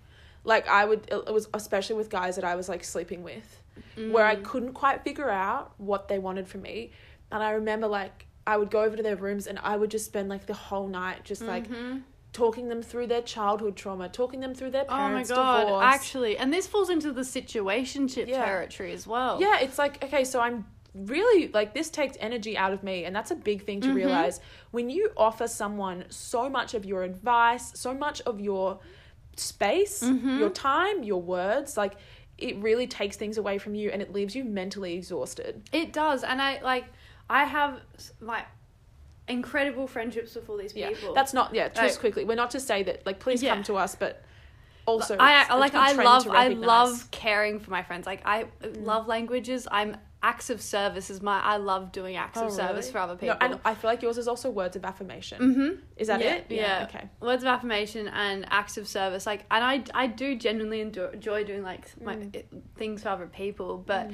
like 0.43 0.67
i 0.67 0.83
would 0.83 1.07
it 1.11 1.31
was 1.33 1.47
especially 1.53 1.95
with 1.95 2.09
guys 2.09 2.35
that 2.37 2.43
i 2.45 2.55
was 2.55 2.67
like 2.69 2.83
sleeping 2.83 3.21
with 3.23 3.61
where 4.09 4.25
i 4.25 4.35
Mm. 4.35 4.43
couldn't 4.43 4.73
quite 4.73 5.03
figure 5.03 5.29
out 5.29 5.73
what 5.77 6.07
they 6.07 6.17
wanted 6.19 6.47
from 6.47 6.61
me 6.63 6.91
and 7.31 7.41
i 7.43 7.51
remember 7.51 7.87
like 7.87 8.27
I 8.47 8.57
would 8.57 8.71
go 8.71 8.81
over 8.81 8.97
to 8.97 9.03
their 9.03 9.15
rooms 9.15 9.45
and 9.45 9.59
I 9.59 9.77
would 9.77 9.91
just 9.91 10.05
spend 10.07 10.27
like 10.27 10.47
the 10.47 10.55
whole 10.55 10.87
night 10.87 11.23
just 11.23 11.43
like 11.43 11.69
Mhm. 11.69 12.01
talking 12.33 12.69
them 12.69 12.81
through 12.81 13.05
their 13.05 13.21
childhood 13.21 13.75
trauma, 13.75 14.09
talking 14.09 14.39
them 14.39 14.55
through 14.55 14.71
their 14.71 14.85
Oh 14.89 14.93
my 14.97 14.97
parents' 15.09 15.29
god! 15.29 15.65
divorce. 15.65 15.83
Actually, 15.83 16.37
and 16.39 16.51
this 16.51 16.65
falls 16.65 16.89
into 16.89 17.11
the 17.11 17.21
situationship 17.21 18.27
Yeah. 18.27 18.43
territory 18.43 18.93
as 18.93 19.05
well. 19.05 19.39
yeah, 19.39 19.59
it's 19.59 19.77
like 19.77 20.03
okay, 20.03 20.23
so 20.23 20.39
I'm 20.39 20.65
really 20.95 21.49
like 21.49 21.75
this 21.75 21.91
takes 21.91 22.17
energy 22.19 22.57
out 22.57 22.73
of 22.73 22.81
me, 22.81 23.05
and 23.05 23.15
that's 23.15 23.29
a 23.29 23.35
big 23.35 23.63
thing 23.63 23.79
to 23.81 23.89
Mhm. 23.91 23.95
realize 23.95 24.39
when 24.71 24.89
you 24.89 25.11
offer 25.15 25.47
someone 25.47 26.05
so 26.09 26.49
much 26.49 26.73
of 26.73 26.83
your 26.83 27.03
advice, 27.03 27.71
so 27.79 27.93
much 27.93 28.21
of 28.21 28.41
your 28.41 28.79
space, 29.37 30.01
Mhm. 30.03 30.39
your 30.39 30.49
time, 30.49 31.03
your 31.03 31.21
words, 31.21 31.77
like 31.77 31.93
it 32.39 32.57
really 32.57 32.87
takes 32.87 33.17
things 33.17 33.37
away 33.37 33.59
from 33.59 33.75
you, 33.75 33.91
and 33.91 34.01
it 34.01 34.11
leaves 34.11 34.35
you 34.35 34.43
mentally 34.43 34.93
exhausted. 34.95 35.61
It 35.71 35.93
does, 35.93 36.23
and 36.23 36.41
I 36.41 36.59
like. 36.63 36.85
I 37.31 37.43
have 37.45 37.79
like 38.19 38.45
incredible 39.27 39.87
friendships 39.87 40.35
with 40.35 40.49
all 40.49 40.57
these 40.57 40.75
Yeah, 40.75 40.89
people. 40.89 41.13
that's 41.13 41.33
not 41.33 41.53
yeah. 41.55 41.69
Just 41.69 41.81
Like- 41.95 41.99
quickly, 41.99 42.25
we're 42.25 42.35
not 42.35 42.51
to 42.51 42.59
say 42.59 42.83
that 42.83 43.05
like 43.05 43.19
please 43.19 43.41
Yeah. 43.41 43.53
come 43.53 43.63
to 43.63 43.75
us, 43.77 43.95
but 43.95 44.23
also 44.85 45.15
I 45.19 45.55
like. 45.55 45.73
I 45.75 45.91
love. 45.93 46.27
I 46.27 46.47
love 46.49 47.09
caring 47.11 47.59
for 47.59 47.71
my 47.71 47.83
friends. 47.83 48.05
Like 48.05 48.21
I 48.25 48.47
love 48.79 49.07
languages. 49.07 49.67
I'm 49.71 49.95
acts 50.23 50.49
of 50.49 50.61
service 50.61 51.09
is 51.09 51.21
my. 51.21 51.39
I 51.39 51.57
love 51.57 51.91
doing 51.91 52.15
acts 52.15 52.39
Oh, 52.39 52.47
of 52.47 52.51
service 52.51 52.85
really? 52.87 52.91
for 52.91 52.97
other 52.99 53.13
No, 53.13 53.33
people. 53.33 53.37
and 53.41 53.59
I 53.63 53.73
feel 53.75 53.89
like 53.89 54.01
yours 54.01 54.17
is 54.17 54.27
also 54.27 54.49
words 54.49 54.75
of 54.75 54.83
affirmation. 54.83 55.39
mm-hmm. 55.41 55.81
Is 55.97 56.07
that 56.07 56.19
yeah, 56.19 56.35
it? 56.35 56.45
Yeah. 56.49 56.87
Okay. 56.89 57.07
Words 57.21 57.43
of 57.43 57.47
affirmation 57.47 58.07
and 58.07 58.45
acts 58.51 58.77
of 58.77 58.87
service. 58.87 59.25
Like, 59.25 59.45
and 59.49 59.63
I, 59.63 59.83
I 60.03 60.07
do 60.07 60.35
genuinely 60.35 60.81
enjoy, 60.81 61.43
doing 61.43 61.63
like 61.63 61.85
my 62.01 62.15
Mm. 62.17 62.43
things 62.75 63.03
for 63.03 63.09
other 63.09 63.27
people, 63.27 63.77
but 63.77 64.11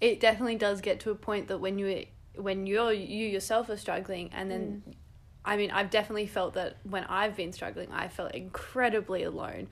it 0.00 0.20
definitely 0.20 0.56
does 0.56 0.80
get 0.80 1.00
to 1.00 1.10
a 1.10 1.14
point 1.16 1.48
that 1.48 1.58
when 1.58 1.78
you, 1.78 2.04
when 2.38 2.66
you're 2.66 2.92
you 2.92 3.26
yourself 3.26 3.68
are 3.68 3.76
struggling, 3.76 4.30
and 4.32 4.50
then, 4.50 4.82
Mm. 4.86 4.94
I 5.44 5.56
mean, 5.56 5.70
I've 5.70 5.90
definitely 5.90 6.26
felt 6.26 6.54
that 6.54 6.76
when 6.82 7.04
I've 7.04 7.34
been 7.36 7.52
struggling, 7.52 7.90
I 7.92 8.08
felt 8.08 8.32
incredibly 8.34 9.22
alone. 9.22 9.68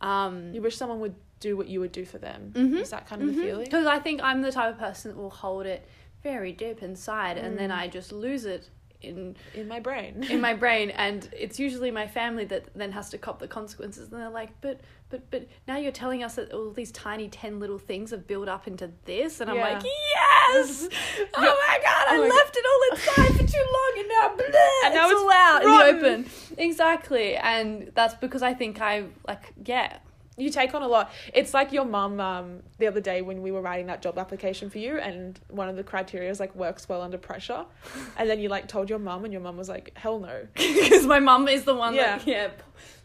Um, 0.00 0.52
You 0.54 0.62
wish 0.62 0.76
someone 0.76 1.00
would 1.00 1.14
do 1.40 1.56
what 1.56 1.68
you 1.68 1.80
would 1.80 1.92
do 1.92 2.04
for 2.04 2.18
them. 2.18 2.52
Mhm. 2.54 2.80
Is 2.80 2.90
that 2.90 3.06
kind 3.06 3.22
of 3.22 3.28
the 3.28 3.34
feeling? 3.34 3.64
because 3.64 3.86
I 3.86 3.98
think 3.98 4.22
I'm 4.22 4.42
the 4.42 4.52
type 4.52 4.72
of 4.74 4.78
person 4.78 5.10
that 5.10 5.16
will 5.16 5.30
hold 5.30 5.66
it 5.66 5.86
very 6.22 6.52
deep 6.52 6.82
inside, 6.82 7.38
and 7.38 7.54
Mm. 7.54 7.58
then 7.58 7.70
I 7.72 7.88
just 7.88 8.12
lose 8.12 8.44
it 8.44 8.68
in 9.02 9.36
In 9.54 9.68
my 9.68 9.80
brain. 9.80 10.24
in 10.30 10.40
my 10.40 10.54
brain 10.64 10.90
and 10.90 11.28
it's 11.36 11.58
usually 11.58 11.90
my 11.90 12.06
family 12.06 12.44
that 12.46 12.64
then 12.74 12.92
has 12.92 13.10
to 13.10 13.18
cop 13.18 13.38
the 13.38 13.48
consequences 13.48 14.10
and 14.12 14.20
they're 14.20 14.28
like 14.30 14.50
but 14.60 14.80
but 15.08 15.28
but 15.30 15.46
now 15.66 15.76
you're 15.76 15.90
telling 15.92 16.22
us 16.22 16.34
that 16.36 16.52
all 16.52 16.70
these 16.70 16.92
tiny 16.92 17.28
10 17.28 17.58
little 17.60 17.78
things 17.78 18.10
have 18.10 18.26
built 18.26 18.48
up 18.48 18.66
into 18.68 18.90
this 19.06 19.40
and 19.40 19.50
i'm 19.50 19.56
Yeah. 19.56 19.74
like 19.74 19.82
yes 19.84 20.88
oh 21.34 21.40
my 21.40 21.78
god 21.82 22.06
oh 22.08 22.14
i 22.14 22.16
Oh 22.16 22.22
my 22.22 22.28
left 22.28 22.56
it 22.56 22.64
all 22.70 22.96
inside 22.96 23.36
for 23.46 23.52
too 23.52 23.66
long 23.76 23.92
and 23.98 24.08
now 24.08 24.36
blah, 24.36 24.60
And 24.84 24.94
now 24.94 25.04
it's, 25.04 25.12
it's 25.12 25.20
all 25.22 25.32
out 25.32 25.64
rotten. 25.64 25.88
in 25.88 26.00
the 26.02 26.08
open 26.08 26.30
exactly 26.58 27.36
and 27.36 27.90
that's 27.94 28.14
because 28.14 28.42
i 28.42 28.54
think 28.54 28.80
i 28.80 29.04
like 29.26 29.52
yeah 29.64 29.98
you 30.40 30.50
take 30.50 30.74
on 30.74 30.82
a 30.82 30.88
lot. 30.88 31.12
It's 31.34 31.54
like 31.54 31.72
your 31.72 31.84
mum 31.84 32.20
um, 32.20 32.62
the 32.78 32.86
other 32.86 33.00
day 33.00 33.22
when 33.22 33.42
we 33.42 33.50
were 33.50 33.60
writing 33.60 33.86
that 33.86 34.02
job 34.02 34.18
application 34.18 34.70
for 34.70 34.78
you, 34.78 34.98
and 34.98 35.38
one 35.48 35.68
of 35.68 35.76
the 35.76 35.84
criteria 35.84 36.30
is 36.30 36.40
like 36.40 36.54
works 36.54 36.88
well 36.88 37.02
under 37.02 37.18
pressure, 37.18 37.64
and 38.16 38.28
then 38.28 38.40
you 38.40 38.48
like 38.48 38.68
told 38.68 38.90
your 38.90 38.98
mum, 38.98 39.24
and 39.24 39.32
your 39.32 39.42
mum 39.42 39.56
was 39.56 39.68
like, 39.68 39.92
"Hell 39.96 40.18
no." 40.18 40.46
because 40.54 41.06
my 41.06 41.20
mum 41.20 41.48
is 41.48 41.64
the 41.64 41.74
one 41.74 41.96
that 41.96 42.26
Yeah. 42.26 42.46
yeah 42.46 42.50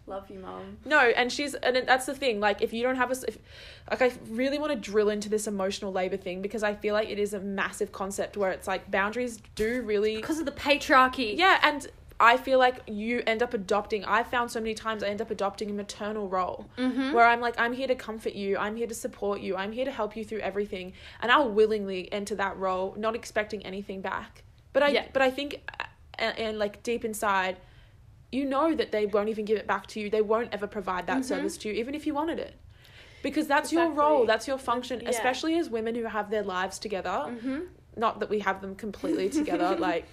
love 0.08 0.30
you 0.30 0.40
mum 0.40 0.78
No, 0.86 1.00
and 1.00 1.32
she's 1.32 1.56
and 1.56 1.78
that's 1.88 2.06
the 2.06 2.14
thing. 2.14 2.40
Like, 2.40 2.62
if 2.62 2.74
you 2.74 2.84
don't 2.84 2.96
have 2.96 3.12
a, 3.12 3.16
if, 3.28 3.38
like, 3.90 4.02
I 4.02 4.12
really 4.30 4.60
want 4.60 4.72
to 4.72 4.78
drill 4.78 5.10
into 5.10 5.30
this 5.30 5.48
emotional 5.48 5.92
labor 5.92 6.18
thing 6.18 6.42
because 6.42 6.64
I 6.64 6.76
feel 6.76 6.94
like 6.94 7.10
it 7.10 7.20
is 7.20 7.34
a 7.34 7.40
massive 7.40 7.92
concept 7.92 8.38
where 8.38 8.52
it's 8.52 8.68
like 8.68 8.90
boundaries 8.92 9.40
do 9.56 9.82
really 9.82 10.16
because 10.18 10.40
of 10.40 10.46
the 10.46 10.52
patriarchy 10.52 11.36
Yeah, 11.38 11.60
and 11.64 11.88
I 12.20 12.38
feel 12.38 12.60
like 12.60 12.82
you 12.88 13.22
end 13.28 13.44
up 13.44 13.54
adopting. 13.54 14.06
I 14.06 14.24
found 14.24 14.50
so 14.50 14.60
many 14.62 14.74
times 14.74 15.04
I 15.04 15.08
end 15.08 15.22
up 15.22 15.32
adopting 15.32 15.70
a 15.70 15.74
maternal 15.74 16.30
role 16.30 16.70
Mm-hmm. 16.78 17.14
where 17.14 17.26
I'm 17.26 17.42
like, 17.42 17.56
I'm 17.60 17.74
here 17.74 17.88
to 17.88 17.96
comfort 17.96 18.34
you, 18.34 18.58
I'm 18.58 18.76
here 18.76 18.88
to 18.88 18.94
support 18.94 19.42
you, 19.42 19.56
I'm 19.58 19.72
here 19.72 19.86
to 19.86 19.92
help 19.92 20.16
you 20.16 20.24
through 20.24 20.40
everything, 20.40 20.94
and 21.22 21.32
I'll 21.32 21.50
willingly 21.52 22.12
enter 22.14 22.36
that 22.36 22.58
role, 22.58 22.96
not 22.98 23.16
expecting 23.16 23.66
anything 23.66 24.02
back. 24.02 24.44
But 24.72 24.84
I 24.84 24.88
Yeah. 24.90 25.06
but 25.12 25.22
I 25.22 25.32
think 25.32 25.62
uh, 25.80 25.86
and, 26.18 26.40
and 26.40 26.60
like 26.60 26.84
deep 26.84 27.04
inside 27.06 27.58
you 28.32 28.46
know 28.46 28.76
that 28.76 28.92
they 28.92 29.06
won't 29.06 29.30
even 29.30 29.46
give 29.46 29.58
it 29.58 29.68
back 29.68 29.88
to 29.88 30.00
you. 30.00 30.10
They 30.10 30.22
won't 30.22 30.50
ever 30.54 30.68
provide 30.68 31.08
that 31.08 31.18
mm-hmm. 31.20 31.24
service 31.24 31.58
to 31.60 31.70
you 31.70 31.76
even 31.76 31.96
if 31.96 32.06
you 32.06 32.14
wanted 32.14 32.40
it. 32.40 32.56
Because 33.24 33.48
that's 33.48 33.72
your 33.72 33.90
role, 33.90 34.26
that's 34.26 34.48
your 34.48 34.58
function, 34.60 35.02
Yeah. 35.02 35.10
especially 35.10 35.58
as 35.58 35.70
women 35.70 35.96
who 35.96 36.04
have 36.04 36.30
their 36.30 36.44
lives 36.44 36.78
together. 36.78 37.10
Mm-hmm. 37.10 37.60
Not 37.98 38.20
that 38.20 38.30
we 38.30 38.40
have 38.40 38.62
them 38.62 38.76
completely 38.76 39.30
together, 39.30 39.76
like 39.80 40.06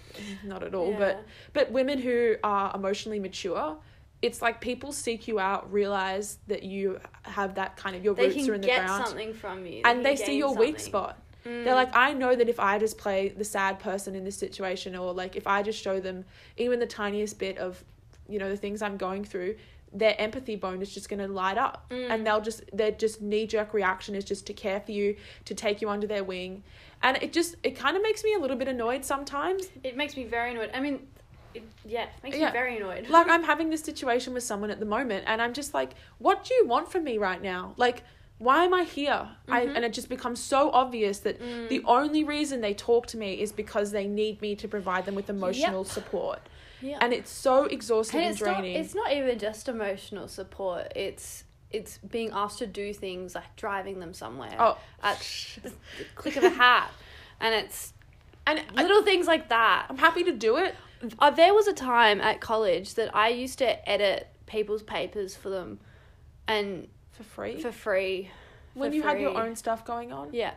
not 0.45 0.63
at 0.63 0.75
all, 0.75 0.91
Yeah. 0.93 0.99
but 0.99 1.25
but 1.53 1.71
women 1.73 1.99
who 1.99 2.37
are 2.45 2.73
emotionally 2.75 3.19
mature, 3.19 3.77
it's 4.23 4.41
like 4.41 4.61
people 4.61 4.93
seek 4.93 5.27
you 5.27 5.41
out, 5.41 5.71
realize 5.73 6.39
that 6.47 6.63
you 6.63 7.01
have 7.23 7.57
that 7.57 7.77
kind 7.77 7.97
of 7.97 8.05
your 8.05 8.15
They 8.15 8.29
roots 8.29 8.49
are 8.49 8.55
in 8.55 8.61
the 8.61 8.67
get 8.69 8.85
ground 8.87 9.07
something 9.07 9.35
from 9.35 9.67
you, 9.67 9.83
and 9.85 10.05
they 10.05 10.17
see 10.17 10.39
your 10.39 10.55
weak 10.55 10.79
spot. 10.79 11.19
Mm. 11.45 11.65
They're 11.65 11.75
like, 11.75 11.95
I 11.97 12.13
know 12.13 12.37
that 12.37 12.49
if 12.49 12.61
I 12.61 12.79
just 12.79 12.99
play 12.99 13.31
the 13.31 13.45
sad 13.45 13.81
person 13.81 14.15
in 14.15 14.23
this 14.25 14.37
situation, 14.37 14.95
or 14.95 15.13
like 15.13 15.35
if 15.35 15.47
I 15.47 15.63
just 15.63 15.83
show 15.83 15.99
them 15.99 16.25
even 16.57 16.79
the 16.79 16.87
tiniest 16.87 17.39
bit 17.41 17.59
of, 17.59 17.83
you 18.29 18.39
know, 18.39 18.49
the 18.49 18.57
things 18.57 18.81
I'm 18.81 18.97
going 18.97 19.25
through, 19.25 19.57
their 19.93 20.15
empathy 20.21 20.57
bone 20.57 20.81
is 20.83 20.93
just 20.93 21.09
going 21.09 21.21
to 21.21 21.29
light 21.29 21.59
up, 21.59 21.87
Mm. 21.91 22.11
and 22.11 22.27
they'll 22.27 22.41
just 22.41 22.63
their 22.73 22.91
just 22.91 23.21
knee 23.21 23.47
jerk 23.47 23.75
reaction 23.75 24.15
is 24.15 24.25
just 24.25 24.47
to 24.47 24.53
care 24.55 24.81
for 24.81 24.93
you, 24.93 25.17
to 25.45 25.55
take 25.55 25.81
you 25.83 25.89
under 25.89 26.07
their 26.07 26.25
wing, 26.25 26.63
and 27.03 27.17
it 27.23 27.33
just 27.33 27.57
it 27.63 27.73
kind 27.77 27.97
of 27.97 28.03
makes 28.03 28.25
me 28.25 28.35
a 28.35 28.39
little 28.39 28.57
bit 28.57 28.69
annoyed 28.69 29.05
sometimes. 29.05 29.69
It 29.85 29.97
makes 29.97 30.17
me 30.17 30.25
very 30.25 30.53
annoyed. 30.53 30.71
I 30.75 30.81
mean, 30.81 31.07
it, 31.55 31.65
yeah, 31.85 32.07
makes 32.23 32.37
Yeah. 32.39 32.47
me 32.47 32.53
very 32.53 32.77
annoyed. 32.79 33.09
like 33.11 33.29
I'm 33.29 33.45
having 33.53 33.69
this 33.71 33.83
situation 33.83 34.33
with 34.33 34.43
someone 34.43 34.71
at 34.71 34.81
the 34.81 34.87
moment 34.87 35.25
and 35.27 35.43
I'm 35.43 35.53
just 35.53 35.75
like 35.75 35.91
what 36.19 36.45
do 36.45 36.55
you 36.55 36.67
want 36.67 36.91
from 36.91 37.05
me 37.05 37.19
right 37.19 37.43
now 37.43 37.75
like 37.77 38.05
why 38.39 38.65
am 38.65 38.73
I 38.73 38.85
here 38.85 39.29
I 39.49 39.67
Mm-hmm. 39.67 39.77
and 39.77 39.85
it 39.85 39.93
just 39.93 40.09
becomes 40.09 40.41
so 40.41 40.71
obvious 40.73 41.19
that 41.21 41.39
Mm. 41.41 41.69
the 41.69 41.83
only 41.85 42.25
reason 42.25 42.63
they 42.63 42.73
talk 42.73 43.07
to 43.09 43.19
me 43.19 43.35
is 43.35 43.53
because 43.53 43.91
they 43.93 44.07
need 44.07 44.41
me 44.41 44.57
to 44.57 44.67
provide 44.67 45.05
them 45.05 45.15
with 45.15 45.29
emotional 45.29 45.85
support 45.85 46.41
yeah. 46.83 46.99
and 47.01 47.13
it's 47.13 47.31
so 47.31 47.65
exhausting 47.65 48.19
And 48.21 48.27
and, 48.27 48.33
it's 48.35 48.43
not, 48.43 48.55
draining 48.61 48.77
it's 48.77 48.95
not 48.95 49.13
even 49.13 49.39
just 49.39 49.69
emotional 49.69 50.29
support. 50.29 50.93
It's 50.97 51.45
it's 51.71 51.97
being 51.99 52.31
asked 52.33 52.59
to 52.59 52.67
do 52.67 52.93
things 52.93 53.35
like 53.35 53.57
driving 53.57 53.99
them 54.01 54.13
somewhere 54.13 54.55
Oh. 54.59 54.77
at 55.03 55.19
the 55.63 55.73
click 56.17 56.37
of 56.37 56.45
a 56.45 56.51
hat, 56.51 56.91
and 57.41 57.55
it's 57.55 57.95
and 58.47 58.61
I, 58.77 58.83
little 58.83 59.03
things 59.03 59.27
like 59.27 59.49
that. 59.49 59.87
I'm 59.89 59.97
happy 59.99 60.23
to 60.25 60.33
do 60.33 60.57
it 60.57 60.75
Uh, 61.19 61.31
there 61.31 61.55
was 61.55 61.67
a 61.69 61.73
time 61.73 62.21
at 62.21 62.41
college 62.41 62.95
that 62.95 63.15
I 63.17 63.29
used 63.29 63.59
to 63.59 63.89
edit 63.89 64.29
people's 64.47 64.83
papers 64.83 65.35
for 65.35 65.49
them, 65.49 65.81
and 66.47 66.89
for 67.13 67.23
free 67.23 67.61
for 67.61 67.73
free. 67.73 68.31
when 68.75 68.91
for 68.91 68.97
you 68.97 69.03
had 69.03 69.21
your 69.21 69.37
own 69.37 69.55
stuff 69.57 69.85
going 69.85 70.13
on 70.13 70.29
Yeah, 70.33 70.53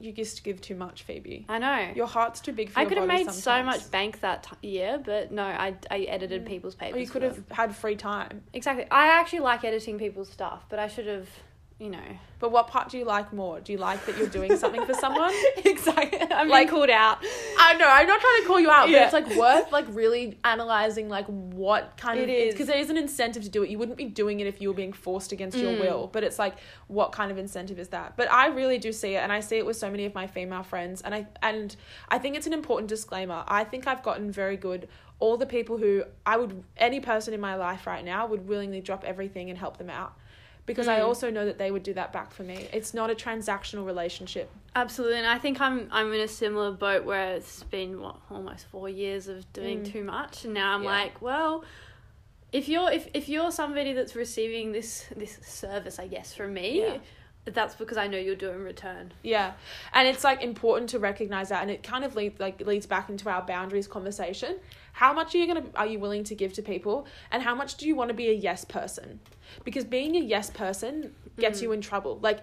you 0.00 0.12
just 0.12 0.44
give 0.44 0.60
too 0.60 0.74
much 0.74 1.02
Phoebe 1.02 1.46
I 1.48 1.58
know. 1.58 1.92
your 1.94 2.06
heart's 2.06 2.40
too 2.40 2.52
big 2.52 2.70
for 2.70 2.80
I 2.80 2.84
could 2.84 2.98
have 2.98 3.08
made 3.08 3.30
so 3.30 3.62
much 3.62 3.90
bank 3.90 4.20
that 4.20 4.44
t- 4.44 4.68
year, 4.68 5.00
but 5.04 5.32
no, 5.32 5.44
I, 5.44 5.74
I 5.90 6.00
edited 6.00 6.44
mm. 6.44 6.48
people's 6.48 6.74
papers. 6.74 6.96
or 6.96 7.00
you 7.00 7.08
could 7.08 7.22
have 7.22 7.42
had 7.50 7.74
free 7.74 7.96
time 7.96 8.42
exactly. 8.52 8.86
I 8.90 9.08
actually 9.08 9.40
like 9.40 9.64
editing 9.64 9.98
people's 9.98 10.30
stuff, 10.30 10.64
but 10.68 10.78
I 10.78 10.88
should 10.88 11.06
have, 11.06 11.28
you 11.78 11.90
know, 11.90 12.18
but 12.40 12.50
what 12.50 12.66
part 12.66 12.88
do 12.88 12.98
you 12.98 13.04
like 13.04 13.32
more 13.32 13.60
do 13.60 13.70
you 13.72 13.78
like 13.78 14.04
that 14.06 14.16
you're 14.18 14.26
doing 14.28 14.56
something 14.56 14.84
for 14.84 14.94
someone 14.94 15.32
exactly. 15.64 16.20
I'm 16.30 16.48
Like- 16.48 16.68
called 16.70 16.90
out. 16.90 17.18
I 17.56 17.74
know. 17.74 17.86
I'm 17.88 18.06
not 18.06 18.20
trying 18.20 18.40
to 18.42 18.46
call 18.48 18.58
you 18.58 18.68
out, 18.70 18.88
Yeah. 18.88 19.08
but 19.10 19.22
it's 19.22 19.30
like 19.30 19.38
worth 19.38 19.70
like 19.70 19.86
really 19.90 20.38
analyzing 20.42 21.08
like 21.08 21.26
what 21.26 21.96
kind 21.96 22.18
of 22.18 22.28
It 22.28 22.32
is. 22.32 22.54
because 22.54 22.66
there 22.66 22.78
is 22.78 22.90
an 22.90 22.96
incentive 22.96 23.44
to 23.44 23.48
do 23.48 23.62
it. 23.62 23.70
You 23.70 23.78
wouldn't 23.78 23.96
be 23.96 24.06
doing 24.06 24.40
it 24.40 24.46
if 24.48 24.60
you 24.60 24.68
were 24.68 24.74
being 24.74 24.92
forced 24.92 25.30
against 25.30 25.56
your 25.56 25.72
Mm. 25.72 25.80
will. 25.80 26.06
But 26.12 26.24
it's 26.24 26.38
like 26.38 26.56
what 26.88 27.12
kind 27.12 27.30
of 27.30 27.38
incentive 27.38 27.78
is 27.78 27.88
that? 27.90 28.16
But 28.16 28.30
I 28.32 28.48
really 28.48 28.78
do 28.78 28.90
see 28.92 29.14
it, 29.14 29.18
and 29.18 29.32
I 29.32 29.38
see 29.40 29.58
it 29.58 29.66
with 29.66 29.76
so 29.76 29.88
many 29.90 30.04
of 30.04 30.14
my 30.14 30.26
female 30.26 30.64
friends, 30.64 31.00
and 31.02 31.14
I 31.14 31.26
and 31.42 31.76
I 32.08 32.18
think 32.18 32.36
it's 32.36 32.46
an 32.48 32.52
important 32.54 32.88
disclaimer. 32.88 33.44
I 33.46 33.62
think 33.64 33.86
I've 33.86 34.02
gotten 34.02 34.32
very 34.32 34.56
good. 34.56 34.88
All 35.20 35.36
the 35.36 35.46
people 35.46 35.78
who 35.78 36.04
I 36.26 36.36
would 36.38 36.62
any 36.76 36.98
person 37.00 37.34
in 37.34 37.40
my 37.40 37.54
life 37.54 37.86
right 37.86 38.04
now 38.04 38.26
would 38.26 38.48
willingly 38.48 38.80
drop 38.80 39.04
everything 39.04 39.48
and 39.50 39.58
help 39.58 39.76
them 39.76 39.90
out. 39.90 40.14
Because 40.68 40.86
I 40.86 41.00
Mm. 41.00 41.06
also 41.06 41.30
know 41.30 41.44
that 41.46 41.58
they 41.58 41.70
would 41.72 41.82
do 41.82 41.94
that 41.94 42.12
back 42.12 42.30
for 42.30 42.44
me. 42.44 42.68
It's 42.72 42.94
not 42.94 43.10
a 43.10 43.14
transactional 43.14 43.84
relationship. 43.84 44.48
Absolutely, 44.76 45.18
and 45.18 45.26
I 45.26 45.38
think 45.38 45.60
I'm 45.60 45.88
I'm 45.90 46.12
in 46.12 46.20
a 46.20 46.28
similar 46.28 46.70
boat 46.70 47.04
where 47.04 47.34
it's 47.36 47.64
been 47.64 48.00
what 48.00 48.16
almost 48.30 48.66
four 48.66 48.88
years 48.88 49.26
of 49.26 49.50
doing 49.52 49.80
Mm. 49.82 49.92
too 49.92 50.04
much, 50.04 50.44
and 50.44 50.54
now 50.54 50.74
I'm 50.76 50.84
Yeah. 50.84 50.90
like, 50.90 51.20
well, 51.20 51.64
if 52.52 52.68
you're 52.68 52.90
if, 52.92 53.08
if 53.14 53.28
you're 53.28 53.50
somebody 53.50 53.92
that's 53.94 54.14
receiving 54.14 54.72
this 54.72 55.06
this 55.16 55.38
service, 55.42 55.98
I 55.98 56.06
guess 56.06 56.34
from 56.34 56.52
me, 56.54 56.80
Yeah. 56.80 56.98
That's 57.54 57.74
because 57.74 57.96
I 57.96 58.06
know 58.06 58.18
you'll 58.18 58.36
do 58.36 58.50
in 58.50 58.62
return. 58.62 59.12
Yeah, 59.22 59.52
and 59.92 60.08
it's 60.08 60.24
like 60.24 60.42
important 60.42 60.90
to 60.90 60.98
recognize 60.98 61.48
that, 61.50 61.62
and 61.62 61.70
it 61.70 61.82
kind 61.82 62.04
of 62.04 62.16
leads 62.16 62.38
like 62.40 62.60
leads 62.60 62.86
back 62.86 63.08
into 63.08 63.28
our 63.28 63.42
boundaries 63.42 63.86
conversation. 63.86 64.58
How 64.92 65.12
much 65.12 65.34
are 65.34 65.38
you 65.38 65.46
gonna 65.46 65.66
are 65.74 65.86
you 65.86 65.98
willing 65.98 66.24
to 66.24 66.34
give 66.34 66.52
to 66.54 66.62
people, 66.62 67.06
and 67.30 67.42
how 67.42 67.54
much 67.54 67.76
do 67.76 67.86
you 67.86 67.94
want 67.94 68.08
to 68.08 68.14
be 68.14 68.28
a 68.28 68.32
yes 68.32 68.64
person? 68.64 69.20
Because 69.64 69.84
being 69.84 70.16
a 70.16 70.20
yes 70.20 70.50
person 70.50 71.14
gets 71.38 71.60
hmm. 71.60 71.64
you 71.64 71.72
in 71.72 71.80
trouble. 71.80 72.18
Like, 72.20 72.40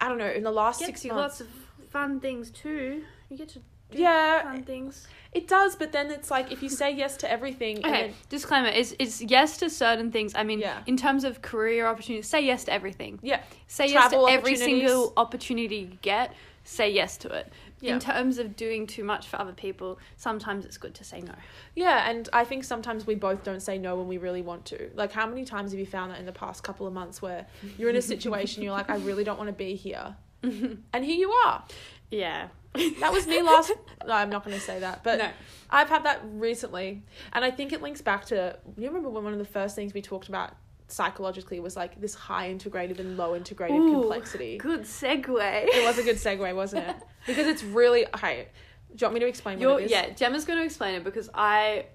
I 0.00 0.08
don't 0.08 0.18
know. 0.18 0.30
In 0.30 0.42
the 0.42 0.50
last 0.50 0.80
Gets 0.80 0.88
six 0.88 1.04
you 1.04 1.12
months, 1.12 1.40
lots 1.40 1.40
of 1.40 1.48
fun 1.90 2.20
things 2.20 2.50
too. 2.50 3.04
You 3.28 3.36
get 3.36 3.48
to 3.50 3.60
Yeah. 3.94 4.42
fun 4.42 4.62
things. 4.64 5.06
it 5.32 5.48
does. 5.48 5.76
But 5.76 5.92
then 5.92 6.10
it's 6.10 6.30
like 6.30 6.52
if 6.52 6.62
you 6.62 6.68
say 6.68 6.90
yes 6.92 7.16
to 7.18 7.30
everything, 7.30 7.76
and 7.78 7.86
Okay, 7.86 8.02
then, 8.08 8.14
disclaimer: 8.28 8.68
it's 8.68 8.94
it's 8.98 9.20
yes 9.22 9.56
to 9.58 9.70
certain 9.70 10.10
things. 10.12 10.32
I 10.34 10.42
mean, 10.44 10.60
Yeah. 10.60 10.82
in 10.86 10.96
terms 10.96 11.24
of 11.24 11.40
career 11.42 11.86
opportunities, 11.86 12.28
say 12.28 12.40
yes 12.44 12.64
to 12.64 12.72
everything. 12.72 13.18
yeah, 13.22 13.42
Say 13.66 13.92
Travel 13.92 14.22
yes 14.22 14.30
to 14.30 14.38
every 14.38 14.56
single 14.56 15.12
opportunity 15.16 15.76
you 15.76 15.98
get. 16.02 16.34
Say 16.64 16.90
yes 16.92 17.16
to 17.18 17.28
it. 17.28 17.52
Yeah. 17.80 17.94
In 17.94 17.98
terms 17.98 18.38
of 18.38 18.54
doing 18.54 18.86
too 18.86 19.02
much 19.02 19.26
for 19.26 19.36
other 19.40 19.52
people, 19.52 19.98
sometimes 20.16 20.64
it's 20.64 20.76
good 20.78 20.94
to 20.94 21.02
say 21.02 21.20
no. 21.20 21.34
yeah, 21.74 22.08
and 22.08 22.28
I 22.32 22.44
think 22.44 22.62
sometimes 22.62 23.04
we 23.04 23.16
both 23.16 23.42
don't 23.42 23.58
say 23.60 23.78
no 23.78 23.96
when 23.96 24.06
we 24.06 24.18
really 24.18 24.42
want 24.42 24.64
to. 24.66 24.88
Like, 24.94 25.10
how 25.10 25.26
many 25.26 25.44
times 25.44 25.72
have 25.72 25.80
you 25.80 25.86
found 25.86 26.12
that 26.12 26.20
in 26.20 26.26
the 26.26 26.30
past 26.44 26.62
couple 26.62 26.86
of 26.86 26.92
months 26.92 27.20
where 27.20 27.46
you're 27.76 27.90
in 27.90 27.96
a 27.96 28.02
situation 28.02 28.62
you're 28.62 28.70
like, 28.72 28.88
I 28.90 28.96
really 28.98 29.24
don't 29.24 29.38
want 29.38 29.48
to 29.48 29.52
be 29.54 29.74
here, 29.74 30.14
and 30.44 31.04
here 31.04 31.16
you 31.16 31.30
are. 31.46 31.64
Yeah. 32.12 32.48
That 32.74 33.12
was 33.12 33.26
me 33.26 33.42
last. 33.42 33.72
no, 34.06 34.14
I'm 34.14 34.30
not 34.30 34.44
going 34.44 34.56
to 34.56 34.62
say 34.62 34.80
that, 34.80 35.02
but 35.04 35.18
No. 35.18 35.30
I've 35.70 35.88
had 35.88 36.04
that 36.04 36.20
recently, 36.24 37.02
and 37.32 37.44
I 37.44 37.50
think 37.50 37.72
it 37.72 37.82
links 37.82 38.00
back 38.00 38.26
to. 38.26 38.58
You 38.76 38.86
remember 38.86 39.10
when 39.10 39.24
one 39.24 39.32
of 39.32 39.38
the 39.38 39.44
first 39.44 39.74
things 39.74 39.92
we 39.94 40.02
talked 40.02 40.28
about 40.28 40.54
psychologically 40.88 41.58
was 41.60 41.76
like 41.76 42.00
this 42.00 42.14
high 42.14 42.52
integrative 42.52 42.98
and 42.98 43.16
low 43.16 43.38
integrative 43.38 43.78
Ooh, 43.78 44.00
complexity. 44.00 44.58
Good 44.58 44.82
segue. 44.82 45.64
It 45.66 45.84
was 45.84 45.98
a 45.98 46.02
good 46.02 46.16
segue, 46.16 46.54
wasn't 46.54 46.88
it? 46.88 46.96
Because 47.24 47.46
it's 47.46 47.62
really 47.62 48.04
okay. 48.16 48.48
Do 48.90 48.96
you 48.96 49.06
want 49.06 49.14
me 49.14 49.20
to 49.20 49.28
explain 49.28 49.60
You're, 49.60 49.74
what 49.74 49.82
it 49.82 49.84
is? 49.86 49.90
yeah, 49.92 50.10
Gemma's 50.10 50.44
going 50.44 50.58
to 50.58 50.64
explain 50.64 50.96
it 50.96 51.04
because 51.04 51.30
I 51.32 51.86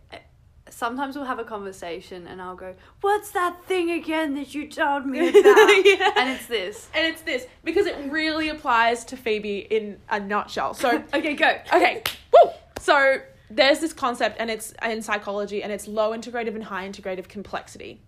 sometimes 0.70 1.16
we'll 1.16 1.26
have 1.26 1.40
a 1.40 1.44
conversation 1.44 2.28
and 2.28 2.42
I'll 2.42 2.56
go, 2.56 2.76
"What's 3.02 3.32
that 3.32 3.64
thing 3.66 3.92
again 3.92 4.36
that 4.36 4.54
you 4.54 4.68
told 4.68 5.06
me 5.06 5.20
about?" 5.30 5.86
Yeah. 5.86 6.12
And 6.18 6.30
it's 6.32 6.46
this. 6.48 6.90
And 6.94 7.06
it's 7.08 7.22
this 7.22 7.48
because 7.64 7.86
it 7.86 7.96
really 8.12 8.50
applies 8.50 9.06
to 9.06 9.18
Phoebe 9.18 9.60
in 9.60 10.00
a 10.10 10.20
nutshell. 10.20 10.74
So 10.74 11.04
Okay, 11.14 11.34
go. 11.34 11.60
okay, 11.74 12.04
woo. 12.34 12.52
So 12.80 13.18
there's 13.50 13.80
this 13.80 13.94
concept, 13.94 14.36
and 14.40 14.50
it's 14.52 14.74
in 14.84 15.02
psychology, 15.02 15.64
and 15.64 15.72
it's 15.72 15.88
low 15.88 16.12
integrative 16.12 16.54
and 16.54 16.64
high 16.66 16.88
integrative 16.88 17.30
complexity, 17.30 18.02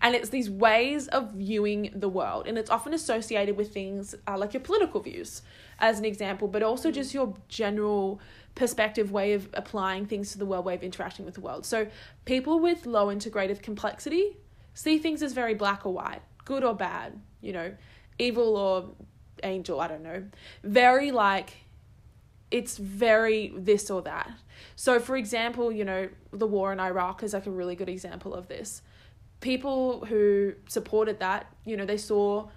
and 0.00 0.14
it's 0.14 0.30
these 0.30 0.48
ways 0.48 1.06
of 1.08 1.32
viewing 1.32 1.90
the 1.94 2.08
world, 2.08 2.46
and 2.46 2.56
it's 2.56 2.70
often 2.70 2.94
associated 2.94 3.58
with 3.58 3.74
things 3.74 4.14
uh, 4.26 4.38
like 4.38 4.54
your 4.54 4.62
political 4.62 5.00
views, 5.00 5.42
as 5.80 5.98
an 5.98 6.06
example, 6.06 6.48
but 6.48 6.62
also 6.62 6.90
just 6.90 7.12
your 7.12 7.34
general 7.48 8.20
perspective 8.56 9.12
way 9.12 9.34
of 9.34 9.48
applying 9.54 10.06
things 10.06 10.32
to 10.32 10.38
the 10.38 10.46
world, 10.46 10.64
way 10.64 10.74
of 10.74 10.82
interacting 10.82 11.24
with 11.24 11.34
the 11.34 11.40
world. 11.40 11.64
So 11.64 11.86
people 12.24 12.58
with 12.58 12.86
low 12.86 13.06
integrative 13.06 13.62
complexity 13.62 14.36
see 14.74 14.98
things 14.98 15.22
as 15.22 15.32
very 15.32 15.54
black 15.54 15.86
or 15.86 15.92
white, 15.92 16.22
good 16.44 16.64
or 16.64 16.74
bad, 16.74 17.20
you 17.40 17.52
know, 17.52 17.72
evil 18.18 18.56
or 18.56 18.90
angel, 19.44 19.80
I 19.80 19.86
don't 19.86 20.02
know. 20.02 20.24
Very 20.64 21.12
like 21.12 21.52
it's 22.50 22.78
very 22.78 23.52
this 23.56 23.90
or 23.90 24.02
that. 24.02 24.30
So, 24.74 24.98
for 24.98 25.16
example, 25.16 25.70
you 25.70 25.84
know, 25.84 26.08
the 26.32 26.46
war 26.46 26.72
in 26.72 26.80
Iraq 26.80 27.22
is 27.22 27.34
like 27.34 27.46
a 27.46 27.50
really 27.50 27.74
good 27.74 27.88
example 27.88 28.34
of 28.34 28.48
this. 28.48 28.82
People 29.40 30.06
who 30.06 30.54
supported 30.68 31.20
that, 31.20 31.52
you 31.64 31.76
know, 31.76 31.84
they 31.84 31.98
saw 31.98 32.48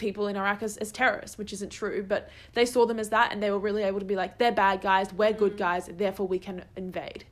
people 0.00 0.26
in 0.26 0.36
Iraq 0.36 0.62
as, 0.64 0.76
as 0.78 0.90
terrorists, 0.90 1.38
which 1.38 1.52
isn't 1.52 1.70
true, 1.70 2.02
but 2.02 2.28
they 2.54 2.66
saw 2.66 2.84
them 2.86 2.98
as 2.98 3.10
that 3.10 3.32
and 3.32 3.40
they 3.40 3.50
were 3.52 3.58
really 3.60 3.84
able 3.84 4.00
to 4.00 4.04
be 4.04 4.16
like, 4.16 4.38
they're 4.38 4.50
bad 4.50 4.80
guys, 4.80 5.12
we're 5.12 5.32
good 5.32 5.56
guys, 5.56 5.88
therefore 5.96 6.26
we 6.26 6.38
can 6.40 6.64
invade. 6.76 7.24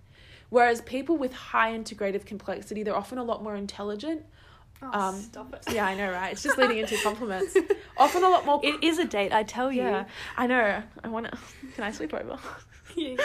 Whereas 0.51 0.81
people 0.83 1.17
with 1.17 1.33
high 1.33 1.73
integrative 1.77 2.25
complexity, 2.25 2.83
they're 2.85 2.97
often 2.97 3.19
a 3.19 3.25
lot 3.25 3.43
more 3.43 3.57
intelligent. 3.57 4.25
Oh, 4.81 4.91
Um, 4.93 5.17
stop 5.21 5.53
it. 5.55 5.75
Yeah, 5.75 5.85
I 5.87 5.95
know, 5.97 6.11
right? 6.13 6.31
It's 6.33 6.43
just 6.45 6.57
leading 6.61 6.79
into 6.79 6.97
compliments. 7.03 7.57
Often 7.97 8.23
a 8.23 8.29
lot 8.29 8.47
more. 8.47 8.61
It 8.63 8.83
is 8.85 8.99
a 8.99 9.05
date, 9.05 9.33
I 9.33 9.43
tell 9.43 9.73
you. 9.73 9.83
yeah, 9.83 10.05
I 10.37 10.47
know. 10.47 10.83
I 11.03 11.09
want 11.09 11.27
to. 11.27 11.37
Can 11.75 11.83
I 11.85 11.91
sleep 11.91 12.15
over? 12.15 12.39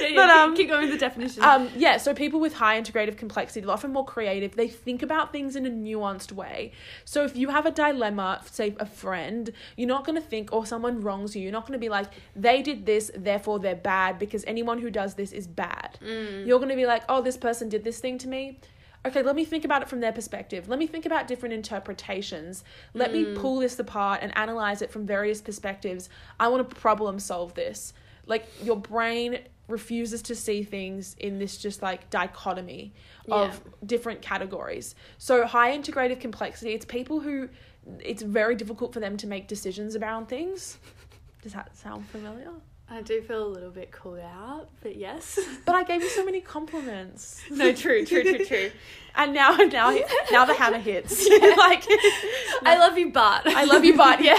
Yeah, 0.00 0.10
yeah, 0.10 0.16
But, 0.16 0.26
keep- 0.26 0.36
um, 0.36 0.56
keep 0.56 0.68
going 0.68 0.82
with 0.82 0.92
the 0.92 0.98
definition. 0.98 1.42
Um, 1.42 1.70
yeah, 1.76 1.96
so 1.96 2.14
people 2.14 2.38
with 2.40 2.52
high 2.54 2.80
integrative 2.80 3.16
complexity, 3.16 3.60
they're 3.60 3.70
often 3.70 3.92
more 3.92 4.04
creative. 4.04 4.54
They 4.54 4.68
think 4.68 5.02
about 5.02 5.32
things 5.32 5.56
in 5.56 5.64
a 5.66 5.70
nuanced 5.70 6.30
way. 6.32 6.72
So 7.04 7.24
if 7.24 7.36
you 7.36 7.48
have 7.48 7.64
a 7.64 7.70
dilemma, 7.70 8.42
say 8.44 8.74
a 8.78 8.86
friend, 8.86 9.50
you're 9.76 9.88
not 9.88 10.04
going 10.04 10.20
to 10.20 10.26
think, 10.26 10.52
or 10.52 10.66
someone 10.66 11.00
wrongs 11.00 11.34
you, 11.34 11.42
you're 11.42 11.52
not 11.52 11.62
going 11.66 11.72
to 11.72 11.78
be 11.78 11.88
like, 11.88 12.06
they 12.36 12.60
did 12.62 12.84
this, 12.86 13.10
therefore 13.16 13.58
they're 13.58 13.74
bad, 13.74 14.18
because 14.18 14.44
anyone 14.46 14.78
who 14.78 14.90
does 14.90 15.14
this 15.14 15.32
is 15.32 15.46
bad. 15.46 15.98
You're 16.02 16.58
going 16.58 16.68
to 16.70 16.76
be 16.76 16.86
like, 16.86 17.02
oh, 17.08 17.22
this 17.22 17.36
person 17.36 17.68
did 17.68 17.82
this 17.84 17.98
thing 17.98 18.18
to 18.18 18.28
me. 18.28 18.58
Okay, 19.06 19.22
let 19.22 19.36
me 19.36 19.44
think 19.44 19.64
about 19.64 19.82
it 19.82 19.88
from 19.88 20.00
their 20.00 20.12
perspective. 20.12 20.68
Let 20.68 20.78
me 20.78 20.86
think 20.86 21.04
about 21.04 21.28
different 21.28 21.52
interpretations. 21.52 22.64
Let 22.94 23.12
me 23.12 23.24
mm. 23.24 23.36
pull 23.38 23.58
this 23.58 23.78
apart 23.78 24.20
and 24.22 24.36
analyze 24.36 24.80
it 24.80 24.90
from 24.90 25.06
various 25.06 25.42
perspectives. 25.42 26.08
I 26.40 26.48
want 26.48 26.68
to 26.68 26.74
problem 26.76 27.18
solve 27.18 27.52
this. 27.54 27.92
Like 28.26 28.46
your 28.62 28.76
brain 28.76 29.40
refuses 29.68 30.22
to 30.22 30.34
see 30.34 30.62
things 30.62 31.16
in 31.20 31.38
this 31.38 31.56
just 31.56 31.82
like 31.82 32.08
dichotomy 32.10 32.92
of 33.30 33.60
different 33.86 34.22
categories. 34.22 34.94
So 35.18 35.46
high 35.46 35.76
integrative 35.76 36.20
complexity, 36.20 36.72
it's 36.72 36.84
people 36.84 37.20
who 37.20 37.48
it's 38.00 38.22
very 38.22 38.54
difficult 38.54 38.94
for 38.94 39.00
them 39.00 39.16
to 39.18 39.26
make 39.26 39.48
decisions 39.48 39.96
around 39.96 40.26
things. 40.26 40.78
Does 41.42 41.52
that 41.52 41.76
sound 41.76 42.06
familiar? 42.08 42.50
I 42.90 43.00
do 43.00 43.22
feel 43.22 43.46
a 43.46 43.48
little 43.48 43.70
bit 43.70 43.90
called 43.90 44.18
out, 44.20 44.68
but 44.82 44.96
yes. 44.96 45.38
But 45.64 45.74
I 45.74 45.84
gave 45.84 46.02
you 46.02 46.08
so 46.08 46.24
many 46.24 46.40
compliments. 46.40 47.40
no, 47.50 47.72
true, 47.72 48.04
true, 48.04 48.22
true, 48.22 48.44
true. 48.44 48.70
And 49.16 49.32
now 49.32 49.52
now 49.56 49.96
now 50.30 50.44
the 50.44 50.54
hammer 50.54 50.78
hits. 50.78 51.26
like 51.56 51.84
I 52.62 52.76
love 52.78 52.98
you, 52.98 53.10
but 53.10 53.46
I 53.46 53.64
love 53.64 53.84
you, 53.84 53.96
but 53.96 54.22
yeah. 54.22 54.38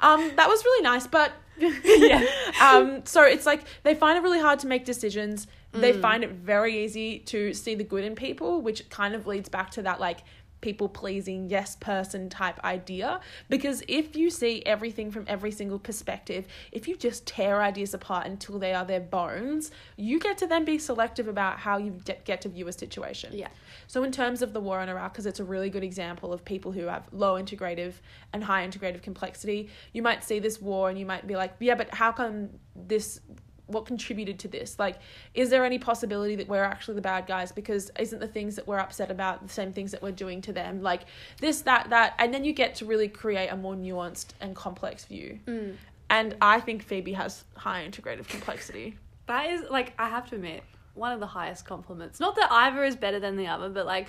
um, 0.00 0.32
that 0.36 0.48
was 0.48 0.64
really 0.64 0.82
nice, 0.82 1.06
but 1.06 1.32
yeah. 1.58 2.24
um, 2.60 3.02
so 3.06 3.22
it's 3.22 3.46
like 3.46 3.64
they 3.84 3.94
find 3.94 4.18
it 4.18 4.22
really 4.22 4.40
hard 4.40 4.58
to 4.60 4.66
make 4.66 4.84
decisions. 4.84 5.46
They 5.72 5.92
Mm. 5.92 6.00
find 6.02 6.24
it 6.24 6.30
very 6.30 6.84
easy 6.84 7.18
to 7.20 7.52
see 7.52 7.74
the 7.74 7.82
good 7.84 8.04
in 8.04 8.14
people, 8.14 8.60
which 8.62 8.88
kind 8.90 9.14
of 9.14 9.26
leads 9.26 9.48
back 9.48 9.70
to 9.72 9.82
that 9.82 9.98
like 10.00 10.20
people 10.64 10.88
pleasing 10.88 11.48
yes 11.50 11.76
person 11.76 12.28
type 12.30 12.58
idea 12.64 13.20
because 13.50 13.82
if 13.86 14.16
you 14.16 14.30
see 14.30 14.62
everything 14.64 15.10
from 15.10 15.24
every 15.28 15.50
single 15.50 15.78
perspective 15.78 16.46
if 16.72 16.88
you 16.88 16.96
just 16.96 17.26
tear 17.26 17.62
ideas 17.62 17.92
apart 17.92 18.26
until 18.26 18.58
they 18.58 18.72
are 18.72 18.86
their 18.92 19.00
bones 19.00 19.70
you 19.96 20.18
get 20.18 20.38
to 20.38 20.46
then 20.46 20.64
be 20.64 20.78
selective 20.78 21.28
about 21.28 21.58
how 21.58 21.76
you 21.76 21.90
get 22.24 22.40
to 22.40 22.48
view 22.48 22.66
a 22.66 22.72
situation 22.72 23.30
Yeah. 23.32 23.48
so 23.86 24.02
in 24.04 24.10
terms 24.10 24.40
of 24.40 24.52
the 24.54 24.60
war 24.60 24.80
in 24.80 24.88
Iraq, 24.88 25.12
because 25.12 25.26
it's 25.26 25.40
a 25.40 25.44
really 25.44 25.70
good 25.70 25.84
example 25.84 26.32
of 26.32 26.44
people 26.44 26.72
who 26.72 26.86
have 26.86 27.04
low 27.12 27.34
integrative 27.42 27.94
and 28.32 28.42
high 28.42 28.66
integrative 28.66 29.02
complexity, 29.02 29.68
you 29.92 30.02
might 30.02 30.24
see 30.24 30.38
this 30.38 30.60
war 30.60 30.88
and 30.88 30.98
you 30.98 31.06
might 31.06 31.26
be 31.26 31.36
like, 31.36 31.52
yeah, 31.60 31.74
but 31.74 31.92
how 31.92 32.10
come 32.12 32.48
this? 32.74 33.20
What 33.66 33.86
contributed 33.86 34.38
to 34.40 34.48
this? 34.48 34.78
Like, 34.78 34.98
is 35.32 35.50
there 35.50 35.64
any 35.64 35.78
possibility 35.78 36.36
that 36.36 36.48
we're 36.48 36.64
actually 36.64 36.94
the 36.96 37.00
bad 37.00 37.26
guys? 37.26 37.50
Because 37.50 37.90
isn't 37.98 38.18
the 38.18 38.28
things 38.28 38.56
that 38.56 38.66
we're 38.66 38.78
upset 38.78 39.10
about 39.10 39.42
the 39.46 39.52
same 39.52 39.72
things 39.72 39.90
that 39.92 40.02
we're 40.02 40.12
doing 40.12 40.40
to 40.42 40.52
them? 40.52 40.82
Like 40.82 41.02
this, 41.40 41.62
that, 41.62 41.90
that, 41.90 42.14
and 42.18 42.32
then 42.32 42.44
you 42.44 42.52
get 42.52 42.74
to 42.76 42.84
really 42.84 43.08
create 43.08 43.48
a 43.48 43.56
more 43.56 43.74
nuanced 43.74 44.28
and 44.40 44.54
complex 44.54 45.04
view. 45.06 45.38
Mm. 45.46 45.76
And 46.10 46.36
I 46.40 46.60
think 46.60 46.82
Phoebe 46.82 47.14
has 47.14 47.44
high 47.56 47.86
integrative 47.88 48.28
complexity. 48.28 48.96
That 49.26 49.50
is 49.50 49.62
like 49.70 49.94
I 49.98 50.08
have 50.08 50.28
to 50.30 50.36
admit 50.36 50.62
one 50.94 51.12
of 51.12 51.20
the 51.20 51.26
highest 51.26 51.64
compliments. 51.64 52.20
Not 52.20 52.36
that 52.36 52.50
either 52.52 52.84
is 52.84 52.96
better 52.96 53.18
than 53.18 53.36
the 53.36 53.46
other, 53.46 53.68
but 53.68 53.86
like 53.86 54.06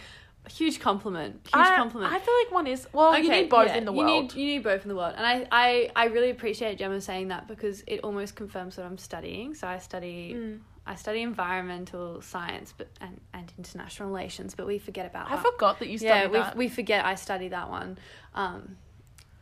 huge 0.49 0.79
compliment. 0.79 1.41
Huge 1.45 1.53
I, 1.67 1.75
compliment. 1.75 2.13
I 2.13 2.19
feel 2.19 2.33
like 2.43 2.51
one 2.51 2.67
is 2.67 2.87
well, 2.93 3.17
you 3.17 3.29
need 3.29 3.49
both 3.49 3.67
yeah, 3.67 3.77
in 3.77 3.85
the 3.85 3.91
you 3.93 3.97
world. 3.99 4.35
Need, 4.35 4.39
you 4.41 4.45
need 4.45 4.63
both 4.63 4.83
in 4.83 4.89
the 4.89 4.95
world, 4.95 5.13
and 5.17 5.25
I, 5.25 5.47
I, 5.51 5.89
I 5.95 6.05
really 6.05 6.29
appreciate 6.29 6.77
Gemma 6.77 7.01
saying 7.01 7.29
that 7.29 7.47
because 7.47 7.83
it 7.87 8.01
almost 8.01 8.35
confirms 8.35 8.77
what 8.77 8.85
I'm 8.85 8.97
studying. 8.97 9.53
So 9.55 9.67
I 9.67 9.77
study, 9.79 10.33
Mm. 10.35 10.59
I 10.87 10.95
study 10.95 11.21
environmental 11.21 12.21
science, 12.21 12.73
but 12.77 12.87
and, 13.01 13.19
and 13.33 13.51
international 13.57 14.09
relations, 14.09 14.53
but 14.55 14.67
we 14.67 14.77
forget 14.79 15.05
about 15.05 15.27
I 15.31 15.35
that. 15.35 15.43
forgot 15.45 15.79
that 15.79 15.87
you 15.89 15.97
studied 15.97 16.31
yeah, 16.33 16.51
we 16.55 16.65
we 16.65 16.69
forget 16.69 17.05
I 17.05 17.15
study 17.15 17.47
that 17.49 17.69
one. 17.69 17.97
Um, 18.33 18.77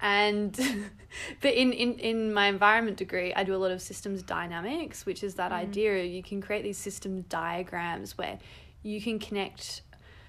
and 0.01 0.53
but 1.41 1.53
in, 1.53 1.71
in 1.71 1.93
in 1.99 2.33
my 2.33 2.47
environment 2.47 2.97
degree 2.97 3.33
i 3.35 3.43
do 3.45 3.55
a 3.55 3.61
lot 3.65 3.71
of 3.71 3.81
systems 3.81 4.21
dynamics 4.21 5.05
which 5.05 5.23
is 5.23 5.35
that 5.35 5.51
Mm. 5.51 5.55
idea 5.55 6.03
you 6.03 6.21
can 6.21 6.41
create 6.41 6.63
these 6.63 6.77
system 6.77 7.21
diagrams 7.29 8.17
where 8.17 8.37
you 8.81 8.99
can 9.01 9.17
connect 9.17 9.82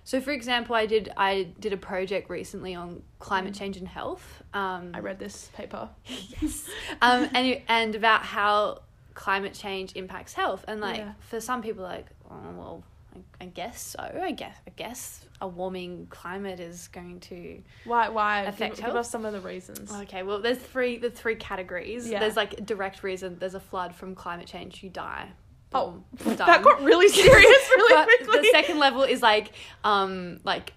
so 0.05 0.21
for 0.21 0.31
example 0.33 0.75
i 0.77 0.87
did 0.87 1.11
i 1.17 1.49
did 1.61 1.73
a 1.73 1.77
project 1.77 2.29
recently 2.31 2.75
on 2.75 3.03
climate 3.19 3.55
change 3.55 3.77
and 3.77 3.89
health 3.89 4.43
um, 4.53 4.93
Mm. 4.93 4.97
I 4.97 5.01
read 5.01 5.19
this 5.19 5.51
paper. 5.55 5.89
yes 6.07 6.69
um 7.03 7.29
and 7.35 7.61
and 7.69 7.95
about 7.95 8.23
how 8.23 8.83
climate 9.15 9.55
change 9.55 9.93
impacts 9.97 10.33
health 10.35 10.65
and 10.69 10.81
like 10.81 10.99
Yeah. 10.99 11.13
for 11.21 11.41
some 11.41 11.63
people 11.63 11.83
like 11.85 12.07
oh 12.31 12.37
well 12.57 12.85
I, 13.15 13.45
I 13.45 13.47
guess 13.47 13.81
so 13.81 14.01
i 14.23 14.33
guess 14.33 14.57
i 14.67 14.71
guess 14.77 15.25
a 15.41 15.47
warming 15.49 16.07
climate 16.11 16.59
is 16.61 16.89
going 16.89 17.21
to 17.21 17.61
Why? 17.85 18.09
Why? 18.09 18.43
Affect 18.43 18.59
give, 18.59 18.77
give 18.77 18.85
health? 18.87 18.97
us 18.97 19.11
some 19.11 19.25
of 19.27 19.33
the 19.33 19.41
reasons. 19.41 19.93
Okay, 19.93 20.23
well, 20.23 20.41
there's 20.41 20.59
three 20.59 20.97
the 20.97 21.11
three 21.11 21.35
categories. 21.35 22.09
Yeah. 22.09 22.21
There's 22.21 22.37
like 22.37 22.65
direct 22.65 23.03
reason. 23.03 23.37
There's 23.41 23.55
a 23.57 23.61
flood 23.61 23.95
from 23.95 24.15
climate 24.15 24.47
change. 24.47 24.83
You 24.83 24.91
die. 24.91 25.29
Oh, 25.75 26.03
Boom, 26.23 26.37
that 26.37 26.63
got 26.63 26.83
really 26.83 27.09
serious 27.09 27.69
really 27.71 27.95
But 28.07 28.07
quickly. 28.07 28.39
the 28.41 28.49
second 28.53 28.79
level 28.79 29.03
is 29.03 29.23
like 29.23 29.53
um 29.83 30.41
like 30.45 30.73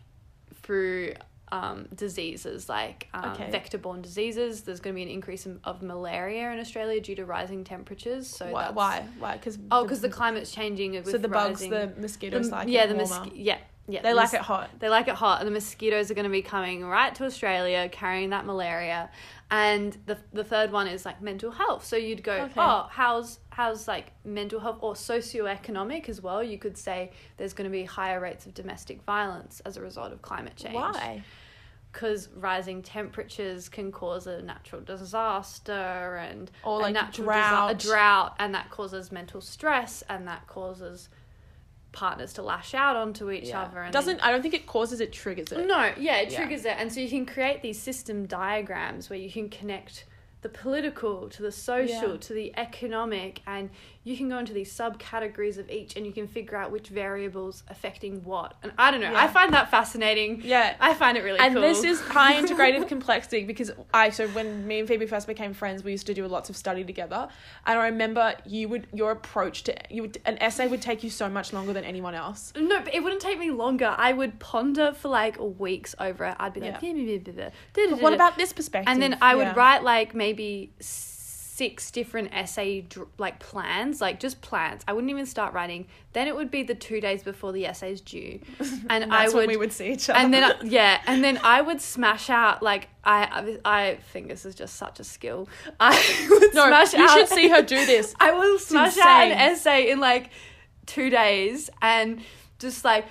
through 0.63 1.13
um 1.49 1.87
diseases 1.95 2.67
like 2.67 3.07
um, 3.13 3.31
Okay. 3.31 3.49
vector-borne 3.51 4.01
diseases. 4.01 4.63
There's 4.63 4.81
going 4.81 4.93
to 4.93 4.97
be 4.97 5.03
an 5.03 5.07
increase 5.09 5.45
in, 5.45 5.59
of 5.63 5.81
malaria 5.81 6.51
in 6.51 6.59
Australia 6.59 6.99
due 6.99 7.15
to 7.15 7.25
rising 7.25 7.63
temperatures. 7.63 8.27
So 8.27 8.47
why? 8.51 8.61
that's- 8.63 8.75
Why? 8.75 9.07
Why? 9.19 9.33
Because 9.37 9.57
Oh, 9.71 9.83
because 9.83 10.01
the 10.01 10.09
climate's 10.09 10.51
changing. 10.51 11.01
So 11.05 11.17
the 11.17 11.29
bugs, 11.29 11.61
rising, 11.61 11.69
the 11.71 11.93
mosquitoes, 12.01 12.49
the- 12.49 12.55
like 12.57 12.67
yeah, 12.67 12.85
the 12.87 12.95
warmer. 12.95 13.09
mosqui- 13.15 13.31
yeah. 13.35 13.59
Yeah, 13.89 14.01
They 14.01 14.09
the 14.09 14.15
like 14.15 14.33
it 14.33 14.41
hot. 14.41 14.69
they 14.79 14.89
like 14.89 15.07
it 15.07 15.15
hot, 15.15 15.39
and 15.39 15.47
the 15.47 15.51
mosquitoes 15.51 16.11
are 16.11 16.13
going 16.13 16.25
to 16.25 16.29
be 16.29 16.41
coming 16.41 16.83
right 16.85 17.15
to 17.15 17.23
Australia 17.23 17.88
carrying 17.89 18.31
that 18.31 18.45
malaria. 18.45 19.09
And 19.49 19.97
the 20.07 20.17
the 20.33 20.43
third 20.43 20.73
one 20.73 20.88
is 20.88 21.05
like 21.05 21.21
mental 21.21 21.51
health. 21.51 21.85
So 21.85 21.95
you'd 21.95 22.21
go, 22.21 22.33
Okay. 22.33 22.53
oh, 22.57 22.88
how's 22.91 23.39
how's 23.49 23.88
like 23.88 24.11
mental 24.25 24.59
health 24.59 24.79
or 24.81 24.93
socioeconomic 24.93 26.09
as 26.09 26.21
well? 26.21 26.43
You 26.43 26.57
could 26.57 26.77
say 26.77 27.11
there's 27.38 27.53
going 27.53 27.69
to 27.69 27.71
be 27.71 27.85
higher 27.85 28.19
rates 28.19 28.45
of 28.45 28.53
domestic 28.53 29.01
violence 29.03 29.61
as 29.65 29.77
a 29.77 29.81
result 29.81 30.11
of 30.11 30.21
climate 30.21 30.57
change. 30.57 30.75
Why? 30.75 31.23
Because 31.93 32.27
rising 32.35 32.81
temperatures 32.83 33.69
can 33.69 33.91
cause 33.93 34.27
a 34.27 34.41
natural 34.41 34.81
disaster 34.81 36.17
and 36.29 36.51
Or, 36.63 36.79
a 36.79 36.83
like, 36.83 36.93
natural 36.93 37.25
drought. 37.27 37.71
a 37.71 37.75
drought, 37.75 38.35
and 38.39 38.53
that 38.53 38.69
causes 38.69 39.11
mental 39.11 39.41
stress, 39.41 40.03
and 40.09 40.27
that 40.27 40.45
causes 40.47 41.09
partners 41.91 42.33
to 42.33 42.41
lash 42.43 42.73
out 42.73 42.95
onto 42.95 43.31
each 43.31 43.49
Yeah. 43.49 43.63
other. 43.63 43.81
And 43.81 43.93
Doesn't 43.93 44.17
then- 44.17 44.25
I 44.25 44.31
don't 44.31 44.41
think 44.41 44.53
it 44.53 44.67
causes 44.67 44.99
it 45.01 45.11
triggers 45.13 45.51
it. 45.51 45.65
no, 45.65 45.91
yeah, 45.97 46.17
it 46.17 46.31
Yeah. 46.31 46.38
triggers 46.38 46.65
it. 46.65 46.75
And 46.77 46.91
so 46.91 46.99
you 46.99 47.09
can 47.09 47.25
create 47.25 47.61
these 47.61 47.79
system 47.81 48.25
diagrams 48.25 49.09
where 49.09 49.19
you 49.19 49.31
can 49.31 49.49
connect 49.49 50.05
the 50.41 50.49
political 50.49 51.29
to 51.29 51.41
the 51.41 51.51
social 51.51 52.11
Yeah. 52.11 52.17
to 52.17 52.33
the 52.33 52.53
economic 52.57 53.41
and 53.47 53.69
you 54.07 54.15
can 54.15 54.29
go 54.29 54.37
into 54.37 54.53
these 54.53 54.71
subcategories 54.73 55.57
of 55.57 55.69
each 55.69 55.95
and 55.97 56.05
you 56.05 56.13
can 56.13 56.27
figure 56.27 56.55
out 56.57 56.71
which 56.71 56.87
variables 56.87 57.63
affecting 57.69 58.23
what. 58.23 58.53
And 58.63 58.71
I 58.77 58.89
don't 58.91 59.01
know, 59.01 59.11
Yeah. 59.11 59.23
I 59.23 59.27
find 59.27 59.53
that 59.53 59.69
fascinating. 59.69 60.41
Yeah. 60.43 60.75
I 60.79 60.93
find 60.93 61.17
it 61.17 61.23
really 61.23 61.39
and 61.39 61.53
cool. 61.53 61.61
this 61.61 61.83
is 61.83 61.99
high 61.99 62.41
integrative 62.41 62.87
complexity 62.93 63.43
because 63.43 63.69
I 63.93 64.09
so 64.11 64.27
when 64.29 64.65
me 64.65 64.79
and 64.79 64.87
Phoebe 64.87 65.05
first 65.07 65.27
became 65.27 65.53
friends, 65.53 65.83
we 65.83 65.91
used 65.91 66.07
to 66.07 66.13
do 66.13 66.25
lots 66.27 66.49
of 66.49 66.55
study 66.55 66.83
together. 66.85 67.27
And 67.65 67.77
I 67.79 67.85
remember 67.87 68.35
you 68.45 68.69
would 68.69 68.87
your 68.93 69.11
approach 69.11 69.63
to 69.65 69.75
you 69.89 70.03
would 70.03 70.19
an 70.25 70.37
essay 70.41 70.67
would 70.67 70.81
take 70.81 71.03
you 71.03 71.09
so 71.09 71.27
much 71.27 71.51
longer 71.51 71.73
than 71.73 71.83
anyone 71.83 72.15
else. 72.15 72.53
No, 72.55 72.79
but 72.81 72.93
it 72.95 73.03
wouldn't 73.03 73.21
take 73.21 73.39
me 73.39 73.51
longer. 73.51 73.93
I 73.97 74.13
would 74.13 74.39
ponder 74.39 74.93
for 74.93 75.09
like 75.09 75.37
weeks 75.39 75.95
over 75.99 76.23
it. 76.25 76.35
I'd 76.39 76.53
be 76.53 76.61
like, 76.61 76.75
Yeah. 76.75 76.79
"Blah, 76.79 76.93
blah, 76.93 77.03
blah, 77.03 77.33
blah, 77.33 77.33
blah, 77.43 77.89
But 77.95 78.01
what 78.01 78.13
about 78.13 78.37
this 78.37 78.53
perspective? 78.53 78.89
and 78.91 79.01
then 79.01 79.17
I 79.21 79.35
would 79.35 79.47
Yeah. 79.47 79.53
write 79.55 79.83
like 79.83 80.15
maybe 80.15 80.71
six 81.57 81.89
different 81.89 82.29
essay 82.33 82.85
like 83.17 83.39
plans, 83.39 83.99
like 83.99 84.19
just 84.19 84.41
plans. 84.41 84.83
I 84.87 84.93
wouldn't 84.93 85.09
even 85.09 85.25
start 85.25 85.53
writing. 85.55 85.87
Then 86.13 86.27
it 86.27 86.35
would 86.35 86.51
be 86.51 86.61
the 86.61 86.75
two 86.75 87.01
days 87.01 87.23
before 87.23 87.51
the 87.51 87.65
essay's 87.65 87.99
due, 87.99 88.39
and, 88.89 89.11
I 89.11 89.25
would. 89.27 89.35
when 89.35 89.47
we 89.47 89.57
would 89.57 89.73
see 89.73 89.91
each 89.93 90.07
other. 90.09 90.19
and 90.19 90.31
then 90.33 90.43
I- 90.43 90.61
yeah, 90.63 91.01
and 91.07 91.23
then 91.23 91.39
I 91.43 91.61
would 91.61 91.81
smash 91.81 92.29
out 92.29 92.61
like 92.61 92.89
I 93.03 93.57
I 93.65 93.79
I 93.89 93.95
think 94.13 94.27
this 94.27 94.45
is 94.45 94.53
just 94.53 94.75
such 94.75 94.99
a 94.99 95.03
skill. 95.03 95.49
I 95.79 96.27
would 96.29 96.53
no, 96.53 96.67
smash 96.67 96.93
you 96.93 97.03
out. 97.03 97.15
You 97.15 97.19
should 97.25 97.29
see 97.35 97.49
her 97.49 97.61
do 97.63 97.85
this. 97.85 98.13
I 98.19 98.31
will 98.33 98.59
smash 98.59 98.97
out 98.99 99.25
an 99.25 99.31
essay 99.31 99.89
in 99.89 99.99
like 99.99 100.29
two 100.85 101.09
days 101.09 101.69
and 101.81 102.21
just 102.59 102.85
like 102.85 103.05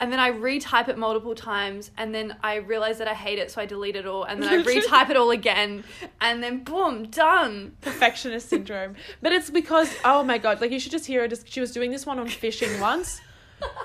and 0.00 0.12
then 0.12 0.18
I 0.18 0.32
retype 0.32 0.88
it 0.88 0.98
multiple 0.98 1.34
times 1.34 1.90
and 1.96 2.14
then 2.14 2.36
I 2.42 2.56
realize 2.56 2.98
that 2.98 3.08
I 3.08 3.14
hate 3.14 3.38
it 3.38 3.50
so 3.50 3.60
I 3.60 3.66
delete 3.66 3.96
it 3.96 4.06
all 4.06 4.24
and 4.24 4.42
then 4.42 4.48
I 4.48 4.62
retype 4.62 5.10
it 5.10 5.16
all 5.16 5.30
again 5.30 5.84
and 6.20 6.42
then 6.42 6.64
boom 6.64 7.10
done. 7.10 7.76
perfectionist 7.80 8.48
syndrome. 8.48 8.96
But 9.22 9.32
it's 9.32 9.50
because 9.50 9.94
oh 10.04 10.24
my 10.24 10.38
god, 10.38 10.60
like 10.60 10.70
you 10.70 10.80
should 10.80 10.92
just 10.92 11.06
hear 11.06 11.22
her. 11.22 11.28
Just 11.28 11.48
she 11.48 11.60
was 11.60 11.72
doing 11.72 11.90
this 11.90 12.04
one 12.06 12.18
on 12.18 12.28
fishing 12.28 12.80
once. 12.80 13.20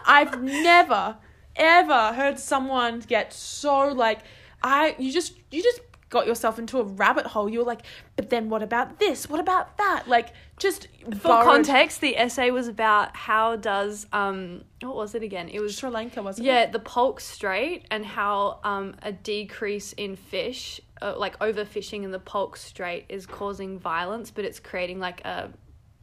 I've 0.06 0.42
never 0.42 1.18
ever 1.56 2.14
heard 2.14 2.40
someone 2.40 3.00
get 3.02 3.34
so 3.34 3.90
like 3.90 4.20
I 4.64 4.96
you 4.98 5.12
just 5.12 5.34
you 5.52 5.62
just 5.62 5.82
got 6.10 6.26
yourself 6.28 6.58
into 6.58 6.80
a 6.80 6.84
rabbit 6.84 7.26
hole. 7.28 7.48
You 7.50 7.60
were 7.60 7.66
like, 7.66 7.82
but 8.16 8.30
then 8.30 8.50
what 8.50 8.64
about 8.64 9.00
this? 9.00 9.30
What 9.30 9.40
about 9.40 9.78
that? 9.78 10.08
Like, 10.08 10.34
just 10.58 10.88
For 11.06 11.16
borrowed- 11.30 11.46
context, 11.46 12.02
the 12.02 12.18
essay 12.18 12.52
was 12.52 12.68
about 12.68 13.16
how 13.16 13.56
does 13.56 14.08
um 14.12 14.64
what 14.82 14.96
was 14.96 15.16
it 15.16 15.24
again? 15.24 15.50
It 15.50 15.60
was 15.62 15.78
Sri 15.78 15.90
Lanka 15.90 16.22
wasn't 16.24 16.48
yeah 16.48 16.62
it? 16.62 16.66
Yeah, 16.68 16.72
the 16.72 16.80
Palk 16.80 17.20
Strait 17.20 17.86
and 17.92 18.06
how 18.06 18.60
um 18.64 18.96
a 19.04 19.12
decrease 19.12 19.94
in 19.94 20.16
fish, 20.16 20.82
uh, 21.02 21.14
like 21.18 21.38
overfishing 21.40 22.04
in 22.04 22.12
the 22.12 22.20
Palk 22.20 22.58
Strait, 22.58 23.06
is 23.10 23.26
causing 23.26 23.80
violence, 23.80 24.32
but 24.32 24.46
it's 24.46 24.60
creating 24.60 25.00
like 25.00 25.24
a 25.26 25.52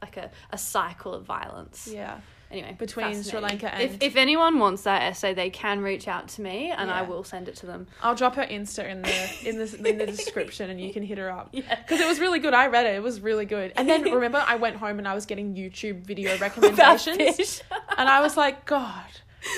like 0.02 0.16
a, 0.18 0.30
a 0.50 0.59
cycle 0.59 1.14
of 1.14 1.24
violence. 1.24 1.88
Yeah. 1.92 2.20
Anyway, 2.57 2.74
Between 2.78 3.22
Sri. 3.22 3.38
Lanka 3.40 3.66
if 3.82 3.92
and- 3.92 4.02
if 4.02 4.16
anyone 4.16 4.59
wants 4.59 4.82
that 4.84 5.02
essay, 5.02 5.34
they 5.34 5.50
can 5.50 5.80
reach 5.80 6.09
out 6.09 6.28
to 6.28 6.40
me 6.42 6.70
and 6.70 6.90
I 6.90 7.02
will 7.02 7.22
send 7.24 7.48
it 7.48 7.57
to 7.57 7.66
them. 7.66 7.86
I'll 8.02 8.14
drop 8.14 8.36
her 8.36 8.44
Insta 8.46 8.88
in 8.88 9.02
the 9.02 9.48
in 9.48 9.59
the 9.59 9.88
in 9.88 9.98
the 9.98 10.07
description, 10.16 10.70
and 10.70 10.80
you 10.80 10.92
can 10.92 11.02
hit 11.02 11.18
her 11.18 11.30
up. 11.30 11.50
Yeah. 11.52 11.74
because 11.74 12.00
it 12.00 12.07
was 12.09 12.18
really 12.18 12.38
good. 12.38 12.54
I 12.54 12.68
read 12.68 12.86
it; 12.86 12.94
it 12.94 13.02
was 13.02 13.20
really 13.20 13.44
good. 13.44 13.72
And 13.76 13.88
then 13.88 14.02
remember, 14.12 14.42
I 14.46 14.57
went 14.57 14.76
home 14.76 14.98
and 14.98 15.07
I 15.07 15.14
was 15.14 15.26
getting 15.26 15.54
YouTube 15.54 16.07
video 16.07 16.30
About 16.36 16.40
recommendations, 16.40 17.36
fish. 17.36 17.61
and 17.98 18.09
I 18.09 18.20
was 18.20 18.36
like, 18.36 18.64
God, 18.64 19.04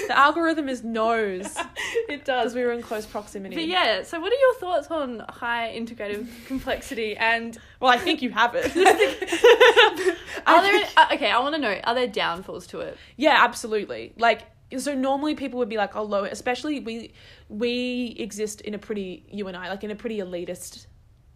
the 0.07 0.19
algorithm 0.19 0.69
is 0.69 0.83
knows 0.83 1.57
it 2.09 2.09
because 2.09 2.25
does. 2.25 2.55
we 2.55 2.65
were 2.65 2.73
in 2.73 2.83
close 2.83 3.07
proximity. 3.07 3.55
But 3.55 3.67
yeah, 3.67 4.03
so 4.03 4.21
what 4.21 4.33
are 4.33 4.37
your 4.37 4.55
thoughts 4.55 4.89
on 4.89 5.25
high 5.29 5.75
integrative 5.77 6.29
complexity 6.47 7.17
and 7.17 7.57
Well, 7.81 7.91
I 7.91 7.99
think 7.99 8.23
you 8.23 8.31
have 8.31 8.55
it. 8.55 8.67
are 10.47 10.63
there 10.63 10.75
any, 10.75 10.85
uh, 10.97 11.15
okay, 11.15 11.31
I 11.31 11.39
want 11.41 11.55
to 11.55 11.61
know 11.61 11.81
are 11.85 11.95
there 11.95 12.09
downfalls 12.09 12.67
to 12.69 12.81
it? 12.81 12.97
Yeah, 13.17 13.37
absolutely. 13.39 14.13
Like 14.17 14.43
so 14.77 14.95
normally 14.95 15.35
people 15.35 15.59
would 15.61 15.69
be 15.69 15.79
like, 15.79 15.97
oh 15.97 16.03
low 16.03 16.25
especially 16.25 16.81
we 16.81 17.13
we 17.49 18.17
exist 18.19 18.61
in 18.63 18.75
a 18.75 18.79
pretty 18.79 19.25
you 19.31 19.49
and 19.49 19.57
I, 19.57 19.71
like 19.71 19.85
in 19.85 19.91
a 19.91 19.97
pretty 19.97 20.19
elitist 20.19 20.87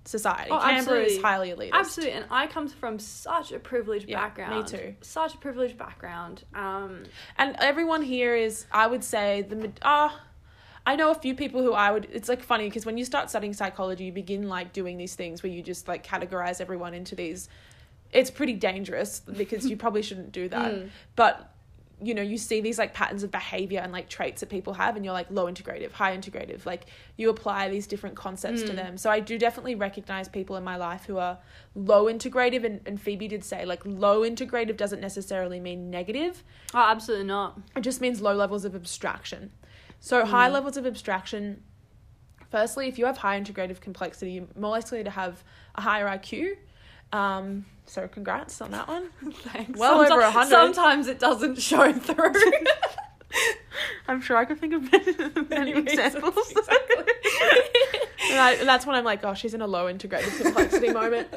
society. 0.05 0.51
Oh, 0.51 0.59
Canberra 0.59 1.03
is 1.03 1.19
absolutely. 1.19 1.23
highly 1.23 1.51
elitist. 1.51 1.79
Absolutely, 1.79 2.15
and 2.17 2.27
I 2.31 2.47
come 2.47 2.69
from 2.69 2.99
such 2.99 3.53
a 3.53 3.59
privileged 3.59 4.09
Yeah, 4.09 4.31
me 4.51 4.63
too. 4.65 4.95
Such 5.01 5.35
a 5.35 5.39
privileged 5.39 5.79
background. 5.79 6.45
Um, 6.55 7.05
And 7.39 7.57
everyone 7.61 8.03
here 8.03 8.35
is 8.35 8.67
I 8.73 8.87
would 8.87 9.05
say 9.05 9.43
the 9.43 9.71
ah 9.83 10.21
I 10.85 10.97
know 10.97 11.11
a 11.11 11.15
few 11.15 11.35
people 11.35 11.63
who 11.63 11.73
I 11.73 11.93
would 11.93 12.09
it's 12.13 12.29
like 12.29 12.43
funny 12.43 12.65
because 12.65 12.85
when 12.85 12.99
you 12.99 13.05
start 13.05 13.31
studying 13.31 13.53
psychology 13.53 14.05
you 14.05 14.13
begin 14.13 14.49
like 14.49 14.73
doing 14.73 14.97
these 14.97 15.15
things 15.15 15.43
where 15.43 15.53
you 15.53 15.63
just 15.63 15.87
like 15.87 16.05
categorize 16.05 16.61
everyone 16.61 16.95
into 16.95 17.15
these 17.15 17.49
it's 18.13 18.31
pretty 18.31 18.55
dangerous 18.55 19.21
because 19.21 19.67
you 19.67 19.77
probably 19.77 20.03
shouldn't 20.03 20.33
do 20.33 20.49
that. 20.49 20.73
Mm. 20.73 20.91
But 21.17 21.52
you 22.03 22.15
know, 22.15 22.23
you 22.23 22.37
see 22.37 22.61
these 22.61 22.79
like 22.79 22.93
patterns 22.95 23.23
of 23.23 23.31
behavior 23.31 23.81
and 23.81 23.93
like 23.93 24.09
traits 24.09 24.41
that 24.41 24.49
people 24.49 24.73
have, 24.75 24.97
and 24.97 25.05
you're 25.05 25.15
like 25.15 25.31
low 25.31 25.47
integrative, 25.47 25.93
high 25.93 26.17
integrative. 26.17 26.67
Like 26.67 26.87
you 27.17 27.31
apply 27.31 27.69
these 27.69 27.87
different 27.87 28.17
concepts 28.17 28.63
Mm. 28.63 28.67
to 28.69 28.73
them. 28.75 28.99
So 28.99 29.11
I 29.11 29.21
do 29.21 29.39
definitely 29.39 29.75
recognize 29.75 30.29
people 30.29 30.57
in 30.57 30.65
my 30.65 30.77
life 30.77 31.05
who 31.07 31.19
are 31.19 31.39
low 31.75 32.07
integrative, 32.07 32.65
and, 32.65 32.81
and 32.87 33.01
Phoebe 33.01 33.29
did 33.29 33.45
say 33.45 33.65
like 33.65 33.81
low 33.85 34.23
integrative 34.23 34.77
doesn't 34.77 35.01
necessarily 35.01 35.61
mean 35.61 35.91
negative 35.91 36.43
oh, 36.75 36.79
absolutely 36.91 37.27
not. 37.27 37.59
it 37.77 37.81
just 37.83 38.01
means 38.01 38.21
low 38.21 38.35
levels 38.35 38.65
of 38.65 38.75
abstraction. 38.75 39.51
So 40.01 40.25
high 40.25 40.49
Mm. 40.49 40.53
levels 40.55 40.77
of 40.77 40.85
abstraction. 40.87 41.63
Firstly, 42.51 42.89
if 42.89 42.99
you 42.99 43.07
have 43.07 43.19
high 43.19 43.41
integrative 43.41 43.81
complexity, 43.81 44.33
you're 44.33 44.47
more 44.59 44.73
likely 44.73 45.03
to 45.05 45.11
have 45.11 45.43
a 45.75 45.81
higher 45.81 46.07
IQ. 46.07 46.57
Um, 47.13 47.67
so 47.87 48.09
congrats 48.09 48.61
on 48.61 48.71
that 48.71 48.89
one. 48.89 49.09
Thanks. 49.33 49.79
Well 49.79 50.01
over 50.01 50.11
Someti- 50.23 50.35
100. 50.35 50.51
Sometimes 50.51 51.07
it 51.09 51.19
doesn't 51.19 51.61
show 51.61 51.93
through. 51.93 52.33
I'm 54.09 54.21
sure 54.21 54.37
I 54.37 54.45
could 54.45 54.59
think 54.59 54.75
of 54.75 54.91
many, 54.93 55.15
many 55.49 55.73
examples. 55.73 56.53
Exactly. 56.57 57.05
And 58.31 58.41
I, 58.41 58.53
and 58.53 58.69
that's 58.69 58.87
when 58.87 58.95
I'm 58.95 59.05
like, 59.05 59.25
oh, 59.25 59.35
she's 59.35 59.53
in 59.53 59.61
a 59.61 59.67
low 59.67 59.89
integrated 59.89 60.33
complexity 60.41 60.91
moment. 60.91 61.29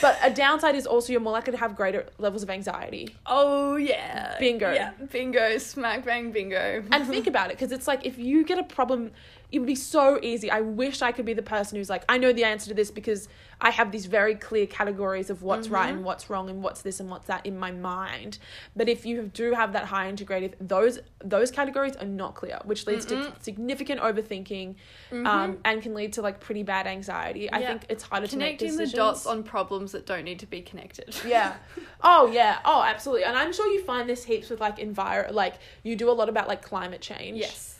But 0.00 0.18
a 0.22 0.30
downside 0.30 0.74
is 0.76 0.86
also 0.86 1.10
you're 1.12 1.20
more 1.20 1.32
likely 1.32 1.52
to 1.52 1.58
have 1.58 1.74
greater 1.74 2.06
levels 2.18 2.42
of 2.42 2.50
anxiety. 2.50 3.16
oh 3.26 3.76
yeah. 3.76 4.36
Bingo. 4.38 4.72
Yeah. 4.72 4.92
Bingo. 5.10 5.58
Smack 5.58 6.04
bang 6.04 6.32
bingo. 6.32 6.84
and 6.92 7.06
think 7.08 7.26
about 7.26 7.50
it 7.50 7.56
because 7.56 7.72
it's 7.72 7.88
like 7.88 8.04
if 8.06 8.18
you 8.18 8.44
get 8.44 8.58
a 8.58 8.62
problem 8.62 9.10
it 9.54 9.60
would 9.60 9.66
be 9.68 9.74
so 9.76 10.18
easy 10.22 10.50
i 10.50 10.60
wish 10.60 11.00
i 11.00 11.12
could 11.12 11.24
be 11.24 11.32
the 11.32 11.42
person 11.42 11.76
who's 11.78 11.88
like 11.88 12.04
i 12.08 12.18
know 12.18 12.32
the 12.32 12.42
answer 12.44 12.68
to 12.68 12.74
this 12.74 12.90
because 12.90 13.28
i 13.60 13.70
have 13.70 13.92
these 13.92 14.06
very 14.06 14.34
clear 14.34 14.66
categories 14.66 15.30
of 15.30 15.42
what's 15.42 15.68
right 15.68 15.90
and 15.94 16.04
what's 16.04 16.28
wrong 16.28 16.50
and 16.50 16.60
what's 16.62 16.82
this 16.82 16.98
and 16.98 17.08
what's 17.08 17.28
that 17.28 17.44
in 17.46 17.56
my 17.56 17.70
mind 17.70 18.38
but 18.74 18.88
if 18.88 19.06
you 19.06 19.30
do 19.32 19.52
have 19.52 19.72
that 19.72 19.84
high 19.84 20.10
integrative 20.10 20.52
those 20.60 20.98
those 21.24 21.50
categories 21.52 21.94
are 21.96 22.06
not 22.06 22.34
clear 22.34 22.58
which 22.64 22.86
leads 22.88 23.04
to 23.06 23.32
significant 23.40 24.00
overthinking 24.00 24.74
um, 25.12 25.58
and 25.64 25.80
can 25.82 25.94
lead 25.94 26.12
to 26.12 26.20
like 26.20 26.40
pretty 26.40 26.64
bad 26.64 26.86
anxiety 26.86 27.50
i 27.52 27.60
Yeah. 27.60 27.68
think 27.68 27.86
it's 27.88 28.02
harder 28.02 28.26
to 28.26 28.36
make 28.36 28.58
Connecting 28.58 28.76
the 28.76 28.88
dots 28.88 29.24
on 29.26 29.44
problems 29.44 29.92
that 29.92 30.04
don't 30.04 30.24
need 30.24 30.40
to 30.40 30.46
be 30.46 30.60
connected. 30.62 31.14
yeah. 31.26 31.56
Oh 32.02 32.26
yeah. 32.26 32.58
Oh, 32.64 32.82
absolutely. 32.82 33.24
And 33.24 33.36
I'm 33.36 33.52
sure 33.52 33.66
you 33.68 33.82
find 33.84 34.08
this 34.08 34.24
heaps 34.24 34.50
with 34.50 34.60
like 34.60 34.78
envir 34.78 35.30
like 35.32 35.54
you 35.82 35.94
do 35.96 36.10
a 36.10 36.12
lot 36.20 36.28
about 36.28 36.48
like 36.48 36.62
climate 36.62 37.00
change. 37.00 37.38
Yes. 37.38 37.73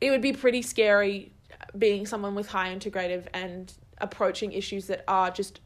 It 0.00 0.10
would 0.10 0.22
be 0.22 0.32
pretty 0.32 0.62
scary 0.62 1.32
being 1.76 2.06
someone 2.06 2.34
with 2.34 2.48
high 2.48 2.74
integrative 2.74 3.26
and 3.34 3.72
approaching 3.98 4.52
issues 4.52 4.86
that 4.86 5.04
are 5.08 5.30
just 5.30 5.60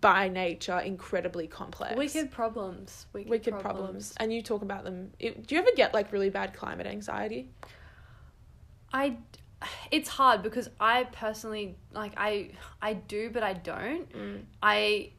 by 0.00 0.28
nature 0.28 0.78
incredibly 0.78 1.46
complex. 1.46 1.96
Wicked 1.96 2.30
problems. 2.30 3.06
Wicked, 3.12 3.30
wicked 3.30 3.58
problems. 3.58 4.14
And 4.18 4.32
you 4.32 4.42
talk 4.42 4.62
about 4.62 4.84
them. 4.84 5.12
It, 5.18 5.46
do 5.46 5.54
you 5.54 5.60
ever 5.60 5.70
get 5.76 5.94
like 5.94 6.12
really 6.12 6.30
bad 6.30 6.54
climate 6.54 6.86
anxiety? 6.86 7.50
I 8.92 9.18
it's 9.90 10.08
hard 10.08 10.42
because 10.42 10.70
I 10.80 11.04
personally 11.04 11.76
like 11.92 12.12
I 12.16 12.50
I 12.80 12.94
do 12.94 13.30
but 13.30 13.42
I 13.42 13.52
don't. 13.52 14.12
Mm. 14.12 14.42
I 14.62 15.10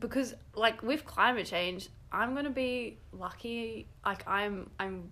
because 0.00 0.34
like 0.54 0.82
with 0.82 1.04
climate 1.04 1.46
change, 1.46 1.88
I'm 2.12 2.32
going 2.32 2.44
to 2.44 2.50
be 2.50 2.98
lucky 3.12 3.86
like 4.04 4.26
I'm 4.26 4.70
I'm 4.78 5.10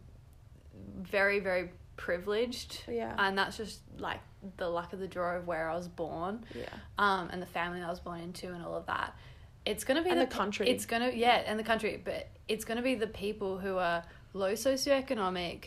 very 1.03 1.41
very 1.41 1.71
privileged. 1.97 2.83
Yeah. 2.89 3.15
And 3.19 3.37
that's 3.37 3.57
just 3.57 3.81
like 3.99 4.21
the 4.57 4.69
luck 4.69 4.93
of 4.93 4.99
the 4.99 5.09
draw 5.09 5.37
of 5.37 5.47
where 5.47 5.69
I 5.69 5.75
was 5.77 5.89
born. 5.89 6.45
Yeah. 6.55 6.67
Um 6.99 7.29
and 7.33 7.41
the 7.41 7.47
family 7.47 7.81
I 7.83 7.91
was 7.91 8.01
born 8.01 8.21
into 8.21 8.53
and 8.53 8.65
all 8.65 8.75
of 8.75 8.87
that. 8.87 9.17
It's 9.65 9.85
to 9.97 10.03
be 10.03 10.11
And 10.11 10.21
the, 10.21 10.27
the 10.27 10.31
country. 10.31 10.69
It's 10.69 10.85
to 11.03 11.17
yeah, 11.17 11.43
and 11.47 11.59
the 11.59 11.65
country, 11.65 12.01
but 12.05 12.29
it's 12.49 12.65
to 12.77 12.83
be 12.83 12.95
the 12.95 13.07
people 13.07 13.59
who 13.59 13.79
are 13.79 14.05
low 14.33 14.53
socioeconomic 14.53 15.67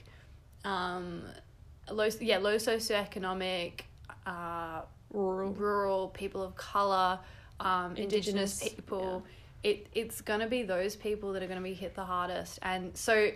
um 0.65 1.23
low 1.89 2.09
yeah 2.19 2.37
low 2.37 2.55
socioeconomic 2.55 3.81
uh 4.25 4.81
Rural. 5.13 5.53
rural 5.53 6.07
people 6.09 6.43
of 6.43 6.55
color 6.55 7.19
um 7.59 7.95
indigenous, 7.95 8.61
Indigenous, 8.61 8.75
people 8.75 9.25
it 9.63 9.87
it's 9.93 10.21
to 10.41 10.47
be 10.47 10.63
those 10.63 10.95
people 10.95 11.31
that 11.33 11.41
are 11.41 11.47
to 11.59 11.63
be 11.63 11.73
hit 11.73 11.95
the 11.95 12.03
hardest 12.03 12.59
and 12.61 12.95
so 12.95 13.31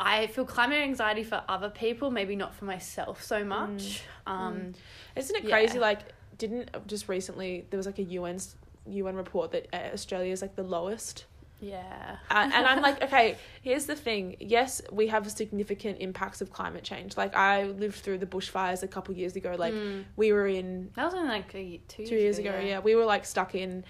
i 0.00 0.26
feel 0.28 0.44
climate 0.44 0.78
anxiety 0.78 1.24
for 1.24 1.42
other 1.48 1.70
people 1.70 2.10
maybe 2.10 2.36
not 2.36 2.54
for 2.54 2.64
myself 2.64 3.22
so 3.22 3.44
much 3.44 4.02
um 4.26 4.74
Isn't 5.16 5.36
it 5.36 5.44
Yeah. 5.44 5.50
crazy? 5.50 5.78
Like, 5.78 6.00
didn't 6.36 6.70
just 6.86 7.08
recently 7.08 7.66
there 7.70 7.76
was 7.78 7.86
like 7.86 7.98
a 7.98 8.04
UN 8.18 8.38
UN 8.86 9.16
report 9.16 9.50
that 9.52 9.66
uh, 9.72 9.92
Australia 9.92 10.32
is 10.32 10.40
like 10.42 10.54
the 10.54 10.62
lowest 10.62 11.24
yeah 11.60 12.16
Uh, 12.30 12.48
and 12.54 12.64
I'm 12.70 12.80
like, 12.80 13.02
okay, 13.06 13.36
here's 13.62 13.86
the 13.86 13.96
thing. 13.96 14.36
Yes, 14.38 14.80
we 14.92 15.08
have 15.08 15.28
significant 15.30 15.96
impacts 16.00 16.40
of 16.40 16.52
climate 16.52 16.84
change. 16.84 17.16
Like 17.16 17.34
I 17.34 17.64
lived 17.64 17.96
through 17.96 18.18
the 18.18 18.26
bushfires 18.26 18.84
a 18.84 18.88
couple 18.88 19.12
years 19.16 19.34
ago. 19.34 19.56
Like 19.58 19.74
we 20.16 20.30
were 20.32 20.46
in 20.46 20.90
that 20.94 21.04
was 21.06 21.14
only 21.14 21.28
like 21.38 21.52
a, 21.56 21.80
two, 21.88 22.06
two 22.06 22.14
years 22.14 22.38
ago. 22.38 22.54
Yeah. 22.62 22.78
we 22.78 22.94
were 22.94 23.04
like 23.04 23.24
stuck 23.24 23.56
in 23.56 23.84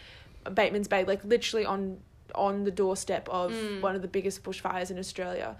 Bateman's 0.54 0.88
Bay, 0.88 1.04
like 1.04 1.22
literally 1.24 1.66
on 1.66 1.98
on 2.34 2.64
the 2.64 2.70
doorstep 2.70 3.28
of 3.28 3.52
one 3.82 3.94
of 3.94 4.02
the 4.02 4.08
biggest 4.08 4.42
bushfires 4.42 4.90
in 4.90 4.98
Australia. 4.98 5.56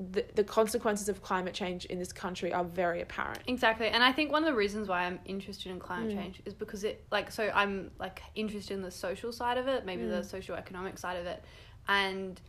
The 0.00 0.24
the 0.34 0.44
consequences 0.44 1.10
of 1.10 1.22
climate 1.22 1.52
change 1.52 1.84
in 1.84 1.98
this 1.98 2.10
country 2.12 2.52
are 2.54 2.64
very 2.64 3.02
apparent. 3.02 3.40
Exactly. 3.46 3.88
And 3.88 4.02
I 4.02 4.12
think 4.12 4.32
one 4.32 4.42
of 4.42 4.46
the 4.46 4.56
reasons 4.56 4.88
why 4.88 5.02
I'm 5.04 5.20
interested 5.26 5.70
in 5.70 5.78
Mm. 5.78 5.82
climate 5.82 6.12
change 6.12 6.40
is 6.46 6.54
because 6.54 6.84
it 6.84 7.04
like 7.10 7.30
so 7.30 7.50
I'm 7.54 7.90
like 7.98 8.22
interested 8.34 8.72
in 8.74 8.82
the 8.82 8.90
social 8.90 9.30
side 9.30 9.58
of 9.58 9.68
it, 9.68 9.84
maybe 9.84 10.04
Mm. 10.04 10.10
the 10.10 10.24
social 10.24 10.54
economic 10.56 10.96
side 10.96 11.18
of 11.18 11.26
it. 11.26 11.44
And 11.86 12.40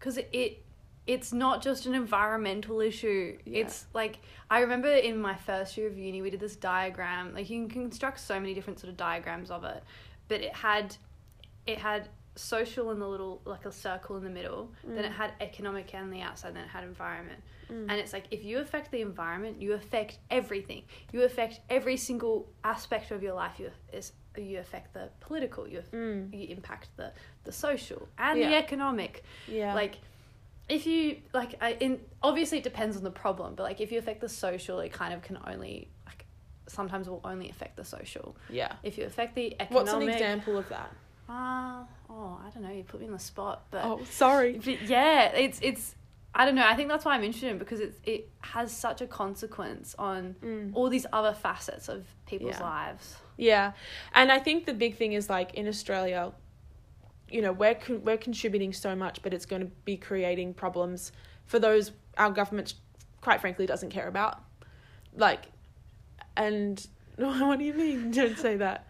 cuz 0.00 0.16
it, 0.16 0.28
it 0.32 0.62
it's 1.06 1.32
not 1.32 1.62
just 1.62 1.86
an 1.86 1.94
environmental 1.94 2.80
issue. 2.80 3.38
Yeah. 3.44 3.60
It's 3.60 3.86
like 3.94 4.18
I 4.50 4.58
remember 4.60 4.88
in 4.92 5.20
my 5.20 5.36
first 5.36 5.76
year 5.76 5.86
of 5.86 5.96
uni 5.96 6.20
we 6.22 6.30
did 6.30 6.40
this 6.40 6.56
diagram. 6.56 7.32
Like 7.34 7.48
you 7.48 7.60
can 7.60 7.68
construct 7.68 8.18
so 8.18 8.40
many 8.40 8.52
different 8.54 8.80
sort 8.80 8.90
of 8.90 8.96
diagrams 8.96 9.52
of 9.52 9.62
it, 9.62 9.84
but 10.26 10.40
it 10.40 10.52
had 10.56 10.96
it 11.68 11.78
had 11.78 12.08
social 12.36 12.90
in 12.90 12.98
the 12.98 13.08
little 13.08 13.40
like 13.44 13.64
a 13.64 13.72
circle 13.72 14.16
in 14.16 14.22
the 14.24 14.30
middle 14.30 14.70
then 14.84 15.02
Mm. 15.04 15.06
it 15.06 15.12
had 15.12 15.32
economic 15.40 15.90
on 15.94 16.10
the 16.10 16.20
outside 16.20 16.54
then 16.54 16.64
it 16.64 16.68
had 16.68 16.84
environment 16.84 17.42
and 17.68 17.90
it's 17.92 18.12
like 18.12 18.26
if 18.30 18.44
you 18.44 18.58
affect 18.58 18.90
the 18.92 19.00
environment 19.00 19.60
you 19.60 19.72
affect 19.72 20.18
everything 20.30 20.82
you 21.12 21.22
affect 21.24 21.60
every 21.70 21.96
single 21.96 22.48
aspect 22.62 23.10
of 23.10 23.22
your 23.22 23.32
life 23.34 23.58
you 23.58 23.70
is 23.92 24.12
you 24.36 24.58
affect 24.58 24.92
the 24.94 25.08
political 25.20 25.66
you 25.66 25.82
you 26.32 26.46
impact 26.48 26.88
the 26.96 27.10
the 27.44 27.52
social 27.52 28.08
and 28.18 28.38
the 28.40 28.44
Mm. 28.46 28.62
Economic 28.64 29.24
Yeah. 29.48 29.74
like 29.74 29.96
if 30.68 30.86
you 30.86 31.22
like 31.32 31.54
I, 31.60 31.72
in 31.80 32.00
obviously 32.22 32.58
it 32.58 32.64
depends 32.64 32.96
on 32.96 33.02
the 33.02 33.10
problem 33.24 33.54
but 33.56 33.62
like 33.62 33.80
if 33.80 33.90
you 33.90 33.98
affect 33.98 34.20
the 34.20 34.28
social 34.28 34.80
it 34.80 34.92
kind 34.92 35.14
of 35.14 35.22
can 35.22 35.38
only 35.46 35.88
like 36.06 36.26
sometimes 36.68 37.08
will 37.08 37.20
only 37.24 37.48
affect 37.48 37.76
the 37.76 37.84
social. 37.84 38.36
Yeah. 38.50 38.72
If 38.82 38.98
you 38.98 39.04
affect 39.06 39.34
the 39.36 39.54
economic, 39.60 39.70
What's 39.70 39.92
an 39.94 40.02
example 40.02 40.58
of 40.58 40.68
that? 40.68 40.90
Uh, 41.28 41.82
oh, 42.08 42.38
I 42.44 42.50
don't 42.54 42.62
know. 42.62 42.70
You 42.72 42.84
put 42.84 43.00
me 43.00 43.06
on 43.06 43.12
the 43.12 43.18
spot, 43.18 43.64
but 43.70 43.84
Oh, 43.84 44.00
sorry. 44.10 44.60
but 44.64 44.82
yeah, 44.82 45.28
it's 45.32 45.58
it's. 45.62 45.94
I 46.34 46.44
don't 46.44 46.54
know. 46.54 46.66
I 46.66 46.74
think 46.76 46.88
that's 46.90 47.04
why 47.04 47.14
I'm 47.14 47.24
interested 47.24 47.50
in 47.50 47.58
because 47.58 47.80
it 47.80 47.98
it 48.04 48.28
has 48.40 48.70
such 48.70 49.00
a 49.00 49.06
consequence 49.06 49.94
on 49.98 50.36
Mm. 50.42 50.70
all 50.74 50.88
these 50.88 51.06
other 51.12 51.32
facets 51.32 51.88
of 51.88 52.04
people's 52.26 52.56
Yeah. 52.58 52.62
lives. 52.62 53.16
Yeah, 53.38 53.72
and 54.14 54.30
I 54.30 54.38
think 54.38 54.66
the 54.66 54.74
big 54.74 54.96
thing 54.96 55.12
is 55.14 55.28
like 55.28 55.54
in 55.54 55.66
Australia, 55.66 56.32
you 57.28 57.42
know, 57.42 57.52
we're 57.52 57.74
con- 57.74 58.02
we're 58.04 58.18
contributing 58.18 58.72
so 58.72 58.94
much, 58.94 59.22
but 59.22 59.34
it's 59.34 59.46
going 59.46 59.62
to 59.62 59.70
be 59.84 59.96
creating 59.96 60.54
problems 60.54 61.10
for 61.44 61.58
those 61.58 61.92
our 62.18 62.30
government, 62.30 62.74
quite 63.20 63.40
frankly, 63.40 63.66
doesn't 63.66 63.90
care 63.90 64.06
about. 64.08 64.40
Like, 65.14 65.46
and 66.36 66.86
what 67.16 67.58
do 67.58 67.64
you 67.64 67.74
mean? 67.74 68.10
Don't 68.10 68.38
say 68.38 68.56
that. 68.58 68.86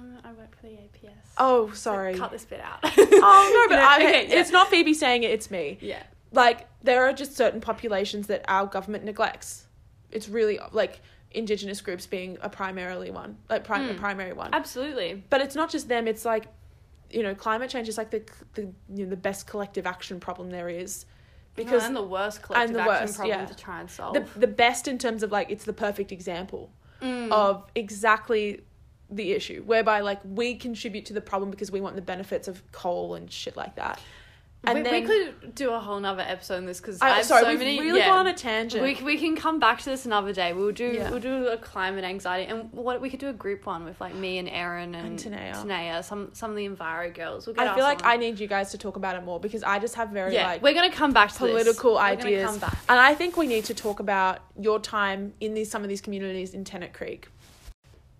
Um, 0.00 0.18
I 0.24 0.32
work 0.32 0.56
for 0.56 0.66
the 0.66 0.72
APS. 0.72 1.10
Oh, 1.38 1.68
So 1.68 1.74
sorry. 1.74 2.14
cut 2.14 2.30
this 2.30 2.44
bit 2.44 2.60
out. 2.60 2.78
Oh 2.82 3.66
no, 3.68 3.74
but 3.74 3.80
No, 3.82 3.88
I, 3.88 3.96
okay, 3.96 4.28
yeah. 4.28 4.40
it's 4.40 4.50
not 4.50 4.68
Phoebe 4.68 4.94
saying 4.94 5.22
it. 5.24 5.30
It's 5.30 5.50
me. 5.50 5.78
yeah. 5.80 6.02
Like 6.32 6.66
there 6.82 7.04
are 7.04 7.12
just 7.12 7.36
certain 7.36 7.60
populations 7.60 8.28
that 8.28 8.44
our 8.48 8.66
government 8.66 9.04
neglects. 9.04 9.66
It's 10.12 10.28
really 10.28 10.58
like 10.72 11.00
indigenous 11.32 11.80
groups 11.80 12.06
being 12.06 12.38
a 12.40 12.48
primarily 12.48 13.10
one, 13.10 13.36
like 13.48 13.64
prim- 13.64 13.88
a 13.90 13.94
Mm. 13.94 13.98
primary 13.98 14.32
one. 14.32 14.50
Absolutely. 14.54 15.22
but 15.30 15.40
it's 15.40 15.54
not 15.54 15.70
just 15.70 15.88
them 15.88 16.06
it's 16.08 16.24
like 16.24 16.46
you 17.10 17.22
know 17.24 17.34
climate 17.34 17.68
change 17.70 17.88
is 17.88 17.98
like 17.98 18.10
the 18.10 18.22
the 18.54 18.62
you 18.94 19.04
know 19.04 19.10
the 19.10 19.16
best 19.16 19.46
collective 19.46 19.86
action 19.86 20.18
problem 20.20 20.50
there 20.50 20.68
is 20.68 21.04
Because 21.56 21.70
because 21.72 21.84
and 21.84 21.96
the 21.96 22.02
worst 22.02 22.42
collective 22.42 22.74
the 22.74 22.80
action 22.80 23.00
worst, 23.02 23.16
problem 23.16 23.40
yeah. 23.40 23.46
to 23.46 23.56
try 23.56 23.80
and 23.80 23.90
solve. 23.90 24.14
the 24.14 24.24
the 24.38 24.46
best 24.46 24.86
in 24.88 24.98
terms 24.98 25.22
of 25.24 25.30
like 25.32 25.50
it's 25.50 25.64
the 25.64 25.72
perfect 25.72 26.12
example 26.12 26.70
Mm. 27.02 27.32
of 27.32 27.64
exactly 27.74 28.60
the 29.10 29.32
issue 29.32 29.62
whereby 29.64 30.00
like 30.00 30.20
we 30.24 30.54
contribute 30.54 31.04
to 31.06 31.12
the 31.12 31.20
problem 31.20 31.50
because 31.50 31.70
we 31.70 31.80
want 31.80 31.96
the 31.96 32.02
benefits 32.02 32.48
of 32.48 32.62
coal 32.72 33.14
and 33.14 33.30
shit 33.30 33.56
like 33.56 33.74
that 33.76 34.00
and 34.64 34.78
we, 34.78 34.82
then 34.82 34.92
we 34.92 35.06
could 35.06 35.54
do 35.54 35.70
a 35.70 35.80
whole 35.80 35.98
nother 35.98 36.22
episode 36.22 36.56
on 36.56 36.66
this 36.66 36.80
because 36.80 36.98
I'm 37.00 37.24
sorry 37.24 37.44
so 37.44 37.48
we've 37.48 37.58
many. 37.58 37.80
really 37.80 38.00
yeah. 38.00 38.08
gone 38.08 38.18
on 38.20 38.26
a 38.26 38.34
tangent 38.34 38.82
We, 38.82 38.94
we 39.02 39.16
can 39.16 39.34
come 39.34 39.58
back 39.58 39.78
to 39.80 39.84
this 39.86 40.04
another 40.04 40.34
day. 40.34 40.52
We'll 40.52 40.72
do 40.72 40.92
Yeah. 40.92 41.10
we'll 41.10 41.20
do 41.20 41.46
a 41.46 41.56
climate 41.56 42.04
anxiety 42.04 42.50
and 42.50 42.70
what 42.72 43.00
we 43.00 43.08
could 43.08 43.20
do 43.20 43.28
a 43.28 43.32
group 43.32 43.64
one 43.64 43.86
with 43.86 43.98
like 44.02 44.14
me 44.14 44.36
and 44.36 44.48
Erin 44.48 44.94
and, 44.94 45.18
And 45.18 45.34
Tanea. 45.34 45.54
Tanea, 45.54 46.04
some 46.04 46.30
some 46.34 46.50
of 46.50 46.56
the 46.56 46.68
Enviro 46.68 47.14
girls. 47.14 47.46
We'll 47.46 47.56
get 47.56 47.68
I 47.68 47.74
feel 47.74 47.84
like 47.84 48.04
on. 48.04 48.10
I 48.10 48.16
need 48.16 48.38
you 48.38 48.46
guys 48.46 48.70
to 48.72 48.78
talk 48.78 48.96
about 48.96 49.16
it 49.16 49.24
more 49.24 49.40
because 49.40 49.62
I 49.62 49.78
just 49.78 49.94
have 49.94 50.10
very 50.10 50.34
yeah, 50.34 50.46
like 50.46 50.62
we're 50.62 50.74
gonna 50.74 50.92
come 50.92 51.12
back 51.12 51.32
to 51.32 51.38
this. 51.38 51.50
political 51.50 51.94
We're 51.94 52.00
ideas. 52.00 52.62
And 52.62 53.00
I 53.00 53.14
think 53.14 53.38
we 53.38 53.46
need 53.46 53.64
to 53.66 53.74
talk 53.74 53.98
about 53.98 54.40
your 54.58 54.78
time 54.78 55.32
in 55.40 55.54
these 55.54 55.70
some 55.70 55.82
of 55.82 55.88
these 55.88 56.02
communities 56.02 56.52
in 56.52 56.64
Tennant 56.64 56.92
Creek. 56.92 57.28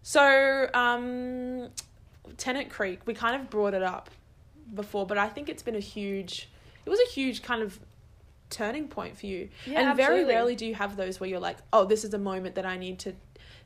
So, 0.03 0.69
um, 0.75 1.69
Tennant 2.37 2.71
Creek, 2.71 3.01
we 3.07 3.15
kind 3.15 3.41
of 3.41 3.51
brought 3.51 3.75
it 3.75 3.83
up 3.83 4.11
before, 4.75 5.07
but 5.07 5.19
I 5.19 5.29
think 5.29 5.49
it's 5.49 5.63
been 5.63 5.75
a 5.77 5.81
huge, 5.81 6.49
it 6.87 6.91
was 6.91 7.01
a 7.01 7.11
huge 7.11 7.43
kind 7.43 7.63
of 7.63 7.79
turning 8.49 8.89
point 8.89 9.19
for 9.19 9.27
you. 9.27 9.49
Yeah, 9.67 9.89
and 9.89 9.97
very 9.97 10.25
rarely 10.25 10.57
do 10.57 10.67
you 10.67 10.75
have 10.75 10.97
those 10.97 11.21
where 11.21 11.29
you're 11.29 11.41
like, 11.41 11.59
oh, 11.73 11.85
this 11.85 12.05
is 12.05 12.15
a 12.15 12.19
moment 12.19 12.55
that 12.55 12.67
I 12.67 12.77
need 12.77 12.99
to 13.01 13.15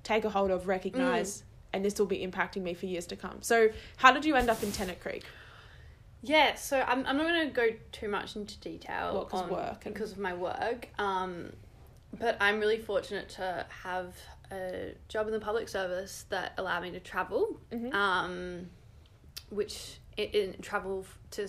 take 0.02 0.24
a 0.24 0.30
hold 0.30 0.50
of, 0.50 0.66
recognize, 0.68 1.38
Mm. 1.38 1.42
and 1.74 1.84
this 1.84 1.98
will 1.98 2.06
be 2.06 2.26
impacting 2.26 2.62
me 2.62 2.74
for 2.74 2.86
years 2.86 3.06
to 3.06 3.16
come. 3.16 3.38
So, 3.42 3.68
how 3.96 4.12
did 4.12 4.24
you 4.24 4.34
end 4.34 4.50
up 4.50 4.62
in 4.62 4.72
Tennant 4.72 5.00
Creek? 5.00 5.24
Yeah, 6.22 6.54
so 6.54 6.80
I'm, 6.80 7.06
I'm 7.06 7.16
not 7.18 7.26
going 7.26 7.48
to 7.48 7.52
go 7.54 7.66
too 7.92 8.08
much 8.08 8.34
into 8.34 8.58
detail 8.60 9.28
Well, 9.30 9.42
on- 9.42 9.50
work 9.50 9.84
and- 9.84 9.94
because 9.94 10.12
of 10.12 10.18
my 10.18 10.34
work. 10.34 10.88
Um, 10.98 11.52
but 12.18 12.36
I'm 12.40 12.60
really 12.60 12.78
fortunate 12.78 13.28
to 13.30 13.66
have 13.82 14.14
a 14.54 14.94
job 15.08 15.26
in 15.26 15.32
the 15.32 15.40
public 15.40 15.68
service 15.68 16.24
that 16.30 16.54
allowed 16.58 16.82
me 16.82 16.90
to 16.92 17.00
travel, 17.00 17.60
Mhm. 17.72 17.92
um, 17.94 18.70
which 19.50 19.98
it, 20.16 20.34
it 20.34 20.62
travel 20.62 21.06
to 21.32 21.48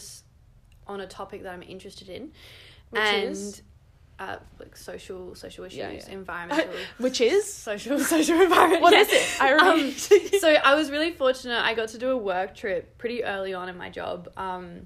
on 0.87 1.01
a 1.01 1.07
topic 1.07 1.43
that 1.43 1.53
I'm 1.53 1.63
interested 1.63 2.09
in, 2.09 2.31
Which 2.91 3.01
and 3.01 3.29
is? 3.31 3.61
uh, 4.19 4.37
like 4.59 4.75
social 4.77 5.35
social 5.35 5.65
issues, 5.65 5.77
Yeah, 5.79 5.91
yeah. 5.91 6.09
environmental, 6.09 6.73
Which 6.99 7.21
is? 7.21 7.51
social 7.51 7.99
social 8.15 8.39
environment. 8.41 8.81
What 8.81 8.93
yeah. 8.93 9.01
is 9.01 9.09
it? 9.11 9.41
I 9.41 9.53
Um, 9.53 9.91
so 10.39 10.49
I 10.53 10.75
was 10.75 10.91
really 10.91 11.11
fortunate. 11.11 11.63
I 11.63 11.73
got 11.73 11.89
to 11.89 11.97
do 11.97 12.09
a 12.11 12.17
work 12.17 12.55
trip 12.55 12.97
pretty 12.97 13.23
early 13.23 13.53
on 13.53 13.67
in 13.69 13.77
my 13.77 13.89
job 13.89 14.29
um, 14.37 14.85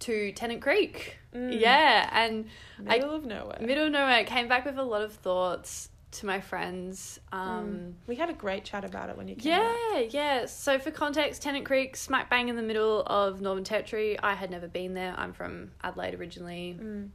to 0.00 0.32
Tennant 0.32 0.60
Creek. 0.62 1.18
Mm. 1.34 1.58
Yeah, 1.60 2.08
and 2.12 2.46
Middle 2.78 3.14
of 3.14 3.24
nowhere. 3.24 3.58
middle 3.60 3.86
of 3.86 3.92
nowhere. 3.92 4.24
Came 4.24 4.48
back 4.48 4.64
with 4.66 4.76
a 4.76 4.82
lot 4.82 5.02
of 5.02 5.12
thoughts 5.14 5.88
to 6.12 6.26
my 6.26 6.40
friends. 6.40 7.18
Um, 7.32 7.94
we 8.06 8.16
had 8.16 8.28
a 8.30 8.34
great 8.34 8.64
chat 8.64 8.84
about 8.84 9.08
it 9.10 9.16
when 9.16 9.28
you 9.28 9.34
came 9.34 9.52
back. 9.58 9.76
yeah, 9.92 9.98
yeah. 10.10 10.46
So 10.46 10.78
for 10.78 10.90
context, 10.90 11.42
Tennant 11.42 11.64
Creek, 11.64 11.96
smack 11.96 12.28
bang 12.30 12.48
in 12.48 12.56
the 12.56 12.62
middle 12.62 13.02
of 13.06 13.40
Northern 13.40 13.64
Territory. 13.64 14.18
I 14.20 14.34
had 14.34 14.50
never 14.50 14.68
been 14.68 14.94
there. 14.94 15.14
I'm 15.16 15.32
from 15.32 15.70
Adelaide 15.82 16.14
originally. 16.14 16.76
Mm. 16.80 17.08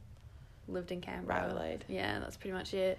Lived 0.68 0.92
in 0.92 1.00
Canberra. 1.00 1.44
Adelaide. 1.46 1.84
Yeah, 1.88 2.18
that's 2.18 2.36
pretty 2.36 2.52
much 2.54 2.74
it. 2.74 2.98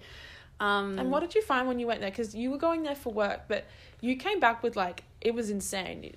Um, 0.60 0.98
And 1.00 1.12
what 1.12 1.20
did 1.22 1.36
you 1.36 1.42
find 1.42 1.68
when 1.68 1.80
you 1.80 1.88
went 1.88 2.02
there? 2.02 2.10
Because 2.10 2.34
you 2.36 2.50
were 2.52 2.58
going 2.58 2.84
there 2.84 2.96
for 2.96 3.14
work, 3.14 3.42
but 3.48 3.66
you 4.02 4.16
came 4.16 4.40
back 4.40 4.64
with 4.64 4.76
like 4.76 5.04
it 5.22 5.34
was 5.34 5.50
insane. 5.50 6.16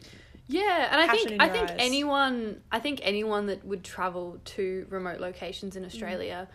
Yeah, 0.49 0.89
and 0.91 1.01
I 1.01 1.15
think 1.15 1.41
I 1.41 1.49
think 1.49 1.71
eyes. 1.71 1.77
anyone 1.79 2.61
I 2.73 2.79
think 2.81 3.01
anyone 3.05 3.47
that 3.47 3.65
would 3.65 3.85
travel 3.85 4.39
to 4.57 4.87
remote 4.91 5.21
locations 5.21 5.75
Mm. 5.75 5.79
in 5.79 5.85
Australia, 5.85 6.49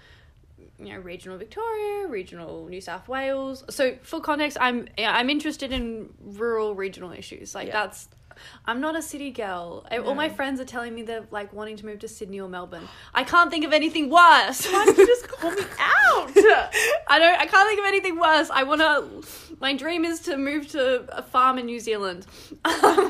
you 0.79 0.93
know, 0.93 0.99
regional 0.99 1.37
Victoria, 1.37 2.07
regional 2.07 2.67
New 2.67 2.81
South 2.81 3.07
Wales. 3.07 3.63
So 3.69 3.95
for 4.03 4.19
context, 4.21 4.57
I'm 4.61 4.87
yeah, 4.97 5.11
I'm 5.15 5.29
interested 5.29 5.71
in 5.71 6.09
rural 6.21 6.75
regional 6.75 7.11
issues. 7.11 7.55
Like 7.55 7.67
Yeah. 7.67 7.73
that's 7.83 8.09
I'm 8.67 8.79
not 8.79 8.95
a 8.95 9.01
city 9.01 9.31
girl. 9.31 9.83
I- 9.89 9.97
All 9.97 10.13
my 10.13 10.29
friends 10.29 10.59
are 10.61 10.65
telling 10.65 10.93
me 10.93 11.01
they're 11.01 11.25
like 11.31 11.51
wanting 11.53 11.75
to 11.77 11.85
move 11.87 11.97
to 11.99 12.07
Sydney 12.07 12.39
or 12.39 12.47
Melbourne. 12.47 12.87
I 13.15 13.23
can't 13.23 13.49
think 13.49 13.65
of 13.65 13.73
anything 13.73 14.11
worse. 14.11 14.67
Why 14.71 14.85
did 14.85 14.95
you 14.95 15.07
just 15.07 15.27
call 15.27 15.49
me 15.49 15.63
out? 15.79 16.29
I 17.07 17.17
don't. 17.17 17.39
I 17.39 17.47
can't 17.47 17.67
think 17.67 17.79
of 17.79 17.85
anything 17.87 18.19
worse. 18.19 18.51
I 18.51 18.61
want 18.61 18.81
to. 18.81 19.27
My 19.59 19.73
dream 19.75 20.05
is 20.05 20.19
to 20.21 20.37
move 20.37 20.67
to 20.69 21.05
a 21.17 21.23
farm 21.23 21.57
in 21.57 21.65
New 21.65 21.79
Zealand. 21.79 22.27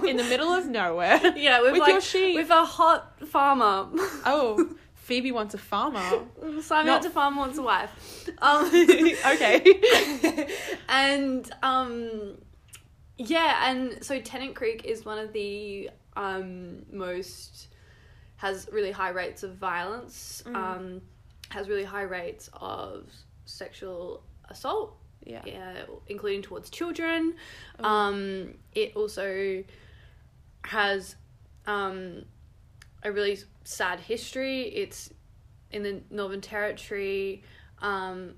in 0.06 0.16
the 0.16 0.24
middle 0.30 0.54
of 0.54 0.66
nowhere. 0.68 1.20
Yeah, 1.36 1.60
with, 1.62 1.74
With 1.74 1.82
like, 1.82 1.92
your 1.92 2.00
sheep. 2.02 2.36
with 2.36 2.50
a 2.50 2.64
hot 2.64 3.20
farmer. 3.28 3.88
Oh, 4.26 4.70
Phoebe 5.08 5.32
wants 5.32 5.54
a 5.54 5.58
farmer. 5.58 6.02
Me 6.44 6.62
Not- 6.70 6.90
up 6.90 7.02
to 7.04 7.10
farm 7.10 7.38
wants 7.38 7.58
a 7.58 7.62
wife. 7.62 7.92
Um, 8.40 8.66
okay. 9.34 10.50
and 10.90 11.50
um, 11.64 12.38
yeah, 13.18 13.70
and 13.70 14.04
so 14.04 14.20
Tennant 14.20 14.54
Creek 14.54 14.84
is 14.84 15.06
one 15.06 15.18
of 15.18 15.32
the 15.32 15.90
um 16.18 16.86
most 16.92 17.70
has 18.36 18.68
really 18.72 18.92
high 18.92 19.10
rates 19.12 19.44
of 19.44 19.56
violence. 19.56 20.44
Um, 20.46 21.02
has 21.50 21.70
really 21.70 21.86
high 21.86 22.02
rates 22.02 22.50
of 22.54 23.10
sexual 23.46 24.24
assault 24.50 24.98
Yeah. 25.24 25.42
yeah, 25.46 25.84
including 26.08 26.42
towards 26.42 26.70
children. 26.70 27.36
Um, 27.80 28.56
it 28.76 28.94
also 28.98 29.64
has 30.66 31.16
um, 31.66 32.26
a 33.04 33.12
really 33.12 33.38
sad 33.68 34.00
history. 34.00 34.62
It's 34.64 35.10
in 35.72 35.84
the 35.84 36.02
Northern 36.10 36.42
Territory. 36.42 37.44
Um, 37.82 38.36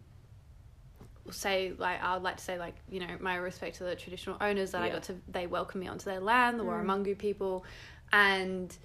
say 1.29 1.73
like 1.77 2.01
I 2.01 2.15
would 2.15 2.23
like 2.23 2.37
to 2.37 2.43
say 2.43 2.57
like 2.57 2.73
you 2.89 2.99
know 2.99 3.15
my 3.19 3.35
respect 3.35 3.77
to 3.77 3.83
the 3.83 3.95
traditional 3.95 4.35
owners 4.41 4.71
that 4.71 4.81
I 4.81 4.89
got 4.89 5.03
to 5.03 5.15
they 5.27 5.45
welcomed 5.45 5.81
me 5.83 5.87
onto 5.87 6.05
their 6.05 6.19
land, 6.19 6.59
the 6.59 6.63
Warramungu 6.63 7.15
people, 7.17 7.63
and 8.11 8.75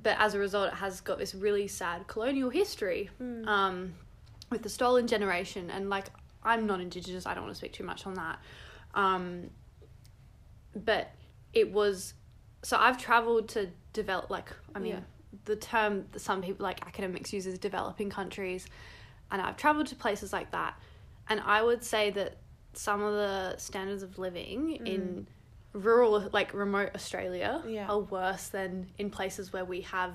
but 0.00 0.16
as 0.20 0.34
a 0.34 0.38
result, 0.38 0.68
it 0.68 0.74
has 0.74 1.00
got 1.00 1.18
this 1.18 1.34
really 1.34 1.66
sad 1.68 2.06
colonial 2.06 2.50
history 2.50 3.10
um, 3.46 3.94
with 4.50 4.62
the 4.62 4.68
stolen 4.68 5.06
generation. 5.06 5.70
And 5.70 5.88
like, 5.88 6.06
I'm 6.42 6.66
not 6.66 6.80
Indigenous, 6.80 7.26
I 7.26 7.34
don't 7.34 7.44
want 7.44 7.54
to 7.54 7.58
speak 7.58 7.72
too 7.72 7.84
much 7.84 8.06
on 8.06 8.14
that. 8.14 8.38
Um, 8.94 9.50
but 10.74 11.12
it 11.52 11.72
was 11.72 12.14
so 12.62 12.76
I've 12.76 12.98
traveled 12.98 13.48
to 13.50 13.70
develop, 13.92 14.30
like, 14.30 14.50
I 14.74 14.78
mean, 14.80 14.92
Yeah. 14.94 15.00
The 15.44 15.56
term 15.56 16.06
that 16.12 16.20
some 16.20 16.42
people 16.42 16.64
like 16.64 16.86
academics 16.86 17.32
use 17.32 17.46
is 17.46 17.58
developing 17.58 18.10
countries, 18.10 18.66
and 19.30 19.40
I've 19.40 19.56
traveled 19.56 19.86
to 19.88 19.96
places 19.96 20.32
like 20.32 20.50
that. 20.52 20.74
And 21.28 21.40
I 21.40 21.62
would 21.62 21.82
say 21.82 22.10
that 22.10 22.36
some 22.74 23.02
of 23.02 23.14
the 23.14 23.56
standards 23.56 24.02
of 24.02 24.18
living 24.18 24.72
in 24.84 25.26
rural, 25.72 26.28
like 26.32 26.52
remote 26.54 26.90
Australia, 26.94 27.62
Yeah. 27.66 27.88
are 27.88 28.00
worse 28.00 28.48
than 28.48 28.90
in 28.98 29.10
places 29.10 29.52
where 29.52 29.64
we 29.64 29.82
have 29.82 30.12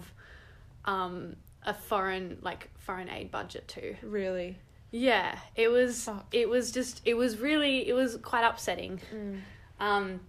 um, 0.86 1.36
a 1.64 1.74
foreign, 1.74 2.38
like 2.42 2.70
foreign 2.78 3.10
aid 3.10 3.32
budget 3.32 3.68
too. 3.68 3.96
Really. 4.04 4.58
Yeah, 4.92 5.38
it 5.56 5.68
was. 5.70 6.06
Fuck. 6.06 6.28
It 6.32 6.50
was 6.50 6.72
just. 6.72 7.02
It 7.06 7.14
was 7.14 7.38
really. 7.38 7.88
It 7.88 7.94
was 7.94 8.18
quite 8.18 8.44
upsetting. 8.44 9.00
Mm. 9.14 9.40
Um. 9.80 10.20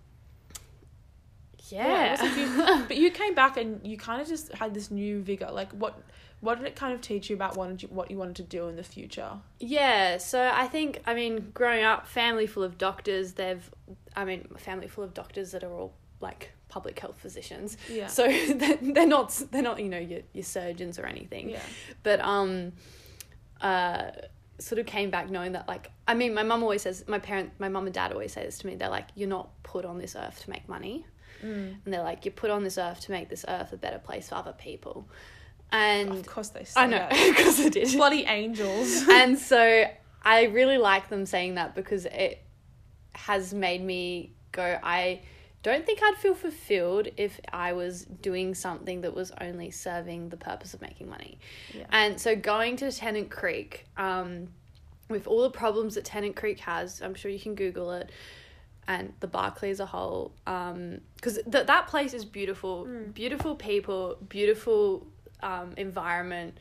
Yeah. 1.70 2.22
wasn't 2.22 2.88
but 2.88 2.96
you 2.96 3.10
came 3.10 3.34
back 3.34 3.56
and 3.56 3.84
you 3.86 3.96
kind 3.96 4.20
of 4.20 4.28
just 4.28 4.52
had 4.54 4.74
this 4.74 4.90
new 4.90 5.20
vigor. 5.20 5.50
Like 5.50 5.70
what 5.72 6.00
what 6.40 6.58
did 6.58 6.66
it 6.66 6.74
kind 6.74 6.94
of 6.94 7.00
teach 7.00 7.28
you 7.28 7.36
about 7.36 7.56
what 7.56 7.82
you, 7.82 7.88
what 7.88 8.10
you 8.10 8.16
wanted 8.16 8.36
to 8.36 8.42
do 8.42 8.68
in 8.68 8.76
the 8.76 8.82
future? 8.82 9.32
Yeah, 9.58 10.16
so 10.16 10.50
I 10.52 10.68
think 10.68 11.02
I 11.06 11.14
mean 11.14 11.50
growing 11.52 11.84
up, 11.84 12.06
family 12.06 12.46
full 12.46 12.62
of 12.62 12.78
doctors. 12.78 13.34
They've, 13.34 13.70
I 14.16 14.24
mean, 14.24 14.48
family 14.56 14.88
full 14.88 15.04
of 15.04 15.12
doctors 15.14 15.52
that 15.52 15.62
are 15.62 15.72
all 15.72 15.92
like 16.20 16.52
public 16.68 16.98
health 16.98 17.16
physicians. 17.18 17.76
Yeah. 17.90 18.06
So 18.06 18.26
they're, 18.54 18.78
they're 18.80 19.06
not 19.06 19.30
they're 19.50 19.62
not 19.62 19.80
you 19.80 19.88
know 19.88 19.98
your 19.98 20.20
your 20.32 20.44
surgeons 20.44 20.98
or 20.98 21.04
anything. 21.06 21.50
Yeah. 21.50 21.62
But 22.02 22.20
um, 22.20 22.72
uh, 23.60 24.10
sort 24.58 24.78
of 24.78 24.86
came 24.86 25.10
back 25.10 25.30
knowing 25.30 25.52
that 25.52 25.68
like 25.68 25.90
I 26.08 26.14
mean 26.14 26.32
my 26.32 26.42
mum 26.42 26.62
always 26.62 26.82
says 26.82 27.04
my 27.06 27.18
parent 27.18 27.52
my 27.58 27.68
mum 27.68 27.86
and 27.86 27.94
dad 27.94 28.12
always 28.12 28.32
say 28.32 28.44
this 28.44 28.58
to 28.58 28.66
me. 28.66 28.76
They're 28.76 28.88
like 28.88 29.08
you're 29.14 29.28
not 29.28 29.50
put 29.62 29.84
on 29.84 29.98
this 29.98 30.16
earth 30.16 30.42
to 30.44 30.50
make 30.50 30.68
money, 30.68 31.04
Mm. 31.42 31.76
and 31.84 31.94
they're 31.94 32.02
like 32.02 32.24
you're 32.24 32.32
put 32.32 32.50
on 32.50 32.64
this 32.64 32.78
earth 32.78 33.00
to 33.02 33.12
make 33.12 33.28
this 33.28 33.44
earth 33.48 33.72
a 33.72 33.76
better 33.76 33.98
place 33.98 34.28
for 34.28 34.36
other 34.36 34.52
people. 34.52 35.08
And 35.72 36.10
Of 36.18 36.26
course 36.26 36.48
they 36.48 36.66
I 36.76 36.86
know 36.86 37.06
because 37.10 37.60
I 37.60 37.68
did 37.68 37.92
Bloody 37.92 38.24
angels. 38.24 39.04
and 39.10 39.38
so 39.52 39.84
I 40.22 40.44
really 40.44 40.78
like 40.78 41.08
them 41.08 41.26
saying 41.26 41.54
that 41.54 41.74
because 41.74 42.06
it 42.06 42.42
has 43.12 43.54
made 43.54 43.82
me 43.82 44.32
go, 44.52 44.78
I 44.82 45.22
don't 45.62 45.84
think 45.84 46.00
I'd 46.02 46.16
feel 46.16 46.34
fulfilled 46.34 47.08
if 47.16 47.38
I 47.52 47.72
was 47.74 48.04
doing 48.04 48.54
something 48.54 49.02
that 49.02 49.14
was 49.14 49.30
only 49.40 49.70
serving 49.70 50.30
the 50.30 50.36
purpose 50.36 50.72
of 50.74 50.80
making 50.80 51.08
money. 51.08 51.38
Yeah. 51.74 51.84
And 51.90 52.20
so 52.20 52.34
going 52.34 52.76
to 52.76 52.90
Tennant 52.90 53.30
Creek, 53.30 53.86
um, 53.96 54.48
with 55.08 55.26
all 55.26 55.42
the 55.42 55.50
problems 55.50 55.96
that 55.96 56.04
Tennant 56.04 56.36
Creek 56.36 56.60
has, 56.60 57.02
I'm 57.02 57.14
sure 57.14 57.30
you 57.30 57.40
can 57.40 57.54
Google 57.54 57.92
it, 57.92 58.10
and 58.88 59.12
the 59.20 59.26
Barkly 59.26 59.70
as 59.70 59.80
a 59.80 59.86
whole, 59.86 60.32
because 60.44 61.38
th- 61.50 61.66
that 61.66 61.86
place 61.86 62.12
is 62.14 62.24
beautiful, 62.24 62.86
beautiful 63.14 63.54
people, 63.54 64.16
beautiful 64.28 65.06
um, 65.42 65.74
environment. 65.76 66.58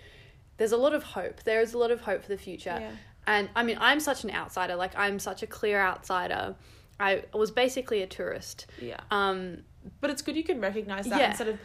There's 0.58 0.72
a 0.74 0.78
lot 0.78 0.94
of 0.94 1.04
hope. 1.04 1.44
There 1.44 1.62
is 1.62 1.74
a 1.74 1.78
lot 1.78 1.92
of 1.92 2.02
hope 2.02 2.22
for 2.24 2.30
the 2.30 2.38
future. 2.38 2.78
Yeah. 2.80 2.92
And 3.26 3.50
I 3.56 3.64
mean, 3.64 3.78
I'm 3.80 4.00
such 4.00 4.24
an 4.24 4.32
outsider. 4.32 4.76
Like, 4.76 4.92
I'm 4.98 5.20
such 5.20 5.42
a 5.44 5.48
clear 5.48 5.80
outsider. 5.82 6.56
I 7.00 7.24
was 7.34 7.50
basically 7.52 8.02
a 8.02 8.08
tourist. 8.08 8.68
yeah. 8.82 9.00
Um, 9.10 9.64
But 10.02 10.10
it's 10.10 10.22
good 10.22 10.36
you 10.36 10.44
can 10.44 10.60
recognize 10.60 11.06
that 11.06 11.20
Yeah. 11.20 11.30
instead 11.30 11.48
of 11.48 11.60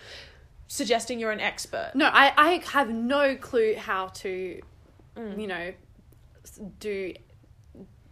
suggesting 0.69 1.19
you're 1.19 1.33
an 1.33 1.41
expert. 1.41 1.91
no, 1.95 2.07
I, 2.07 2.33
I 2.37 2.63
have 2.73 2.89
no 2.91 3.37
clue 3.37 3.75
how 3.77 4.09
to, 4.09 4.61
Mm. 5.17 5.41
you 5.41 5.47
know, 5.47 5.73
do 6.81 7.15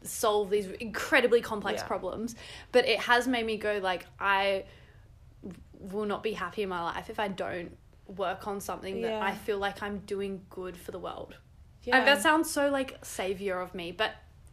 solve 0.07 0.51
these 0.51 0.67
incredibly 0.67 1.41
complex 1.41 1.81
Yeah. 1.83 1.87
problems. 1.87 2.35
But 2.73 2.89
it 2.89 3.01
has 3.01 3.27
made 3.29 3.47
me 3.47 3.57
go 3.57 3.79
like 3.83 4.07
I 4.19 4.65
will 5.79 6.07
not 6.07 6.23
be 6.23 6.33
happy 6.33 6.63
in 6.63 6.69
my 6.69 6.83
life 6.83 7.11
if 7.11 7.19
I 7.19 7.29
don't 7.29 7.77
work 8.07 8.47
on 8.47 8.61
something 8.61 9.01
that 9.03 9.23
I 9.23 9.33
feel 9.35 9.59
like 9.59 9.83
I'm 9.83 9.99
doing 10.01 10.43
good 10.51 10.77
for 10.77 10.91
the 10.93 10.99
world. 10.99 11.37
Yeah. 11.83 11.99
And 11.99 12.07
that 12.07 12.23
sounds 12.23 12.51
so 12.51 12.71
like 12.71 12.99
savior 13.05 13.61
of 13.61 13.75
me, 13.75 13.91
but 13.91 14.13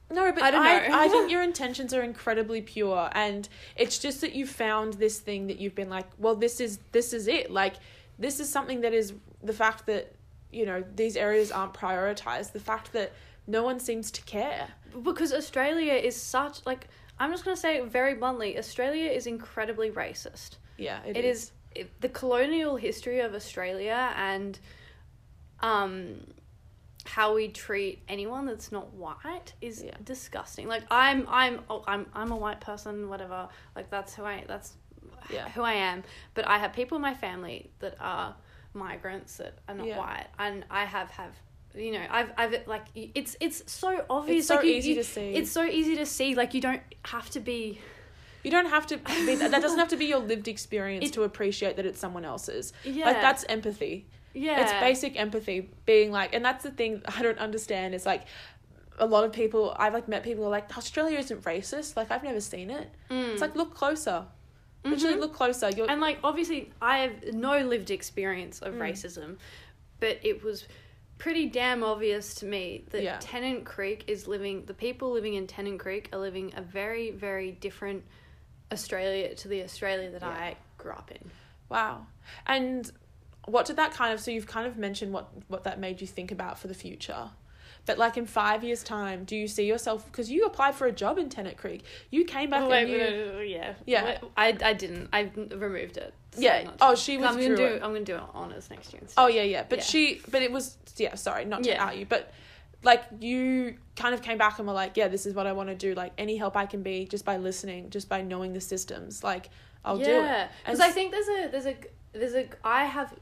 No, 0.09 0.31
but 0.31 0.41
I 0.41 0.47
I, 0.47 0.51
don't 0.51 0.63
know. 0.89 0.97
I, 0.99 1.07
think 1.09 1.29
your 1.35 1.43
intentions 1.43 1.93
are 1.93 2.01
incredibly 2.01 2.61
pure, 2.61 3.09
and 3.11 3.47
it's 3.75 3.99
just 3.99 4.21
that 4.21 4.33
you 4.33 4.47
found 4.47 4.93
this 4.93 5.19
thing 5.19 5.45
that 5.47 5.59
you've 5.59 5.75
been 5.75 5.89
like, 5.89 6.07
well, 6.17 6.35
this 6.35 6.59
is 6.59 6.79
this 6.91 7.13
is 7.13 7.27
it. 7.27 7.51
Like, 7.51 7.75
this 8.17 8.39
is 8.39 8.49
something 8.49 8.81
that 8.81 8.93
is 8.93 9.13
the 9.43 9.53
fact 9.53 9.85
that 9.85 10.15
you 10.51 10.65
know 10.65 10.83
these 10.95 11.15
areas 11.15 11.51
aren't 11.51 11.73
prioritized. 11.73 12.53
The 12.53 12.59
fact 12.59 12.91
that 12.93 13.11
no 13.49 13.63
one 13.63 13.79
seems 13.79 14.11
to 14.11 14.21
care. 14.23 14.67
because 15.03 15.31
Australia 15.33 15.93
is 15.93 16.15
such 16.15 16.65
like 16.65 16.87
I'm 17.19 17.31
just 17.31 17.43
gonna 17.45 17.57
say 17.57 17.77
it 17.77 17.85
very 17.99 18.13
bluntly, 18.15 18.57
Australia 18.57 19.09
is 19.11 19.27
incredibly 19.27 19.89
racist. 19.91 20.51
Yeah, 20.77 20.99
it 21.05 21.25
is, 21.25 21.51
it, 21.75 21.85
the 21.99 22.07
colonial 22.09 22.77
history 22.77 23.19
of 23.19 23.33
Australia 23.35 24.13
and 24.15 24.57
um 25.61 26.21
how 27.05 27.33
we 27.33 27.47
treat 27.47 28.01
anyone 28.07 28.45
that's 28.45 28.71
not 28.71 28.93
white 28.93 29.53
is 29.61 29.83
Yeah. 29.83 29.95
disgusting. 30.03 30.67
Like 30.67 30.83
I'm 30.91 31.25
I'm 31.29 31.61
oh, 31.69 31.83
I'm 31.87 32.05
I'm 32.13 32.31
a 32.31 32.37
white 32.37 32.61
person, 32.61 33.09
whatever. 33.09 33.49
Like 33.75 33.89
that's 33.89 34.13
who 34.15 34.23
I 34.23 34.43
that's 34.47 34.73
Yeah. 35.29 35.49
who 35.49 35.61
I 35.63 35.73
am. 35.73 36.03
But 36.35 36.47
I 36.47 36.57
have 36.59 36.71
people 36.73 36.95
in 36.97 37.01
my 37.01 37.13
family 37.15 37.71
that 37.79 37.95
are 37.99 38.35
migrants 38.73 39.37
that 39.37 39.53
are 39.67 39.75
not 39.75 39.87
Yeah. 39.87 39.97
white, 39.97 40.27
and 40.37 40.65
I 40.69 40.85
have 40.85 41.09
have 41.11 41.33
you 41.79 41.91
know 41.93 42.05
I've 42.09 42.31
I've 42.37 42.67
like 42.67 42.85
it's 42.95 43.35
it's 43.39 43.71
so 43.71 44.05
obvious. 44.09 44.39
It's 44.39 44.47
so 44.47 44.55
like 44.55 44.65
you- 44.65 44.71
easy 44.73 44.89
you- 44.89 44.95
to 44.95 45.03
see. 45.03 45.33
It's 45.33 45.51
so 45.51 45.63
easy 45.63 45.95
to 45.95 46.05
see. 46.05 46.35
Like 46.35 46.53
you 46.53 46.61
don't 46.61 46.81
have 47.05 47.29
to 47.31 47.39
be. 47.39 47.79
You 48.43 48.51
don't 48.51 48.67
have 48.67 48.87
to. 48.87 48.97
Be, 48.97 49.35
that 49.35 49.51
doesn't 49.61 49.79
have 49.79 49.89
to 49.89 49.97
be 49.97 50.05
your 50.05 50.19
lived 50.19 50.47
experience 50.47 51.05
It- 51.05 51.13
to 51.13 51.23
appreciate 51.23 51.75
that 51.77 51.85
it's 51.85 51.99
someone 51.99 52.25
else's. 52.25 52.73
Yeah. 52.83 53.05
Like 53.05 53.21
that's 53.21 53.43
empathy. 53.49 54.05
Yeah, 54.33 54.61
It's 54.61 54.71
basic 54.73 55.19
empathy, 55.19 55.71
being 55.87 56.11
like, 56.11 56.35
and 56.35 56.45
that's 56.45 56.63
the 56.63 56.69
thing 56.69 57.01
I 57.17 57.23
don't 57.23 57.39
understand. 57.39 57.95
Is 57.95 58.05
like, 58.05 58.25
a 58.99 59.05
lot 59.05 59.23
of 59.23 59.33
people 59.33 59.75
I've 59.77 59.93
like 59.93 60.07
met 60.07 60.23
people 60.23 60.43
who 60.43 60.47
are 60.49 60.51
like 60.51 60.77
Australia 60.77 61.17
isn't 61.17 61.43
racist. 61.43 61.97
Like 61.97 62.11
I've 62.11 62.23
never 62.23 62.39
seen 62.39 62.69
it. 62.69 62.89
It's 63.09 63.41
like 63.41 63.55
look 63.55 63.73
closer. 63.73 64.25
Literally 64.85 65.17
look 65.19 65.33
closer. 65.33 65.69
You're 65.75 65.87
Mm. 65.87 65.91
And 65.93 66.01
like 66.01 66.19
obviously 66.23 66.71
I 66.81 66.99
have 66.99 67.33
no 67.33 67.59
lived 67.59 67.89
experience 67.91 68.59
Mm. 68.59 68.67
of 68.67 68.73
racism, 68.75 69.37
but 69.99 70.19
it 70.23 70.43
was 70.43 70.67
pretty 71.19 71.45
damn 71.47 71.83
obvious 71.83 72.33
to 72.35 72.45
me 72.47 72.85
that 72.89 73.03
Yeah. 73.03 73.17
Tennant 73.19 73.65
Creek 73.65 74.05
is 74.07 74.27
living 74.27 74.65
the 74.65 74.73
people 74.73 75.11
living 75.11 75.35
in 75.35 75.45
Tennant 75.45 75.79
Creek 75.79 76.09
are 76.11 76.19
living 76.19 76.53
a 76.55 76.61
very 76.61 77.11
very 77.11 77.51
different 77.51 78.03
Australia 78.71 79.35
to 79.35 79.47
the 79.47 79.61
Australia 79.63 80.09
that 80.11 80.21
Yeah. 80.21 80.29
I 80.29 80.55
grew 80.77 80.93
up 80.93 81.11
in. 81.11 81.29
wow. 81.69 82.07
And 82.47 82.91
what 83.45 83.65
did 83.65 83.75
that 83.77 83.93
kind 83.93 84.13
of? 84.13 84.19
So 84.19 84.31
you've 84.31 84.47
kind 84.47 84.65
of 84.67 84.77
mentioned 84.77 85.11
what 85.13 85.29
what 85.47 85.63
that 85.65 85.79
made 85.79 86.01
you 86.01 86.07
think 86.07 86.31
about 86.31 86.57
for 86.59 86.67
the 86.67 86.73
future. 86.73 87.29
But 87.89 87.97
like 87.97 88.17
in 88.17 88.27
five 88.27 88.63
years' 88.63 88.83
time, 88.83 89.23
do 89.23 89.35
you 89.35 89.47
see 89.47 89.65
yourself? 89.65 90.05
Because 90.05 90.29
you 90.29 90.45
applied 90.45 90.75
for 90.75 90.85
a 90.85 90.91
job 90.91 91.17
in 91.17 91.27
Tennant 91.27 91.57
Creek. 91.57 91.83
You 92.11 92.23
came 92.23 92.51
back 92.51 92.61
Oh, 92.61 92.69
and 92.71 92.87
you. 92.87 92.99
wait, 92.99 93.35
wait, 93.35 93.49
yeah. 93.49 93.73
Yeah. 93.87 94.19
I, 94.37 94.55
I 94.63 94.73
didn't. 94.73 95.09
I 95.11 95.31
removed 95.35 95.97
it. 95.97 96.13
Yeah. 96.37 96.65
not 96.65 96.77
Oh, 96.81 96.93
she 96.93 97.17
was. 97.17 97.25
I'm 97.31 97.41
gonna 97.41 97.55
do. 97.55 97.65
it. 97.65 97.81
I'm 97.81 97.91
gonna 97.91 98.01
do 98.05 98.19
honors 98.35 98.69
next 98.69 98.93
year. 98.93 99.01
Instead. 99.01 99.19
Oh 99.19 99.25
yeah, 99.25 99.41
yeah. 99.41 99.63
But 99.67 99.79
Yeah. 99.79 99.85
she, 99.85 100.21
but 100.29 100.43
it 100.43 100.51
was 100.51 100.77
yeah. 100.97 101.15
Sorry, 101.15 101.45
not 101.45 101.63
to 101.63 101.69
Yeah. 101.71 101.83
out 101.83 101.97
you, 101.97 102.05
but 102.05 102.31
like 102.83 103.01
you 103.19 103.73
kind 103.95 104.13
of 104.13 104.21
came 104.21 104.37
back 104.37 104.59
and 104.59 104.67
were 104.67 104.73
like, 104.75 104.95
yeah, 104.95 105.07
this 105.07 105.25
is 105.25 105.33
what 105.33 105.47
I 105.47 105.53
want 105.53 105.69
to 105.69 105.75
do. 105.75 105.95
Like 105.95 106.13
any 106.19 106.37
help 106.37 106.55
I 106.55 106.67
can 106.67 106.83
be, 106.83 107.05
just 107.05 107.25
by 107.25 107.37
listening, 107.37 107.89
just 107.89 108.07
by 108.07 108.21
knowing 108.21 108.53
the 108.53 108.61
systems, 108.61 109.23
like 109.23 109.49
I'll 109.83 109.97
do 109.97 110.03
it. 110.03 110.07
Yeah, 110.25 110.47
because 110.63 110.79
I 110.79 110.91
think 110.91 111.11
there's 111.11 111.27
a 111.27 111.47
there's 111.51 111.65
a 111.65 111.75
there's 112.13 112.35
a 112.35 112.47
I 112.63 112.85
have, 112.85 113.15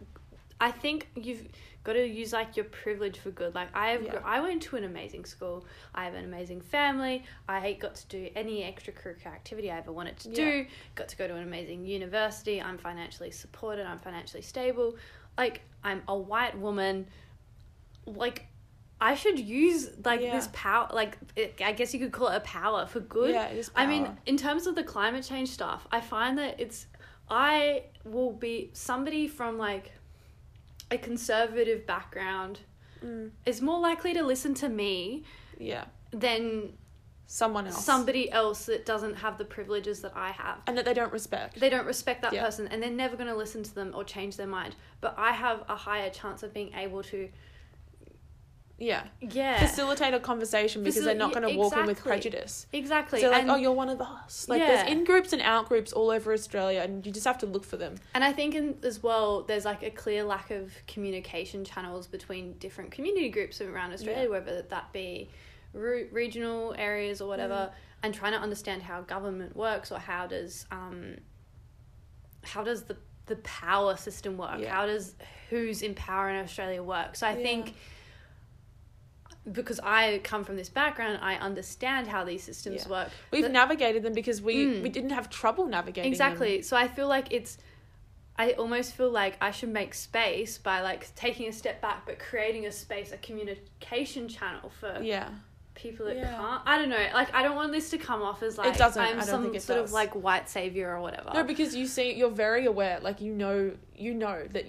I 0.60 0.72
think 0.72 1.08
you've 1.16 1.48
got 1.88 1.94
to 1.94 2.06
use 2.06 2.34
like 2.34 2.58
your 2.58 2.66
privilege 2.66 3.18
for 3.18 3.32
good. 3.32 3.56
Like 3.56 3.70
I 3.74 3.92
have, 3.92 4.04
Yeah. 4.04 4.20
I 4.26 4.42
went 4.42 4.62
to 4.64 4.76
an 4.76 4.84
amazing 4.84 5.24
school. 5.26 5.66
I 5.96 6.04
have 6.04 6.14
an 6.22 6.26
amazing 6.26 6.60
family. 6.62 7.24
I 7.48 7.74
got 7.80 7.96
to 7.96 8.08
do 8.08 8.30
any 8.36 8.62
extracurricular 8.62 9.28
activity 9.28 9.72
I 9.72 9.78
ever 9.78 9.94
wanted 9.94 10.18
to 10.20 10.30
do. 10.30 10.66
Got 10.96 11.08
to 11.08 11.18
go 11.18 11.28
to 11.28 11.34
an 11.34 11.44
amazing 11.44 11.86
university. 11.86 12.62
I'm 12.62 12.78
financially 12.78 13.32
supported. 13.32 13.86
I'm 13.88 14.00
financially 14.00 14.44
stable. 14.44 14.98
Like 15.38 15.62
I'm 15.84 16.04
a 16.08 16.18
white 16.18 16.56
woman. 16.60 17.08
Like. 18.06 18.48
I 19.00 19.14
should 19.14 19.38
use 19.38 19.92
like 20.04 20.22
Yeah. 20.22 20.36
this 20.36 20.50
power, 20.54 20.90
like 20.92 21.20
it, 21.36 21.62
I 21.64 21.72
guess 21.72 21.94
you 21.94 22.00
could 22.00 22.12
call 22.12 22.30
it 22.30 22.36
a 22.38 22.40
power 22.40 22.88
for 22.88 23.00
good. 23.00 23.30
Yeah, 23.30 23.46
it 23.46 23.58
is 23.58 23.70
I 23.76 23.86
mean, 23.86 24.10
in 24.26 24.38
terms 24.38 24.66
of 24.66 24.74
the 24.74 24.84
climate 24.84 25.24
change 25.24 25.50
stuff, 25.50 25.88
I 25.92 26.02
find 26.02 26.36
that 26.40 26.60
it's 26.60 26.88
I 27.30 27.84
will 28.04 28.34
be 28.34 28.72
somebody 28.74 29.28
from 29.28 29.60
like 29.60 29.92
a 30.92 30.98
conservative 30.98 31.86
background 31.86 32.62
Mm. 33.04 33.30
is 33.46 33.62
more 33.62 33.80
likely 33.80 34.14
to 34.14 34.24
listen 34.24 34.56
to 34.56 34.68
me 34.70 35.24
yeah, 35.60 35.86
than 36.12 36.76
someone 37.28 37.68
else, 37.68 37.86
somebody 37.86 38.32
else 38.32 38.66
that 38.66 38.86
doesn't 38.88 39.16
have 39.16 39.38
the 39.38 39.46
privileges 39.46 40.02
that 40.02 40.14
I 40.16 40.32
have. 40.32 40.60
and 40.66 40.76
that 40.78 40.86
they 40.86 40.94
don't 40.96 41.12
respect. 41.14 41.60
They 41.60 41.70
don't 41.70 41.86
respect 41.86 42.22
that 42.24 42.34
Yeah. 42.34 42.44
person 42.44 42.68
and 42.70 42.82
they're 42.82 42.90
never 42.90 43.16
going 43.16 43.28
to 43.30 43.36
listen 43.36 43.62
to 43.64 43.76
them 43.76 43.92
or 43.94 44.04
change 44.04 44.38
their 44.38 44.48
mind. 44.48 44.76
But 45.00 45.14
I 45.18 45.32
have 45.34 45.64
a 45.70 45.76
higher 45.76 46.10
chance 46.10 46.42
of 46.42 46.54
being 46.54 46.74
able 46.74 47.04
to 47.04 47.30
yeah, 48.80 49.04
yeah. 49.22 49.60
facilitate 49.66 50.14
a 50.14 50.20
conversation 50.20 50.84
because 50.84 51.04
they're 51.04 51.16
not 51.16 51.34
going 51.34 51.48
to 51.48 51.58
walk 51.58 51.76
in 51.76 51.86
with 51.88 52.00
prejudice. 52.00 52.68
exactly. 52.72 53.22
So 53.22 53.30
like, 53.32 53.42
and, 53.42 53.52
oh, 53.52 53.56
you're 53.56 53.72
one 53.72 53.90
of 53.90 54.00
us. 54.02 54.48
Like 54.48 54.60
Yeah. 54.60 54.68
there's 54.68 54.92
in 54.92 55.04
groups 55.04 55.34
and 55.34 55.42
out 55.42 55.68
groups 55.68 55.92
all 55.94 56.12
over 56.12 56.32
Australia, 56.32 56.82
and 56.82 57.06
you 57.06 57.12
just 57.12 57.26
have 57.26 57.40
to 57.40 57.46
look 57.48 57.64
for 57.64 57.78
them. 57.78 57.96
And 58.14 58.24
I 58.24 58.32
think 58.34 58.54
in, 58.56 58.78
as 58.84 59.02
well, 59.02 59.42
there's 59.44 59.66
like 59.66 59.82
a 59.84 59.90
clear 59.90 60.24
lack 60.24 60.52
of 60.52 60.74
communication 60.88 61.66
channels 61.66 62.06
between 62.08 62.54
different 62.60 62.92
community 62.92 63.30
groups 63.30 63.62
around 63.62 63.94
Australia, 63.94 64.24
Yeah. 64.24 64.30
whether 64.30 64.62
that 64.62 64.94
be 64.94 65.30
re- 65.74 66.08
regional 66.12 66.76
areas 66.78 67.20
or 67.20 67.28
whatever, 67.28 67.72
and 68.04 68.14
trying 68.14 68.34
to 68.34 68.40
understand 68.40 68.84
how 68.84 69.02
government 69.02 69.56
works 69.56 69.92
or 69.92 69.98
how 70.00 70.28
does 70.28 70.68
um, 70.72 71.16
how 72.44 72.64
does 72.64 72.84
the 72.84 72.96
the 73.26 73.38
power 73.38 73.98
system 73.98 74.38
work? 74.38 74.60
Yeah. 74.60 74.74
How 74.74 74.86
does 74.86 75.16
who's 75.50 75.82
in 75.82 75.96
power 75.96 76.30
in 76.30 76.38
Australia 76.44 76.82
work? 76.84 77.16
So 77.16 77.28
I 77.28 77.36
think 77.36 77.74
because 79.52 79.80
I 79.82 80.20
come 80.24 80.44
from 80.44 80.58
this 80.58 80.70
background, 80.70 81.20
I 81.22 81.36
understand 81.36 82.08
how 82.08 82.24
these 82.24 82.44
systems 82.44 82.84
Yeah. 82.86 82.92
work. 82.92 83.10
We've 83.32 83.44
But- 83.44 83.52
navigated 83.52 84.04
them 84.04 84.14
because 84.14 84.42
we 84.42 84.66
Mm. 84.66 84.82
we 84.82 84.90
didn't 84.90 85.12
have 85.12 85.30
trouble 85.30 85.66
navigating 85.68 86.12
them. 86.12 86.14
exactly. 86.14 86.62
So 86.62 86.76
I 86.78 86.88
feel 86.88 87.08
like 87.08 87.28
it's. 87.32 87.58
I 88.40 88.52
almost 88.52 88.94
feel 88.96 89.10
like 89.10 89.36
I 89.42 89.50
should 89.50 89.70
make 89.70 89.96
space 89.96 90.60
by 90.60 90.82
like 90.82 91.14
taking 91.16 91.48
a 91.48 91.52
step 91.54 91.82
back, 91.82 92.06
but 92.06 92.20
creating 92.20 92.68
a 92.68 92.72
space, 92.72 93.12
a 93.12 93.18
communication 93.18 94.28
channel 94.28 94.70
for 94.80 95.00
Yeah. 95.02 95.30
people 95.74 96.06
that 96.06 96.18
Yeah. 96.18 96.36
can't. 96.38 96.62
I 96.66 96.78
don't 96.78 96.90
know. 96.90 97.08
Like 97.14 97.34
I 97.34 97.42
don't 97.42 97.56
want 97.56 97.72
this 97.72 97.90
to 97.92 97.98
come 97.98 98.22
off 98.22 98.44
as 98.44 98.58
like 98.58 98.78
doesn't. 98.78 99.02
I 99.02 99.10
I'm 99.10 99.18
don't 99.18 99.26
some 99.26 99.56
it 99.56 99.62
sort 99.64 99.80
does. 99.80 99.90
of 99.90 99.94
like 99.94 100.14
white 100.14 100.50
savior 100.50 100.96
or 100.96 101.02
whatever. 101.02 101.32
No, 101.34 101.44
because 101.44 101.76
you 101.76 101.88
see, 101.88 102.14
you're 102.14 102.30
very 102.30 102.66
aware. 102.66 103.00
Like 103.00 103.22
you 103.22 103.34
know, 103.34 103.72
you 103.96 104.14
know 104.14 104.44
that 104.52 104.66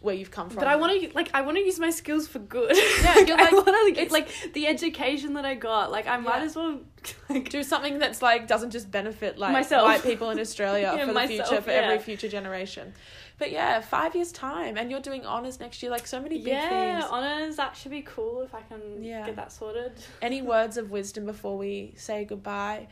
where 0.00 0.14
you've 0.14 0.30
come 0.30 0.48
from. 0.50 0.58
But 0.58 0.68
I 0.68 0.76
want 0.76 1.00
to 1.00 1.10
like 1.14 1.30
I 1.34 1.42
want 1.42 1.56
to 1.56 1.62
use 1.64 1.78
my 1.78 1.90
skills 1.90 2.26
for 2.28 2.38
good. 2.38 2.76
Yeah, 2.76 3.14
like, 3.16 3.28
you're 3.28 3.40
I 3.40 3.50
want 3.52 3.66
to 3.66 4.00
it's- 4.00 4.10
like 4.10 4.28
the 4.54 4.66
education 4.66 5.34
that 5.34 5.44
I 5.44 5.54
got. 5.54 5.90
Like 5.90 6.06
I 6.06 6.16
might 6.16 6.38
Yeah. 6.38 6.44
as 6.44 6.56
well 6.56 6.80
like 7.28 7.48
do 7.48 7.62
something 7.62 7.98
that's 7.98 8.22
like 8.22 8.46
doesn't 8.46 8.70
just 8.70 8.90
benefit 8.90 9.38
like 9.38 9.52
Myself. 9.52 9.84
white 9.84 10.02
people 10.02 10.30
in 10.30 10.38
Australia 10.38 10.92
Yeah, 10.96 11.00
for 11.02 11.06
the 11.08 11.12
myself, 11.14 11.48
future 11.48 11.62
for 11.62 11.70
every 11.70 11.98
future 11.98 12.28
generation. 12.28 12.92
But 13.38 13.52
yeah, 13.52 13.80
five 13.80 14.14
years 14.14 14.32
time, 14.32 14.76
and 14.76 14.90
you're 14.90 15.00
doing 15.00 15.24
honors 15.24 15.60
next 15.60 15.82
year. 15.82 15.90
Like 15.90 16.06
so 16.06 16.20
many 16.20 16.36
big 16.36 16.44
things. 16.44 16.56
yeah, 16.70 17.00
things. 17.00 17.10
honors. 17.10 17.56
That 17.56 17.74
should 17.74 17.90
be 17.90 18.02
cool 18.02 18.42
if 18.42 18.54
I 18.54 18.60
can 18.60 19.02
Yeah. 19.02 19.24
get 19.24 19.36
that 19.36 19.50
sorted. 19.50 19.92
Any 20.20 20.42
words 20.42 20.76
of 20.76 20.90
wisdom 20.90 21.24
before 21.24 21.56
we 21.56 21.94
say 21.96 22.26
goodbye? 22.26 22.88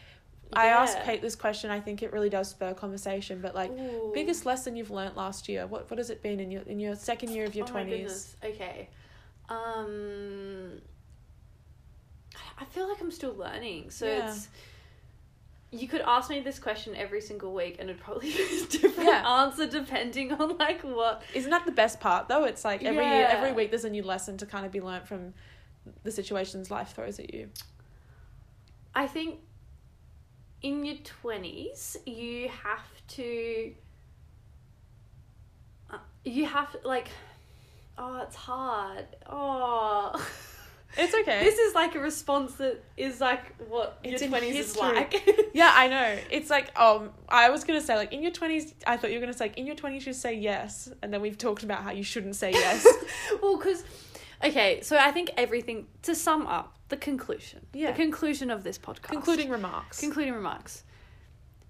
I 0.52 0.66
asked 0.68 0.98
Yeah. 0.98 1.04
Kate 1.04 1.22
this 1.22 1.36
question. 1.36 1.70
I 1.70 1.80
think 1.80 2.02
it 2.02 2.12
really 2.12 2.30
does 2.30 2.48
spur 2.48 2.72
conversation. 2.74 3.40
But 3.40 3.54
like, 3.54 3.70
Ooh. 3.70 4.10
biggest 4.14 4.46
lesson 4.46 4.76
you've 4.76 4.90
learnt 4.90 5.16
last 5.16 5.48
year? 5.48 5.66
What 5.66 5.90
what 5.90 5.98
has 5.98 6.10
it 6.10 6.22
been 6.22 6.40
in 6.40 6.50
your 6.50 6.62
in 6.62 6.80
your 6.80 6.94
second 6.96 7.30
year 7.34 7.44
of 7.44 7.54
your 7.54 7.66
Oh 7.66 7.70
twenties? 7.70 8.34
goodness. 8.42 8.60
Okay. 8.60 8.88
Um 9.48 10.80
I 12.60 12.64
feel 12.64 12.88
like 12.88 13.00
I'm 13.00 13.10
still 13.10 13.34
learning. 13.34 13.90
So 13.90 14.06
Yeah. 14.06 14.30
it's 14.30 14.48
you 15.70 15.86
could 15.86 16.00
ask 16.00 16.30
me 16.30 16.40
this 16.40 16.58
question 16.58 16.96
every 16.96 17.20
single 17.20 17.52
week 17.52 17.76
and 17.78 17.90
it'd 17.90 18.00
probably 18.02 18.30
be 18.32 18.62
a 18.62 18.66
different 18.66 19.08
Yeah. 19.08 19.28
answer 19.42 19.66
depending 19.66 20.32
on 20.32 20.56
like 20.56 20.80
what 20.82 21.22
Isn't 21.34 21.50
that 21.50 21.66
the 21.66 21.72
best 21.72 22.00
part 22.00 22.28
though? 22.28 22.44
It's 22.44 22.64
like 22.64 22.82
every 22.82 23.04
year, 23.04 23.26
every 23.30 23.52
week, 23.52 23.70
there's 23.70 23.84
a 23.84 23.90
new 23.90 24.02
lesson 24.02 24.38
to 24.38 24.46
kind 24.46 24.64
of 24.64 24.72
be 24.72 24.80
learnt 24.80 25.06
from 25.06 25.34
the 26.04 26.10
situations 26.10 26.70
life 26.70 26.94
throws 26.94 27.18
at 27.18 27.32
you. 27.34 27.50
I 28.94 29.06
think 29.06 29.40
in 30.62 30.84
your 30.84 30.96
20s, 30.96 31.96
you 32.06 32.48
have 32.48 33.06
to. 33.08 33.72
Uh, 35.90 35.98
you 36.24 36.46
have 36.46 36.72
to, 36.72 36.86
like. 36.86 37.08
Oh, 37.96 38.22
it's 38.22 38.36
hard. 38.36 39.06
Oh. 39.28 40.24
It's 40.96 41.14
okay. 41.14 41.44
This 41.44 41.58
is 41.58 41.74
like 41.74 41.94
a 41.94 41.98
response 41.98 42.54
that 42.54 42.82
is 42.96 43.20
like 43.20 43.54
what 43.68 43.98
It's 44.02 44.22
your 44.22 44.34
in 44.34 44.42
20s 44.42 44.54
is 44.54 44.76
like. 44.76 45.14
Yeah, 45.54 45.72
I 45.74 45.88
know. 45.88 46.18
It's 46.30 46.50
like 46.50 46.78
um, 46.78 47.10
I 47.28 47.50
was 47.50 47.64
gonna 47.64 47.80
say 47.80 47.96
like 47.96 48.12
in 48.12 48.22
your 48.22 48.30
twenties. 48.32 48.74
I 48.86 48.96
thought 48.96 49.10
you 49.10 49.16
were 49.16 49.20
gonna 49.20 49.36
say 49.36 49.46
like 49.46 49.58
in 49.58 49.66
your 49.66 49.76
twenties 49.76 50.06
you 50.06 50.12
say 50.12 50.34
yes, 50.34 50.90
and 51.02 51.12
then 51.12 51.20
we've 51.20 51.36
talked 51.36 51.62
about 51.62 51.82
how 51.82 51.90
you 51.90 52.02
shouldn't 52.02 52.36
say 52.36 52.52
yes. 52.52 52.86
well, 53.42 53.56
because. 53.58 53.84
Okay, 54.44 54.80
so 54.82 54.96
I 54.96 55.10
think 55.10 55.30
everything. 55.36 55.86
To 56.02 56.14
sum 56.14 56.46
up, 56.46 56.76
the 56.88 56.96
conclusion. 56.96 57.66
Yeah. 57.72 57.90
The 57.90 57.96
conclusion 57.96 58.50
of 58.50 58.64
this 58.64 58.78
podcast. 58.78 59.02
Concluding 59.08 59.50
remarks. 59.50 60.00
Concluding 60.00 60.34
remarks. 60.34 60.84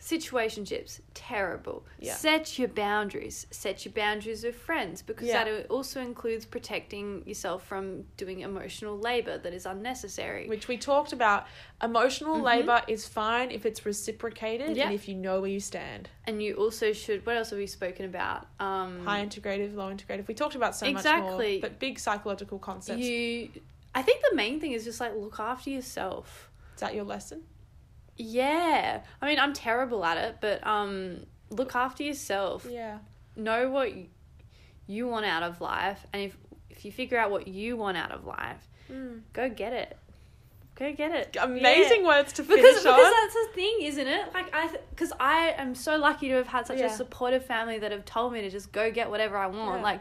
Situationships, 0.09 1.01
terrible. 1.13 1.85
Yeah. 2.01 2.15
Set 2.15 2.59
your 2.59 2.69
boundaries. 2.69 3.47
Set 3.51 3.85
your 3.85 3.93
boundaries 3.93 4.43
with 4.43 4.55
friends 4.57 5.03
because 5.03 5.29
Yeah. 5.29 5.45
that 5.45 5.67
also 5.67 6.01
includes 6.01 6.47
protecting 6.47 7.23
yourself 7.27 7.67
from 7.67 8.05
doing 8.17 8.41
emotional 8.41 8.99
labor 8.99 9.37
that 9.37 9.53
is 9.53 9.67
unnecessary. 9.67 10.49
which 10.49 10.67
we 10.67 10.79
talked 10.79 11.13
about. 11.13 11.47
Emotional 11.83 12.37
Mhm. 12.39 12.43
labor 12.43 12.83
is 12.89 13.07
fine 13.07 13.51
if 13.51 13.67
it's 13.67 13.85
reciprocated 13.85 14.77
Yeah. 14.77 14.87
and 14.87 14.95
if 14.95 15.09
you 15.09 15.15
know 15.15 15.41
where 15.43 15.51
you 15.51 15.61
stand. 15.61 16.09
and 16.27 16.43
you 16.43 16.55
also 16.55 16.93
should. 16.93 17.25
What 17.27 17.37
else 17.37 17.51
have 17.51 17.59
we 17.59 17.67
spoken 17.67 18.05
about? 18.07 18.47
Um, 18.61 19.05
High 19.05 19.25
integrative, 19.25 19.75
low 19.75 19.93
integrative. 19.95 20.27
We 20.29 20.35
talked 20.35 20.55
about 20.55 20.75
so 20.77 20.87
much 20.87 20.97
Exactly. 21.01 21.53
more, 21.53 21.61
but 21.63 21.79
big 21.79 21.99
psychological 21.99 22.59
concepts. 22.59 23.01
you. 23.03 23.51
I 23.95 24.03
think 24.03 24.23
the 24.31 24.37
main 24.37 24.59
thing 24.61 24.73
is 24.73 24.85
just 24.85 25.01
like 25.01 25.15
look 25.15 25.39
after 25.41 25.71
yourself. 25.71 26.51
Is 26.75 26.81
that 26.81 26.95
your 26.95 27.05
lesson? 27.05 27.45
Yeah, 28.19 29.01
I 29.23 29.27
mean 29.27 29.39
I'm 29.39 29.53
terrible 29.53 30.05
at 30.05 30.19
it, 30.19 30.37
but 30.41 30.67
um, 30.67 31.21
look 31.51 31.75
after 31.75 32.03
yourself. 32.03 32.67
Yeah. 32.69 32.99
know 33.37 33.71
what 33.71 33.93
you 34.89 35.07
want 35.07 35.25
out 35.27 35.43
of 35.45 35.61
life 35.61 36.05
and 36.13 36.23
if 36.23 36.37
if 36.71 36.85
you 36.85 36.91
figure 36.91 37.17
out 37.19 37.31
what 37.31 37.47
you 37.47 37.77
want 37.77 37.97
out 37.97 38.11
of 38.11 38.25
life 38.25 38.67
Mm. 38.91 39.21
go 39.35 39.49
get 39.51 39.75
it 39.75 39.97
go 40.75 40.91
get 40.95 41.11
it 41.15 41.37
Amazing 41.39 42.01
Yeah. 42.01 42.07
words 42.09 42.33
to 42.33 42.43
finish 42.43 42.63
because, 42.63 42.87
on. 42.87 42.97
because 42.97 43.13
that's 43.13 43.35
the 43.35 43.49
thing 43.55 43.77
isn't 43.83 44.07
it 44.09 44.33
like 44.33 44.47
i 44.55 44.75
because 44.91 45.13
i 45.21 45.55
am 45.59 45.75
so 45.75 45.97
lucky 45.99 46.29
to 46.29 46.35
have 46.37 46.47
had 46.47 46.67
such 46.67 46.79
Yeah. 46.79 46.87
a 46.87 46.91
supportive 46.91 47.45
family 47.45 47.79
that 47.81 47.93
have 47.93 48.07
told 48.07 48.33
me 48.33 48.41
to 48.41 48.49
just 48.51 48.73
go 48.73 48.91
get 48.91 49.11
whatever 49.11 49.37
i 49.37 49.47
want 49.47 49.77
Yeah. 49.81 49.83
like 49.83 50.01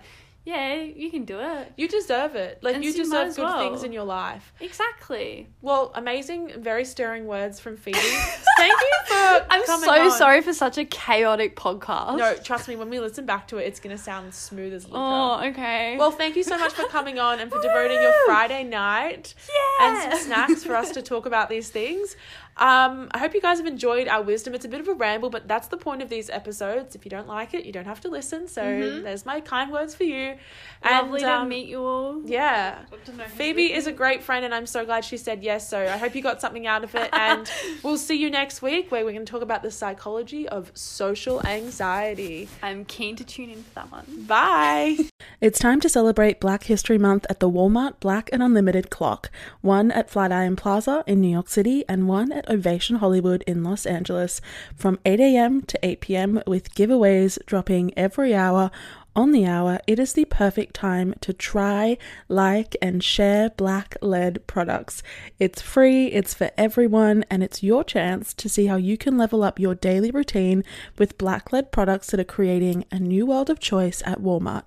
yeah 0.51 0.75
you 0.75 1.09
can 1.11 1.25
do 1.25 1.37
it 1.39 1.73
you 1.75 1.87
deserve 1.89 2.35
it. 2.35 2.53
Like 2.63 2.75
And 2.75 2.83
you 2.85 2.91
so 2.93 2.97
you 3.03 3.09
might 3.09 3.25
deserve 3.25 3.27
as 3.27 3.35
good 3.35 3.43
well. 3.43 3.59
things 3.59 3.83
in 3.83 3.91
your 3.91 4.05
life. 4.05 4.53
exactly 4.61 5.47
Well, 5.61 5.91
amazing, 5.95 6.41
very 6.57 6.85
stirring 6.85 7.25
words 7.27 7.59
from 7.59 7.75
Phoebe. 7.75 7.97
Thank 8.57 8.71
you 8.89 8.93
for 9.07 9.45
i'm 9.53 9.63
coming 9.65 9.85
so 9.85 9.91
on. 10.05 10.11
sorry 10.11 10.41
for 10.41 10.53
such 10.53 10.77
a 10.77 10.85
chaotic 10.85 11.55
podcast 11.55 12.17
No, 12.17 12.35
trust 12.35 12.67
me, 12.69 12.75
when 12.75 12.89
we 12.89 12.99
listen 12.99 13.25
back 13.25 13.47
to 13.49 13.57
it, 13.57 13.63
it's 13.69 13.79
going 13.81 13.95
to 13.95 14.01
sound 14.01 14.33
smooth 14.33 14.73
as 14.73 14.85
liquor. 14.85 14.97
oh 14.99 15.41
okay 15.49 15.97
Well, 15.97 16.11
thank 16.11 16.35
you 16.37 16.43
so 16.43 16.57
much 16.57 16.73
for 16.73 16.85
coming 16.87 17.19
on 17.19 17.39
and 17.41 17.51
for 17.51 17.61
devoting 17.67 18.01
your 18.01 18.13
Friday 18.25 18.63
night 18.63 19.33
and 19.81 20.13
some 20.13 20.19
snacks 20.27 20.63
for 20.63 20.75
us 20.75 20.91
to 20.91 21.01
talk 21.01 21.25
about 21.25 21.49
these 21.49 21.69
things. 21.69 22.15
Um, 22.57 23.09
I 23.11 23.19
hope 23.19 23.33
you 23.33 23.41
guys 23.41 23.57
have 23.57 23.67
enjoyed 23.67 24.07
our 24.07 24.21
wisdom. 24.21 24.55
It's 24.55 24.65
a 24.65 24.69
bit 24.69 24.79
of 24.79 24.87
a 24.87 24.93
ramble, 24.93 25.29
but 25.29 25.47
that's 25.47 25.67
the 25.67 25.77
point 25.77 26.01
of 26.01 26.09
these 26.09 26.29
episodes. 26.29 26.95
If 26.95 27.05
you 27.05 27.09
don't 27.09 27.27
like 27.27 27.53
it, 27.53 27.65
you 27.65 27.71
don't 27.71 27.85
have 27.85 28.01
to 28.01 28.09
listen. 28.09 28.47
So 28.47 28.61
there's 29.01 29.25
my 29.25 29.41
kind 29.41 29.71
words 29.71 29.95
for 29.95 30.03
you. 30.03 30.35
Mm-hmm. 30.83 30.89
lovely 30.89 31.21
to 31.21 31.31
um, 31.31 31.49
meet 31.49 31.67
you 31.67 31.81
all 31.81 32.21
Yeah. 32.25 32.79
Got 32.89 33.05
to 33.05 33.13
know 33.13 33.23
who's 33.23 33.33
Phoebe 33.33 33.73
is 33.73 33.87
a 33.87 33.91
great 33.91 34.23
friend, 34.23 34.45
and 34.45 34.53
I'm 34.53 34.65
so 34.65 34.85
glad 34.85 35.05
she 35.05 35.17
said 35.17 35.43
yes. 35.43 35.67
So 35.69 35.79
I 35.79 35.97
hope 35.97 36.15
you 36.15 36.21
got 36.21 36.41
something 36.41 36.67
out 36.67 36.83
of 36.83 36.93
it. 36.95 37.09
And 37.13 37.49
we'll 37.83 37.97
see 37.97 38.15
you 38.15 38.29
next 38.29 38.61
week 38.61 38.91
where 38.91 39.03
we're 39.05 39.11
going 39.13 39.25
to 39.25 39.31
talk 39.31 39.41
about 39.41 39.63
the 39.63 39.71
psychology 39.71 40.47
of 40.47 40.71
social 40.73 41.45
anxiety. 41.45 42.47
i'm 42.61 42.85
keen 42.85 43.15
to 43.15 43.23
tune 43.23 43.49
in 43.49 43.63
for 43.63 43.73
that 43.75 43.91
one 43.91 44.05
Bye. 44.27 44.97
It's 45.41 45.59
time 45.59 45.79
to 45.81 45.89
celebrate 45.89 46.39
Black 46.39 46.63
History 46.63 46.97
Month 46.97 47.25
at 47.29 47.39
the 47.39 47.49
Walmart 47.49 47.99
Black 47.99 48.29
and 48.33 48.41
Unlimited 48.41 48.89
Clock, 48.89 49.29
one 49.61 49.91
at 49.91 50.09
Flatiron 50.09 50.55
Plaza 50.55 51.03
in 51.05 51.21
New 51.21 51.29
York 51.29 51.49
City 51.49 51.83
and 51.87 52.07
one 52.07 52.31
at 52.31 52.46
Ovation 52.49 52.97
Hollywood 52.97 53.43
in 53.47 53.63
Los 53.63 53.85
Angeles, 53.85 54.41
from 54.75 54.99
8 55.05 55.19
a.m. 55.19 55.61
to 55.63 55.79
8 55.83 56.01
p.m. 56.01 56.41
with 56.47 56.73
giveaways 56.75 57.37
dropping 57.45 57.97
every 57.97 58.33
hour. 58.33 58.71
On 59.15 59.31
the 59.31 59.47
hour, 59.47 59.79
it 59.87 59.97
is 59.97 60.13
the 60.13 60.25
perfect 60.25 60.75
time 60.75 61.15
to 61.21 61.33
try, 61.33 61.97
like, 62.29 62.75
and 62.83 63.03
share 63.03 63.49
black 63.49 63.97
led 63.99 64.45
products. 64.45 65.01
It's 65.39 65.59
free, 65.59 66.05
it's 66.07 66.35
for 66.35 66.51
everyone, 66.55 67.25
and 67.31 67.41
it's 67.41 67.63
your 67.63 67.83
chance 67.83 68.33
to 68.35 68.47
see 68.47 68.67
how 68.67 68.75
you 68.75 68.95
can 68.95 69.17
level 69.17 69.43
up 69.43 69.57
your 69.59 69.73
daily 69.73 70.11
routine 70.11 70.63
with 70.99 71.17
black 71.17 71.51
led 71.51 71.71
products 71.71 72.11
that 72.11 72.19
are 72.19 72.23
creating 72.23 72.85
a 72.91 72.99
new 72.99 73.25
world 73.25 73.49
of 73.49 73.59
choice 73.59 74.03
at 74.05 74.21
Walmart. 74.21 74.65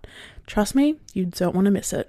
Trust 0.49 0.75
me, 0.75 0.97
you 1.15 1.27
don't 1.27 1.55
want 1.55 1.67
to 1.67 1.71
miss 1.71 1.93
it. 1.93 2.09